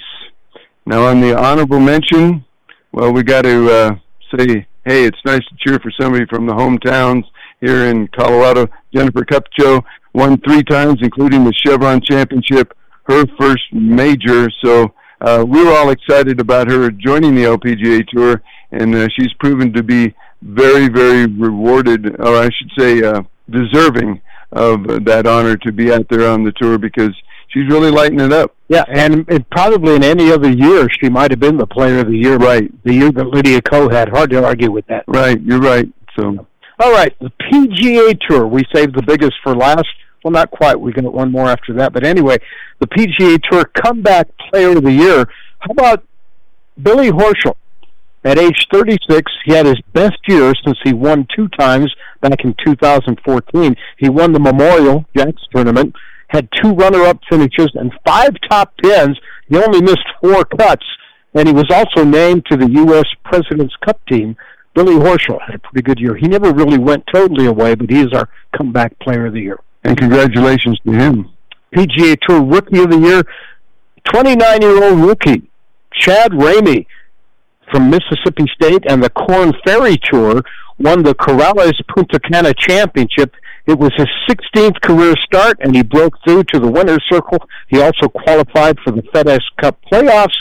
Now, 0.87 1.07
on 1.07 1.21
the 1.21 1.37
honorable 1.37 1.81
mention, 1.81 2.45
well, 2.93 3.13
we 3.13 3.23
got 3.23 3.43
to 3.43 3.71
uh, 3.71 3.97
say 4.37 4.67
hey, 4.87 5.05
it's 5.05 5.19
nice 5.25 5.41
to 5.49 5.57
cheer 5.59 5.79
for 5.81 5.91
somebody 6.01 6.25
from 6.27 6.47
the 6.47 6.53
hometowns 6.53 7.25
here 7.61 7.87
in 7.87 8.07
Colorado. 8.09 8.69
Jennifer 8.95 9.25
Kupcho 9.25 9.83
won 10.15 10.41
three 10.43 10.63
times, 10.63 11.01
including 11.03 11.45
the 11.45 11.53
Chevron 11.53 12.01
Championship, 12.01 12.73
her 13.05 13.27
first 13.39 13.65
major. 13.73 14.49
So 14.65 14.95
uh, 15.21 15.45
we 15.47 15.63
were 15.63 15.73
all 15.73 15.91
excited 15.91 16.41
about 16.41 16.71
her 16.71 16.91
joining 16.91 17.35
the 17.35 17.43
LPGA 17.43 18.07
Tour, 18.09 18.43
and 18.71 18.95
uh, 18.95 19.09
she's 19.17 19.33
proven 19.41 19.73
to 19.73 19.83
be 19.83 20.15
very, 20.43 20.89
very 20.89 21.27
rewarded, 21.27 22.21
or 22.21 22.37
I 22.37 22.45
should 22.45 22.71
say, 22.79 23.03
uh, 23.03 23.23
deserving 23.51 24.21
of 24.53 25.05
that 25.05 25.27
honor 25.27 25.57
to 25.57 25.73
be 25.73 25.93
out 25.93 26.07
there 26.09 26.31
on 26.31 26.45
the 26.45 26.53
tour 26.53 26.79
because 26.79 27.15
she's 27.49 27.69
really 27.69 27.91
lighting 27.91 28.21
it 28.21 28.33
up. 28.33 28.56
Yeah, 28.69 28.85
and, 28.89 29.49
probably 29.51 29.95
in 29.95 30.03
any 30.03 30.33
other 30.33 30.51
year 30.51 30.89
she 30.91 31.09
might 31.09 31.31
have 31.31 31.39
been 31.39 31.57
the 31.57 31.67
player 31.67 32.01
of 32.01 32.09
the 32.09 32.17
year. 32.17 32.37
Right. 32.37 32.71
The 32.85 32.95
year 32.95 33.13
that 33.13 33.27
Lydia 33.29 33.63
Ko 33.63 33.89
had. 33.89 34.09
Hard 34.09 34.31
to 34.31 34.45
argue 34.45 34.71
with 34.71 34.87
that. 34.87 35.05
Right, 35.07 35.41
you're 35.41 35.61
right. 35.61 35.89
So 36.19 36.47
All 36.81 36.93
right, 36.93 37.15
the 37.21 37.31
PGA 37.43 38.19
Tour. 38.29 38.47
We 38.47 38.65
saved 38.75 38.97
the 38.97 39.03
biggest 39.03 39.35
for 39.43 39.55
last. 39.55 39.87
Well, 40.25 40.33
not 40.33 40.51
quite. 40.51 40.81
We 40.81 40.93
get 40.93 41.05
one 41.05 41.31
more 41.31 41.47
after 41.49 41.73
that. 41.75 41.93
But 41.93 42.05
anyway, 42.05 42.39
the 42.81 42.89
PGA 42.89 43.41
Tour 43.49 43.65
comeback 43.67 44.29
player 44.51 44.77
of 44.77 44.83
the 44.83 44.93
year. 44.93 45.29
How 45.61 45.71
about 45.71 46.03
Billy 46.83 47.11
Horschel? 47.11 47.55
At 48.25 48.41
age 48.41 48.67
36, 48.73 49.31
he 49.45 49.53
had 49.53 49.67
his 49.67 49.81
best 49.93 50.19
year 50.27 50.53
since 50.65 50.77
he 50.83 50.93
won 50.93 51.29
two 51.37 51.47
times 51.49 51.95
back 52.21 52.45
in 52.45 52.57
2014. 52.65 53.77
He 53.99 54.09
won 54.09 54.33
the 54.33 54.41
Memorial 54.41 55.05
Jacks 55.17 55.43
tournament, 55.55 55.95
had 56.29 56.49
two 56.61 56.73
runner-up 56.73 57.21
finishes 57.29 57.71
and 57.75 57.93
five 58.07 58.31
top 58.49 58.77
tens. 58.83 59.19
He 59.49 59.57
only 59.57 59.81
missed 59.81 60.07
four 60.21 60.45
cuts, 60.45 60.85
and 61.35 61.47
he 61.47 61.55
was 61.55 61.67
also 61.71 62.05
named 62.05 62.45
to 62.51 62.57
the 62.57 62.71
U.S. 62.71 63.07
President's 63.25 63.75
Cup 63.85 64.01
team. 64.07 64.37
Billy 64.75 64.95
Horschel 64.95 65.41
had 65.41 65.55
a 65.55 65.59
pretty 65.59 65.83
good 65.83 65.99
year. 65.99 66.17
He 66.17 66.29
never 66.29 66.53
really 66.53 66.79
went 66.79 67.05
totally 67.13 67.47
away, 67.47 67.75
but 67.75 67.91
he 67.91 68.01
is 68.01 68.13
our 68.13 68.29
comeback 68.57 68.99
player 68.99 69.27
of 69.27 69.33
the 69.33 69.41
year. 69.41 69.59
And 69.85 69.97
congratulations 69.97 70.79
to 70.85 70.93
him. 70.93 71.31
PGA 71.75 72.17
Tour 72.27 72.43
Rookie 72.43 72.83
of 72.83 72.91
the 72.91 72.99
Year, 72.99 73.23
29-year-old 74.09 75.01
rookie 75.01 75.49
Chad 75.93 76.33
Ramey 76.33 76.87
from 77.71 77.91
Mississippi 77.91 78.45
State 78.55 78.85
and 78.89 79.03
the 79.03 79.11
Corn 79.11 79.53
Ferry 79.65 79.99
Tour 80.11 80.43
won 80.79 81.03
the 81.03 81.15
Corrales 81.15 81.75
Punta 81.89 82.21
Cana 82.21 82.53
Championship. 82.55 83.35
It 83.67 83.79
was 83.79 83.93
his 83.97 84.07
16th 84.29 84.81
career 84.81 85.15
start, 85.25 85.59
and 85.61 85.75
he 85.75 85.83
broke 85.83 86.15
through 86.25 86.45
to 86.45 86.61
the 86.61 86.71
winner's 86.71 87.05
circle. 87.11 87.39
He 87.69 87.81
also 87.81 88.09
qualified 88.09 88.79
for 88.85 88.93
the 88.93 89.03
FedEx 89.03 89.41
Cup 89.61 89.79
playoffs, 89.91 90.37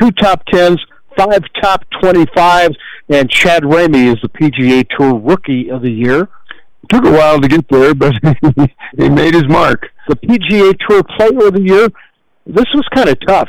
two 0.00 0.10
top 0.12 0.44
tens, 0.46 0.80
five 1.16 1.42
top 1.60 1.84
25s, 2.02 2.74
and 3.10 3.28
Chad 3.30 3.64
Ramey 3.64 4.12
is 4.12 4.20
the 4.22 4.28
PGA 4.28 4.86
Tour 4.96 5.18
Rookie 5.18 5.70
of 5.70 5.82
the 5.82 5.90
Year. 5.90 6.28
Took 6.88 7.04
a 7.04 7.12
while 7.12 7.40
to 7.40 7.48
get 7.48 7.68
there, 7.68 7.94
but 7.94 8.14
he 8.96 9.08
made 9.10 9.34
his 9.34 9.46
mark. 9.46 9.88
The 10.08 10.16
PGA 10.16 10.76
Tour 10.88 11.02
Player 11.02 11.48
of 11.48 11.54
the 11.54 11.62
Year, 11.62 11.88
this 12.46 12.66
was 12.74 12.86
kind 12.94 13.10
of 13.10 13.18
tough. 13.26 13.48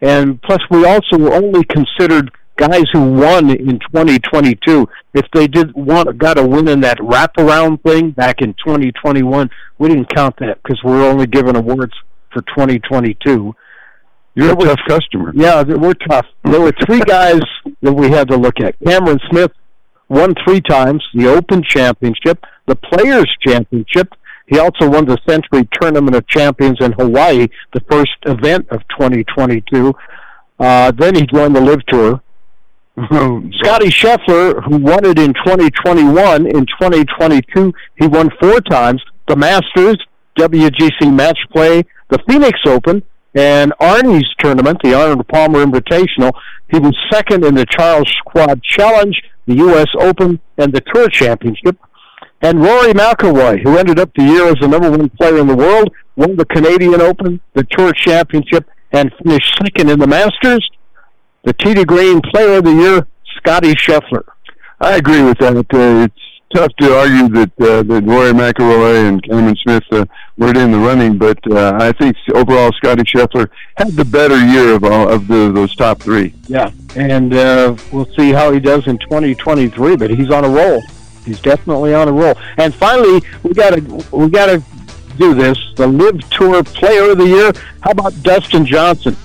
And 0.00 0.40
plus, 0.42 0.58
we 0.70 0.84
also 0.86 1.30
only 1.32 1.62
considered 1.64 2.30
guys 2.56 2.84
who 2.92 3.12
won 3.12 3.50
in 3.50 3.78
2022. 3.78 4.88
If 5.14 5.26
they 5.32 5.46
did 5.46 5.74
want 5.74 6.16
got 6.18 6.38
a 6.38 6.46
win 6.46 6.68
in 6.68 6.80
that 6.80 6.98
wraparound 6.98 7.82
thing 7.82 8.10
back 8.10 8.40
in 8.40 8.54
2021, 8.54 9.50
we 9.78 9.88
didn't 9.88 10.14
count 10.14 10.36
that 10.38 10.62
because 10.62 10.80
we're 10.84 11.04
only 11.04 11.26
giving 11.26 11.56
awards 11.56 11.92
for 12.32 12.42
2022. 12.42 13.54
You're 14.34 14.52
a 14.52 14.56
tough 14.56 14.78
customer. 14.88 15.32
Yeah, 15.34 15.62
we're 15.62 15.94
tough. 15.94 16.26
There 16.44 16.60
were 16.60 16.72
three 16.86 17.00
guys 17.06 17.42
that 17.82 17.92
we 17.92 18.10
had 18.10 18.28
to 18.28 18.36
look 18.36 18.60
at. 18.60 18.74
Cameron 18.84 19.20
Smith 19.30 19.52
won 20.08 20.34
three 20.44 20.60
times 20.60 21.04
the 21.14 21.26
Open 21.28 21.62
Championship, 21.62 22.44
the 22.66 22.76
Players 22.76 23.30
Championship. 23.46 24.14
He 24.46 24.58
also 24.58 24.88
won 24.88 25.06
the 25.06 25.18
Sentry 25.28 25.68
Tournament 25.80 26.16
of 26.16 26.26
Champions 26.26 26.78
in 26.80 26.92
Hawaii, 26.92 27.48
the 27.72 27.80
first 27.90 28.16
event 28.26 28.68
of 28.70 28.80
2022. 28.98 29.94
Uh, 30.58 30.90
then 30.92 31.14
he 31.14 31.26
joined 31.26 31.56
the 31.56 31.60
LIV 31.60 31.86
Tour. 31.86 32.22
Scotty 32.96 33.88
Scheffler, 33.88 34.62
who 34.64 34.76
won 34.76 35.06
it 35.06 35.18
in 35.18 35.32
2021, 35.32 36.46
in 36.46 36.66
2022 36.66 37.72
he 37.98 38.06
won 38.06 38.30
four 38.38 38.60
times 38.60 39.02
the 39.28 39.36
Masters, 39.36 39.96
WGC 40.38 41.12
Match 41.12 41.38
Play, 41.52 41.84
the 42.10 42.18
Phoenix 42.28 42.58
Open, 42.66 43.02
and 43.34 43.72
Arnie's 43.80 44.28
tournament, 44.38 44.78
the 44.82 44.92
Arnold 44.92 45.26
Palmer 45.28 45.64
Invitational. 45.64 46.32
He 46.70 46.78
was 46.78 46.94
second 47.10 47.44
in 47.44 47.54
the 47.54 47.64
Charles 47.64 48.12
Schwab 48.22 48.62
Challenge, 48.62 49.16
the 49.46 49.54
U.S. 49.56 49.88
Open, 49.98 50.38
and 50.58 50.72
the 50.72 50.82
Tour 50.92 51.08
Championship. 51.08 51.78
And 52.42 52.60
Rory 52.60 52.92
McIlroy, 52.92 53.62
who 53.62 53.78
ended 53.78 54.00
up 54.00 54.10
the 54.14 54.24
year 54.24 54.48
as 54.48 54.56
the 54.60 54.68
number 54.68 54.90
one 54.90 55.08
player 55.10 55.38
in 55.38 55.46
the 55.46 55.56
world, 55.56 55.90
won 56.16 56.36
the 56.36 56.44
Canadian 56.44 57.00
Open, 57.00 57.40
the 57.54 57.64
Tour 57.70 57.92
Championship, 57.94 58.68
and 58.92 59.10
finished 59.22 59.58
second 59.62 59.88
in 59.88 59.98
the 59.98 60.06
Masters. 60.06 60.68
The 61.44 61.52
to 61.54 61.84
Green 61.84 62.20
Player 62.20 62.58
of 62.58 62.64
the 62.64 62.72
Year, 62.72 63.06
Scotty 63.36 63.74
Scheffler. 63.74 64.22
I 64.80 64.94
agree 64.94 65.22
with 65.22 65.38
that. 65.38 65.56
Uh, 65.56 66.04
it's 66.04 66.40
tough 66.54 66.70
to 66.80 66.96
argue 66.96 67.28
that 67.30 67.50
uh, 67.60 67.82
that 67.82 68.04
Rory 68.04 68.30
McIlroy 68.30 69.08
and 69.08 69.20
Cameron 69.24 69.56
Smith 69.56 69.82
uh, 69.90 70.04
weren't 70.38 70.56
in 70.56 70.70
the 70.70 70.78
running, 70.78 71.18
but 71.18 71.38
uh, 71.50 71.78
I 71.80 71.90
think 71.92 72.16
overall 72.32 72.70
Scotty 72.74 73.02
Scheffler 73.02 73.48
had 73.76 73.88
the 73.88 74.04
better 74.04 74.38
year 74.38 74.74
of 74.74 74.84
all 74.84 75.08
of 75.08 75.26
the, 75.26 75.50
those 75.52 75.74
top 75.74 76.00
three. 76.00 76.32
Yeah, 76.46 76.70
and 76.94 77.34
uh, 77.34 77.76
we'll 77.90 78.06
see 78.14 78.30
how 78.30 78.52
he 78.52 78.60
does 78.60 78.86
in 78.86 78.98
2023. 78.98 79.96
But 79.96 80.10
he's 80.10 80.30
on 80.30 80.44
a 80.44 80.48
roll. 80.48 80.80
He's 81.24 81.40
definitely 81.40 81.92
on 81.92 82.06
a 82.06 82.12
roll. 82.12 82.34
And 82.56 82.72
finally, 82.72 83.20
we 83.42 83.52
got 83.52 83.70
to 83.70 83.80
we 84.16 84.28
got 84.30 84.46
to 84.46 84.62
do 85.18 85.34
this. 85.34 85.58
The 85.74 85.88
LIV 85.88 86.30
Tour 86.30 86.62
Player 86.62 87.10
of 87.10 87.18
the 87.18 87.26
Year. 87.26 87.52
How 87.80 87.90
about 87.90 88.14
Dustin 88.22 88.64
Johnson? 88.64 89.16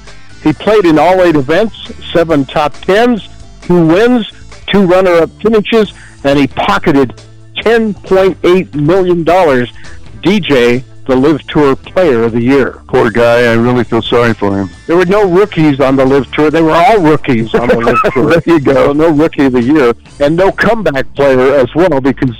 He 0.43 0.53
played 0.53 0.85
in 0.85 0.99
all 0.99 1.21
eight 1.21 1.35
events, 1.35 1.75
seven 2.11 2.45
top 2.45 2.73
tens, 2.73 3.27
two 3.61 3.85
wins, 3.85 4.31
two 4.67 4.85
runner-up 4.85 5.29
finishes, 5.41 5.93
and 6.23 6.39
he 6.39 6.47
pocketed 6.47 7.21
$10.8 7.57 8.75
million. 8.75 9.25
DJ, 9.25 10.83
the 11.05 11.15
LIV 11.15 11.47
Tour 11.47 11.75
Player 11.75 12.23
of 12.23 12.33
the 12.33 12.41
Year. 12.41 12.81
Poor 12.87 13.09
guy. 13.09 13.51
I 13.51 13.53
really 13.53 13.83
feel 13.83 14.01
sorry 14.01 14.33
for 14.33 14.57
him. 14.57 14.69
There 14.85 14.97
were 14.97 15.05
no 15.05 15.29
rookies 15.29 15.79
on 15.79 15.95
the 15.95 16.05
LIV 16.05 16.31
Tour. 16.31 16.51
They 16.51 16.61
were 16.61 16.71
all 16.71 17.01
rookies 17.01 17.53
on 17.55 17.69
the 17.69 17.77
LIV 17.77 18.13
Tour. 18.13 18.29
there 18.41 18.55
you 18.55 18.59
go. 18.59 18.73
So 18.87 18.93
no 18.93 19.09
Rookie 19.09 19.45
of 19.45 19.53
the 19.53 19.63
Year, 19.63 19.93
and 20.19 20.35
no 20.35 20.51
comeback 20.51 21.13
player 21.15 21.55
as 21.55 21.73
well 21.75 22.01
because 22.01 22.35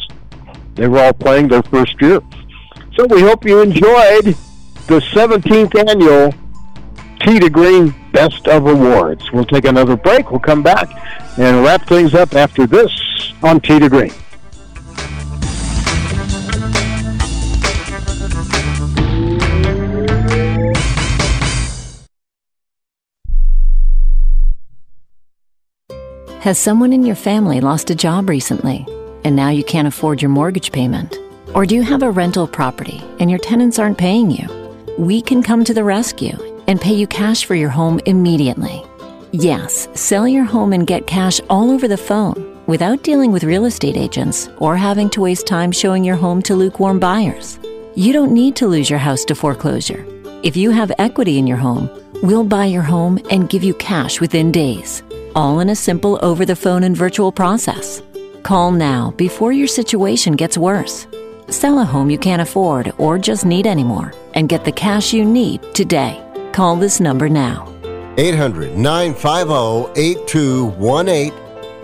they 0.75 0.87
were 0.87 0.99
all 0.99 1.13
playing 1.13 1.47
their 1.47 1.63
first 1.63 1.99
year. 2.01 2.19
So 2.95 3.05
we 3.07 3.21
hope 3.21 3.45
you 3.45 3.61
enjoyed 3.61 4.35
the 4.87 4.99
17th 5.13 5.89
annual 5.89 6.33
Tee 7.20 7.39
to 7.39 7.49
Green 7.49 7.93
Best 8.13 8.47
of 8.47 8.68
Awards. 8.68 9.32
We'll 9.32 9.45
take 9.45 9.65
another 9.65 9.95
break. 9.95 10.32
We'll 10.32 10.39
come 10.39 10.63
back 10.63 10.89
and 11.38 11.63
wrap 11.63 11.88
things 11.88 12.13
up 12.13 12.34
after 12.36 12.68
this 12.68 13.34
on 13.43 13.59
Tee 13.59 13.80
to 13.80 13.89
Green. 13.89 14.13
Has 26.41 26.57
someone 26.57 26.93
in 26.93 27.05
your 27.05 27.15
family 27.15 27.59
lost 27.59 27.89
a 27.89 27.95
job 27.95 28.30
recently 28.30 28.86
and 29.26 29.36
now 29.36 29.49
you 29.49 29.65
can't 29.65 29.88
afford 29.88 30.22
your 30.22 30.30
mortgage 30.30 30.72
payment? 30.72 31.18
Or 31.53 31.65
do 31.65 31.76
you 31.76 31.82
have 31.82 32.03
a 32.03 32.11
rental 32.11 32.47
property 32.47 33.01
and 33.20 33.30
your 33.30 33.39
tenants 33.39 33.80
aren't 33.80 33.97
paying 33.97 34.32
you? 34.32 34.47
We 34.97 35.22
can 35.22 35.43
come 35.43 35.65
to 35.65 35.74
the 35.74 35.84
rescue 35.84 36.57
and 36.68 36.80
pay 36.80 36.93
you 36.93 37.07
cash 37.07 37.45
for 37.45 37.55
your 37.55 37.70
home 37.70 37.99
immediately. 38.05 38.84
Yes, 39.32 39.88
sell 39.93 40.28
your 40.28 40.45
home 40.45 40.74
and 40.74 40.88
get 40.88 41.07
cash 41.07 41.39
all 41.49 41.72
over 41.72 41.88
the 41.88 41.97
phone 41.97 42.57
without 42.68 43.03
dealing 43.03 43.32
with 43.32 43.43
real 43.43 43.65
estate 43.65 43.97
agents 43.97 44.49
or 44.57 44.76
having 44.78 45.09
to 45.11 45.22
waste 45.22 45.47
time 45.47 45.72
showing 45.72 46.03
your 46.03 46.15
home 46.15 46.41
to 46.43 46.55
lukewarm 46.55 46.99
buyers. 46.99 47.59
You 47.95 48.13
don't 48.13 48.34
need 48.34 48.55
to 48.57 48.68
lose 48.68 48.89
your 48.89 48.99
house 48.99 49.26
to 49.26 49.36
foreclosure. 49.36 50.05
If 50.43 50.55
you 50.55 50.72
have 50.72 50.91
equity 50.99 51.39
in 51.39 51.47
your 51.47 51.57
home, 51.57 51.89
we'll 52.22 52.43
buy 52.43 52.65
your 52.65 52.84
home 52.84 53.20
and 53.32 53.49
give 53.49 53.63
you 53.63 53.74
cash 53.74 54.22
within 54.22 54.51
days, 54.51 55.01
all 55.36 55.59
in 55.59 55.70
a 55.70 55.76
simple 55.76 56.20
over 56.22 56.45
the 56.45 56.55
phone 56.55 56.84
and 56.84 56.95
virtual 56.95 57.32
process. 57.32 58.01
Call 58.43 58.72
now 58.72 59.11
before 59.18 59.51
your 59.51 59.68
situation 59.68 60.34
gets 60.34 60.57
worse. 60.57 61.07
Sell 61.49 61.80
a 61.80 61.86
home 61.86 62.09
you 62.09 62.18
can't 62.18 62.41
afford 62.41 62.93
or 62.97 63.18
just 63.18 63.45
need 63.45 63.65
anymore 63.65 64.13
and 64.34 64.49
get 64.49 64.63
the 64.63 64.72
cash 64.72 65.13
you 65.13 65.26
need 65.26 65.61
today. 65.74 66.24
Call 66.58 66.76
this 66.76 66.99
number 66.99 67.30
now. 67.30 67.72
800 68.18 68.76
950 68.76 69.91
8218. 69.95 71.32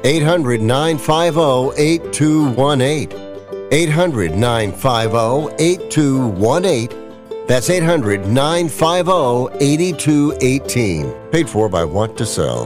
800 0.04 0.62
950 0.64 1.80
8218. 1.80 3.70
800 3.72 4.36
950 4.36 5.64
8218. 5.64 7.46
That's 7.46 7.70
800 7.70 8.26
950 8.26 9.64
8218. 9.64 11.12
Paid 11.32 11.48
for 11.48 11.70
by 11.70 11.84
Want 11.84 12.18
to 12.18 12.26
Sell. 12.26 12.66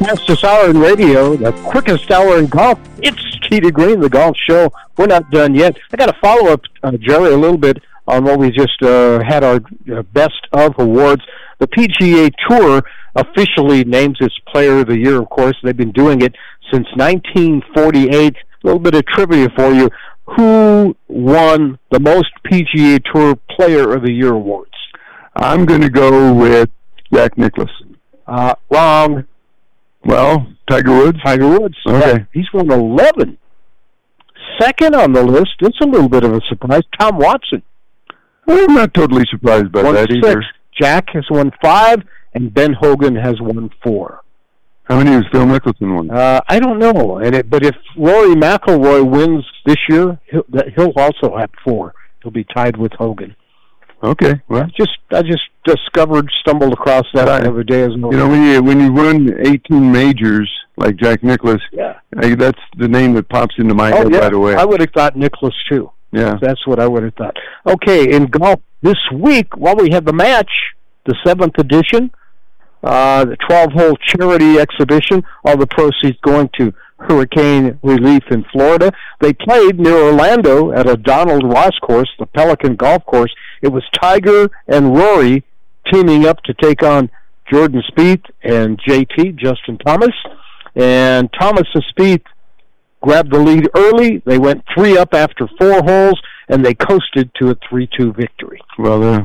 Fastest 0.00 0.44
hour 0.44 0.70
in 0.70 0.78
radio, 0.78 1.36
the 1.36 1.52
quickest 1.62 2.10
hour 2.10 2.38
in 2.38 2.46
golf. 2.46 2.78
It's 3.02 3.22
to 3.50 3.70
Green, 3.70 4.00
the 4.00 4.08
golf 4.08 4.36
show. 4.48 4.72
We're 4.96 5.06
not 5.06 5.30
done 5.30 5.54
yet. 5.54 5.76
I 5.92 5.96
got 5.96 6.06
to 6.06 6.16
follow 6.20 6.52
up, 6.52 6.60
uh, 6.82 6.92
Jerry, 6.92 7.32
a 7.32 7.36
little 7.36 7.58
bit 7.58 7.78
on 8.06 8.24
what 8.24 8.38
we 8.38 8.50
just 8.50 8.80
uh, 8.82 9.22
had 9.22 9.44
our 9.44 9.60
uh, 9.92 10.02
best 10.14 10.46
of 10.52 10.74
awards. 10.78 11.22
The 11.58 11.66
PGA 11.66 12.32
Tour 12.48 12.82
officially 13.16 13.84
names 13.84 14.18
its 14.20 14.34
Player 14.48 14.80
of 14.80 14.86
the 14.86 14.98
Year. 14.98 15.20
Of 15.20 15.28
course, 15.30 15.56
they've 15.62 15.76
been 15.76 15.92
doing 15.92 16.22
it 16.22 16.34
since 16.72 16.86
1948. 16.94 18.36
A 18.36 18.66
little 18.66 18.78
bit 18.78 18.94
of 18.94 19.04
trivia 19.06 19.48
for 19.56 19.72
you: 19.72 19.90
Who 20.36 20.96
won 21.08 21.78
the 21.90 22.00
most 22.00 22.30
PGA 22.46 23.02
Tour 23.12 23.36
Player 23.50 23.92
of 23.94 24.02
the 24.02 24.12
Year 24.12 24.32
awards? 24.32 24.70
I'm 25.34 25.66
going 25.66 25.82
to 25.82 25.90
go 25.90 26.32
with 26.32 26.70
Jack 27.12 27.36
Nicklaus. 27.36 27.70
Uh, 28.26 28.54
wrong. 28.70 29.24
Well, 30.04 30.46
Tiger 30.68 30.96
Woods. 30.96 31.18
Tiger 31.24 31.48
Woods. 31.48 31.76
Okay. 31.86 32.10
Yeah, 32.12 32.18
he's 32.32 32.46
won 32.52 32.70
11. 32.70 33.38
Second 34.58 34.94
on 34.94 35.12
the 35.12 35.22
list, 35.22 35.54
it's 35.60 35.78
a 35.82 35.86
little 35.86 36.08
bit 36.08 36.24
of 36.24 36.32
a 36.32 36.40
surprise, 36.48 36.82
Tom 36.98 37.18
Watson. 37.18 37.62
I'm 38.48 38.74
not 38.74 38.92
totally 38.94 39.24
surprised 39.30 39.70
by 39.72 39.82
won 39.82 39.94
that 39.94 40.10
six. 40.10 40.26
either. 40.26 40.42
Jack 40.80 41.10
has 41.10 41.24
won 41.30 41.52
five, 41.62 42.02
and 42.34 42.52
Ben 42.52 42.72
Hogan 42.72 43.14
has 43.16 43.36
won 43.40 43.70
four. 43.82 44.22
How 44.84 44.96
many 44.98 45.10
has 45.12 45.24
Phil 45.30 45.44
Mickelson 45.46 45.94
won? 45.94 46.10
Uh, 46.10 46.40
I 46.48 46.58
don't 46.58 46.78
know, 46.78 47.18
and 47.18 47.34
it, 47.34 47.48
but 47.48 47.64
if 47.64 47.76
Rory 47.96 48.34
McIlroy 48.34 49.08
wins 49.08 49.44
this 49.66 49.76
year, 49.88 50.18
he'll, 50.30 50.44
that- 50.48 50.70
he'll 50.74 50.92
also 50.96 51.36
have 51.36 51.50
four. 51.64 51.94
He'll 52.22 52.32
be 52.32 52.44
tied 52.44 52.76
with 52.76 52.92
Hogan. 52.94 53.36
Okay, 54.02 54.40
well, 54.48 54.66
Just 54.76 54.96
I 55.10 55.22
just 55.22 55.42
discovered, 55.64 56.30
stumbled 56.40 56.72
across 56.72 57.04
that 57.14 57.26
the 57.42 57.50
other 57.50 57.62
day 57.62 57.82
as 57.82 57.90
well. 57.98 58.10
you 58.12 58.18
know 58.18 58.28
when 58.28 58.42
you 58.44 58.62
when 58.62 58.80
you 58.80 58.90
run 58.92 59.46
18 59.46 59.92
majors 59.92 60.50
like 60.78 60.96
Jack 60.96 61.22
Nicklaus, 61.22 61.60
Yeah. 61.70 61.98
I, 62.16 62.34
that's 62.34 62.58
the 62.78 62.88
name 62.88 63.12
that 63.14 63.28
pops 63.28 63.54
into 63.58 63.74
my 63.74 63.92
oh 63.92 63.96
head 63.96 64.12
yeah, 64.12 64.18
right 64.20 64.32
away. 64.32 64.54
I 64.54 64.64
would 64.64 64.80
have 64.80 64.90
thought 64.94 65.16
Nicklaus 65.16 65.54
too. 65.68 65.90
yeah. 66.12 66.38
That's 66.40 66.66
what 66.66 66.78
I 66.80 66.86
would 66.88 67.02
have 67.02 67.14
thought. 67.14 67.36
Okay, 67.66 68.10
in 68.14 68.26
golf 68.26 68.60
this 68.80 68.96
week, 69.12 69.54
while 69.56 69.76
we 69.76 69.90
have 69.92 70.06
the 70.06 70.14
match, 70.14 70.50
the 71.04 71.14
seventh 71.26 71.58
edition, 71.58 72.10
uh, 72.82 73.26
the 73.26 73.36
12-hole 73.36 73.96
charity 73.96 74.58
exhibition, 74.58 75.22
all 75.44 75.58
the 75.58 75.66
proceeds 75.66 76.16
going 76.22 76.48
to 76.58 76.72
hurricane 77.00 77.78
relief 77.82 78.22
in 78.30 78.44
Florida. 78.52 78.92
They 79.20 79.32
played 79.32 79.78
near 79.78 79.96
Orlando 79.96 80.72
at 80.72 80.88
a 80.88 80.96
Donald 80.96 81.42
Ross 81.44 81.76
course, 81.82 82.10
the 82.18 82.26
Pelican 82.26 82.76
Golf 82.76 83.04
Course. 83.06 83.34
It 83.62 83.68
was 83.68 83.82
Tiger 84.00 84.50
and 84.68 84.96
Rory 84.96 85.44
teaming 85.92 86.26
up 86.26 86.42
to 86.44 86.54
take 86.54 86.82
on 86.82 87.10
Jordan 87.50 87.82
Spieth 87.90 88.24
and 88.42 88.78
JT, 88.80 89.36
Justin 89.36 89.78
Thomas. 89.78 90.14
And 90.76 91.28
Thomas 91.38 91.66
and 91.74 91.84
Spieth 91.96 92.24
grabbed 93.00 93.32
the 93.32 93.38
lead 93.38 93.68
early. 93.74 94.22
They 94.24 94.38
went 94.38 94.64
three 94.74 94.96
up 94.96 95.14
after 95.14 95.48
four 95.58 95.82
holes, 95.82 96.20
and 96.48 96.64
they 96.64 96.74
coasted 96.74 97.30
to 97.40 97.50
a 97.50 97.56
3-2 97.56 98.14
victory. 98.16 98.60
Well, 98.78 99.02
uh, 99.02 99.24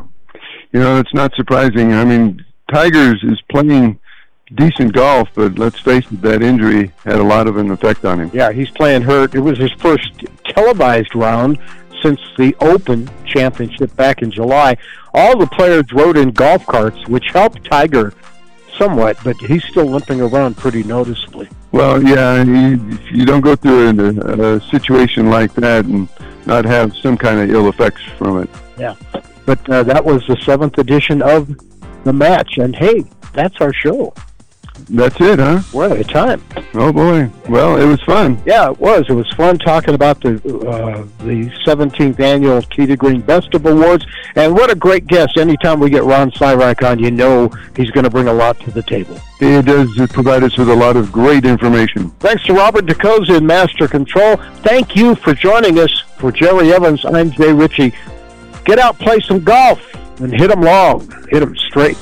you 0.72 0.80
know, 0.80 1.00
it's 1.00 1.14
not 1.14 1.34
surprising. 1.36 1.94
I 1.94 2.04
mean, 2.04 2.44
Tigers 2.74 3.24
is 3.24 3.40
playing 3.52 4.00
decent 4.54 4.94
golf, 4.94 5.30
but 5.34 5.58
let's 5.58 5.80
face 5.80 6.06
it, 6.12 6.22
that 6.22 6.42
injury 6.42 6.92
had 7.04 7.16
a 7.16 7.24
lot 7.24 7.48
of 7.48 7.58
an 7.58 7.72
effect 7.72 8.06
on 8.06 8.20
him. 8.22 8.32
Yeah, 8.34 8.52
he's 8.52 8.70
playing 8.70 9.02
hurt. 9.02 9.34
It 9.36 9.40
was 9.40 9.58
his 9.58 9.72
first 9.74 10.12
televised 10.46 11.16
round 11.16 11.58
since 12.02 12.20
the 12.38 12.56
Open 12.62 13.10
Championship 13.26 13.96
back 13.96 14.22
in 14.22 14.30
July. 14.30 14.78
All 15.14 15.38
the 15.38 15.48
players 15.48 15.86
rode 15.94 16.18
in 16.18 16.32
golf 16.32 16.66
carts, 16.68 17.08
which 17.08 17.26
helped 17.34 17.64
Tiger 17.64 18.14
somewhat, 18.78 19.18
but 19.24 19.36
he's 19.38 19.64
still 19.64 19.86
limping 19.86 20.22
around 20.22 20.58
pretty 20.58 20.84
noticeably. 20.84 21.50
Well, 21.72 22.04
yeah, 22.04 22.44
you, 22.44 23.00
you 23.12 23.26
don't 23.26 23.42
go 23.42 23.56
through 23.56 23.90
a, 23.90 24.56
a 24.56 24.62
situation 24.62 25.30
like 25.30 25.54
that 25.56 25.86
and 25.86 26.08
not 26.46 26.66
have 26.66 26.96
some 26.96 27.18
kind 27.18 27.40
of 27.40 27.50
ill 27.50 27.70
effects 27.70 28.04
from 28.18 28.44
it. 28.44 28.50
Yeah. 28.78 28.96
But 29.46 29.70
uh, 29.70 29.84
that 29.84 30.04
was 30.04 30.26
the 30.28 30.38
seventh 30.38 30.78
edition 30.78 31.22
of 31.22 31.50
the 32.04 32.14
match, 32.14 32.58
and 32.58 32.76
hey, 32.76 33.04
that's 33.34 33.60
our 33.62 33.74
show. 33.74 34.14
That's 34.90 35.20
it, 35.20 35.40
huh? 35.40 35.62
Out 35.76 35.98
of 36.00 36.08
time. 36.08 36.44
Oh 36.74 36.92
boy. 36.94 37.30
Well, 37.50 37.78
it 37.78 37.86
was 37.86 38.02
fun. 38.04 38.42
Yeah, 38.46 38.70
it 38.72 38.80
was. 38.80 39.06
It 39.10 39.14
was 39.14 39.32
fun 39.34 39.58
talking 39.58 39.96
about 39.96 40.22
the 40.22 40.36
uh, 40.36 41.04
the 41.26 41.50
17th 41.66 42.20
annual 42.20 42.62
to 42.62 42.96
Green 42.96 43.22
Best 43.22 43.54
of 43.54 43.66
Awards, 43.66 44.06
and 44.36 44.54
what 44.54 44.70
a 44.72 44.76
great 44.76 45.08
guest! 45.08 45.38
Anytime 45.38 45.80
we 45.80 45.90
get 45.90 46.04
Ron 46.04 46.32
Sirak 46.32 46.88
on, 46.90 47.00
you 47.00 47.12
know 47.12 47.50
he's 47.76 47.90
going 47.92 48.04
to 48.04 48.10
bring 48.10 48.28
a 48.28 48.34
lot 48.34 48.60
to 48.62 48.72
the 48.72 48.84
table. 48.84 49.20
He 49.40 49.62
does 49.62 49.90
provide 50.12 50.44
us 50.44 50.58
with 50.58 50.70
a 50.70 50.76
lot 50.76 50.98
of 50.98 51.12
great 51.12 51.46
information. 51.46 52.12
Thanks 52.20 52.44
to 52.46 52.54
Robert 52.54 52.86
DeCosa 52.86 53.38
in 53.38 53.46
Master 53.46 53.88
Control. 53.88 54.38
Thank 54.64 54.96
you 54.96 55.16
for 55.16 55.34
joining 55.34 55.80
us. 55.80 56.04
For 56.18 56.32
Jerry 56.32 56.72
Evans, 56.72 57.04
I'm 57.06 57.32
Jay 57.32 57.52
Ritchie. 57.52 57.94
Get 58.64 58.80
out, 58.80 58.98
play 58.98 59.20
some 59.20 59.44
golf, 59.44 59.80
and 60.20 60.34
hit 60.34 60.50
them 60.50 60.62
long, 60.62 61.02
Hit 61.30 61.42
them 61.42 61.56
straight. 61.58 61.98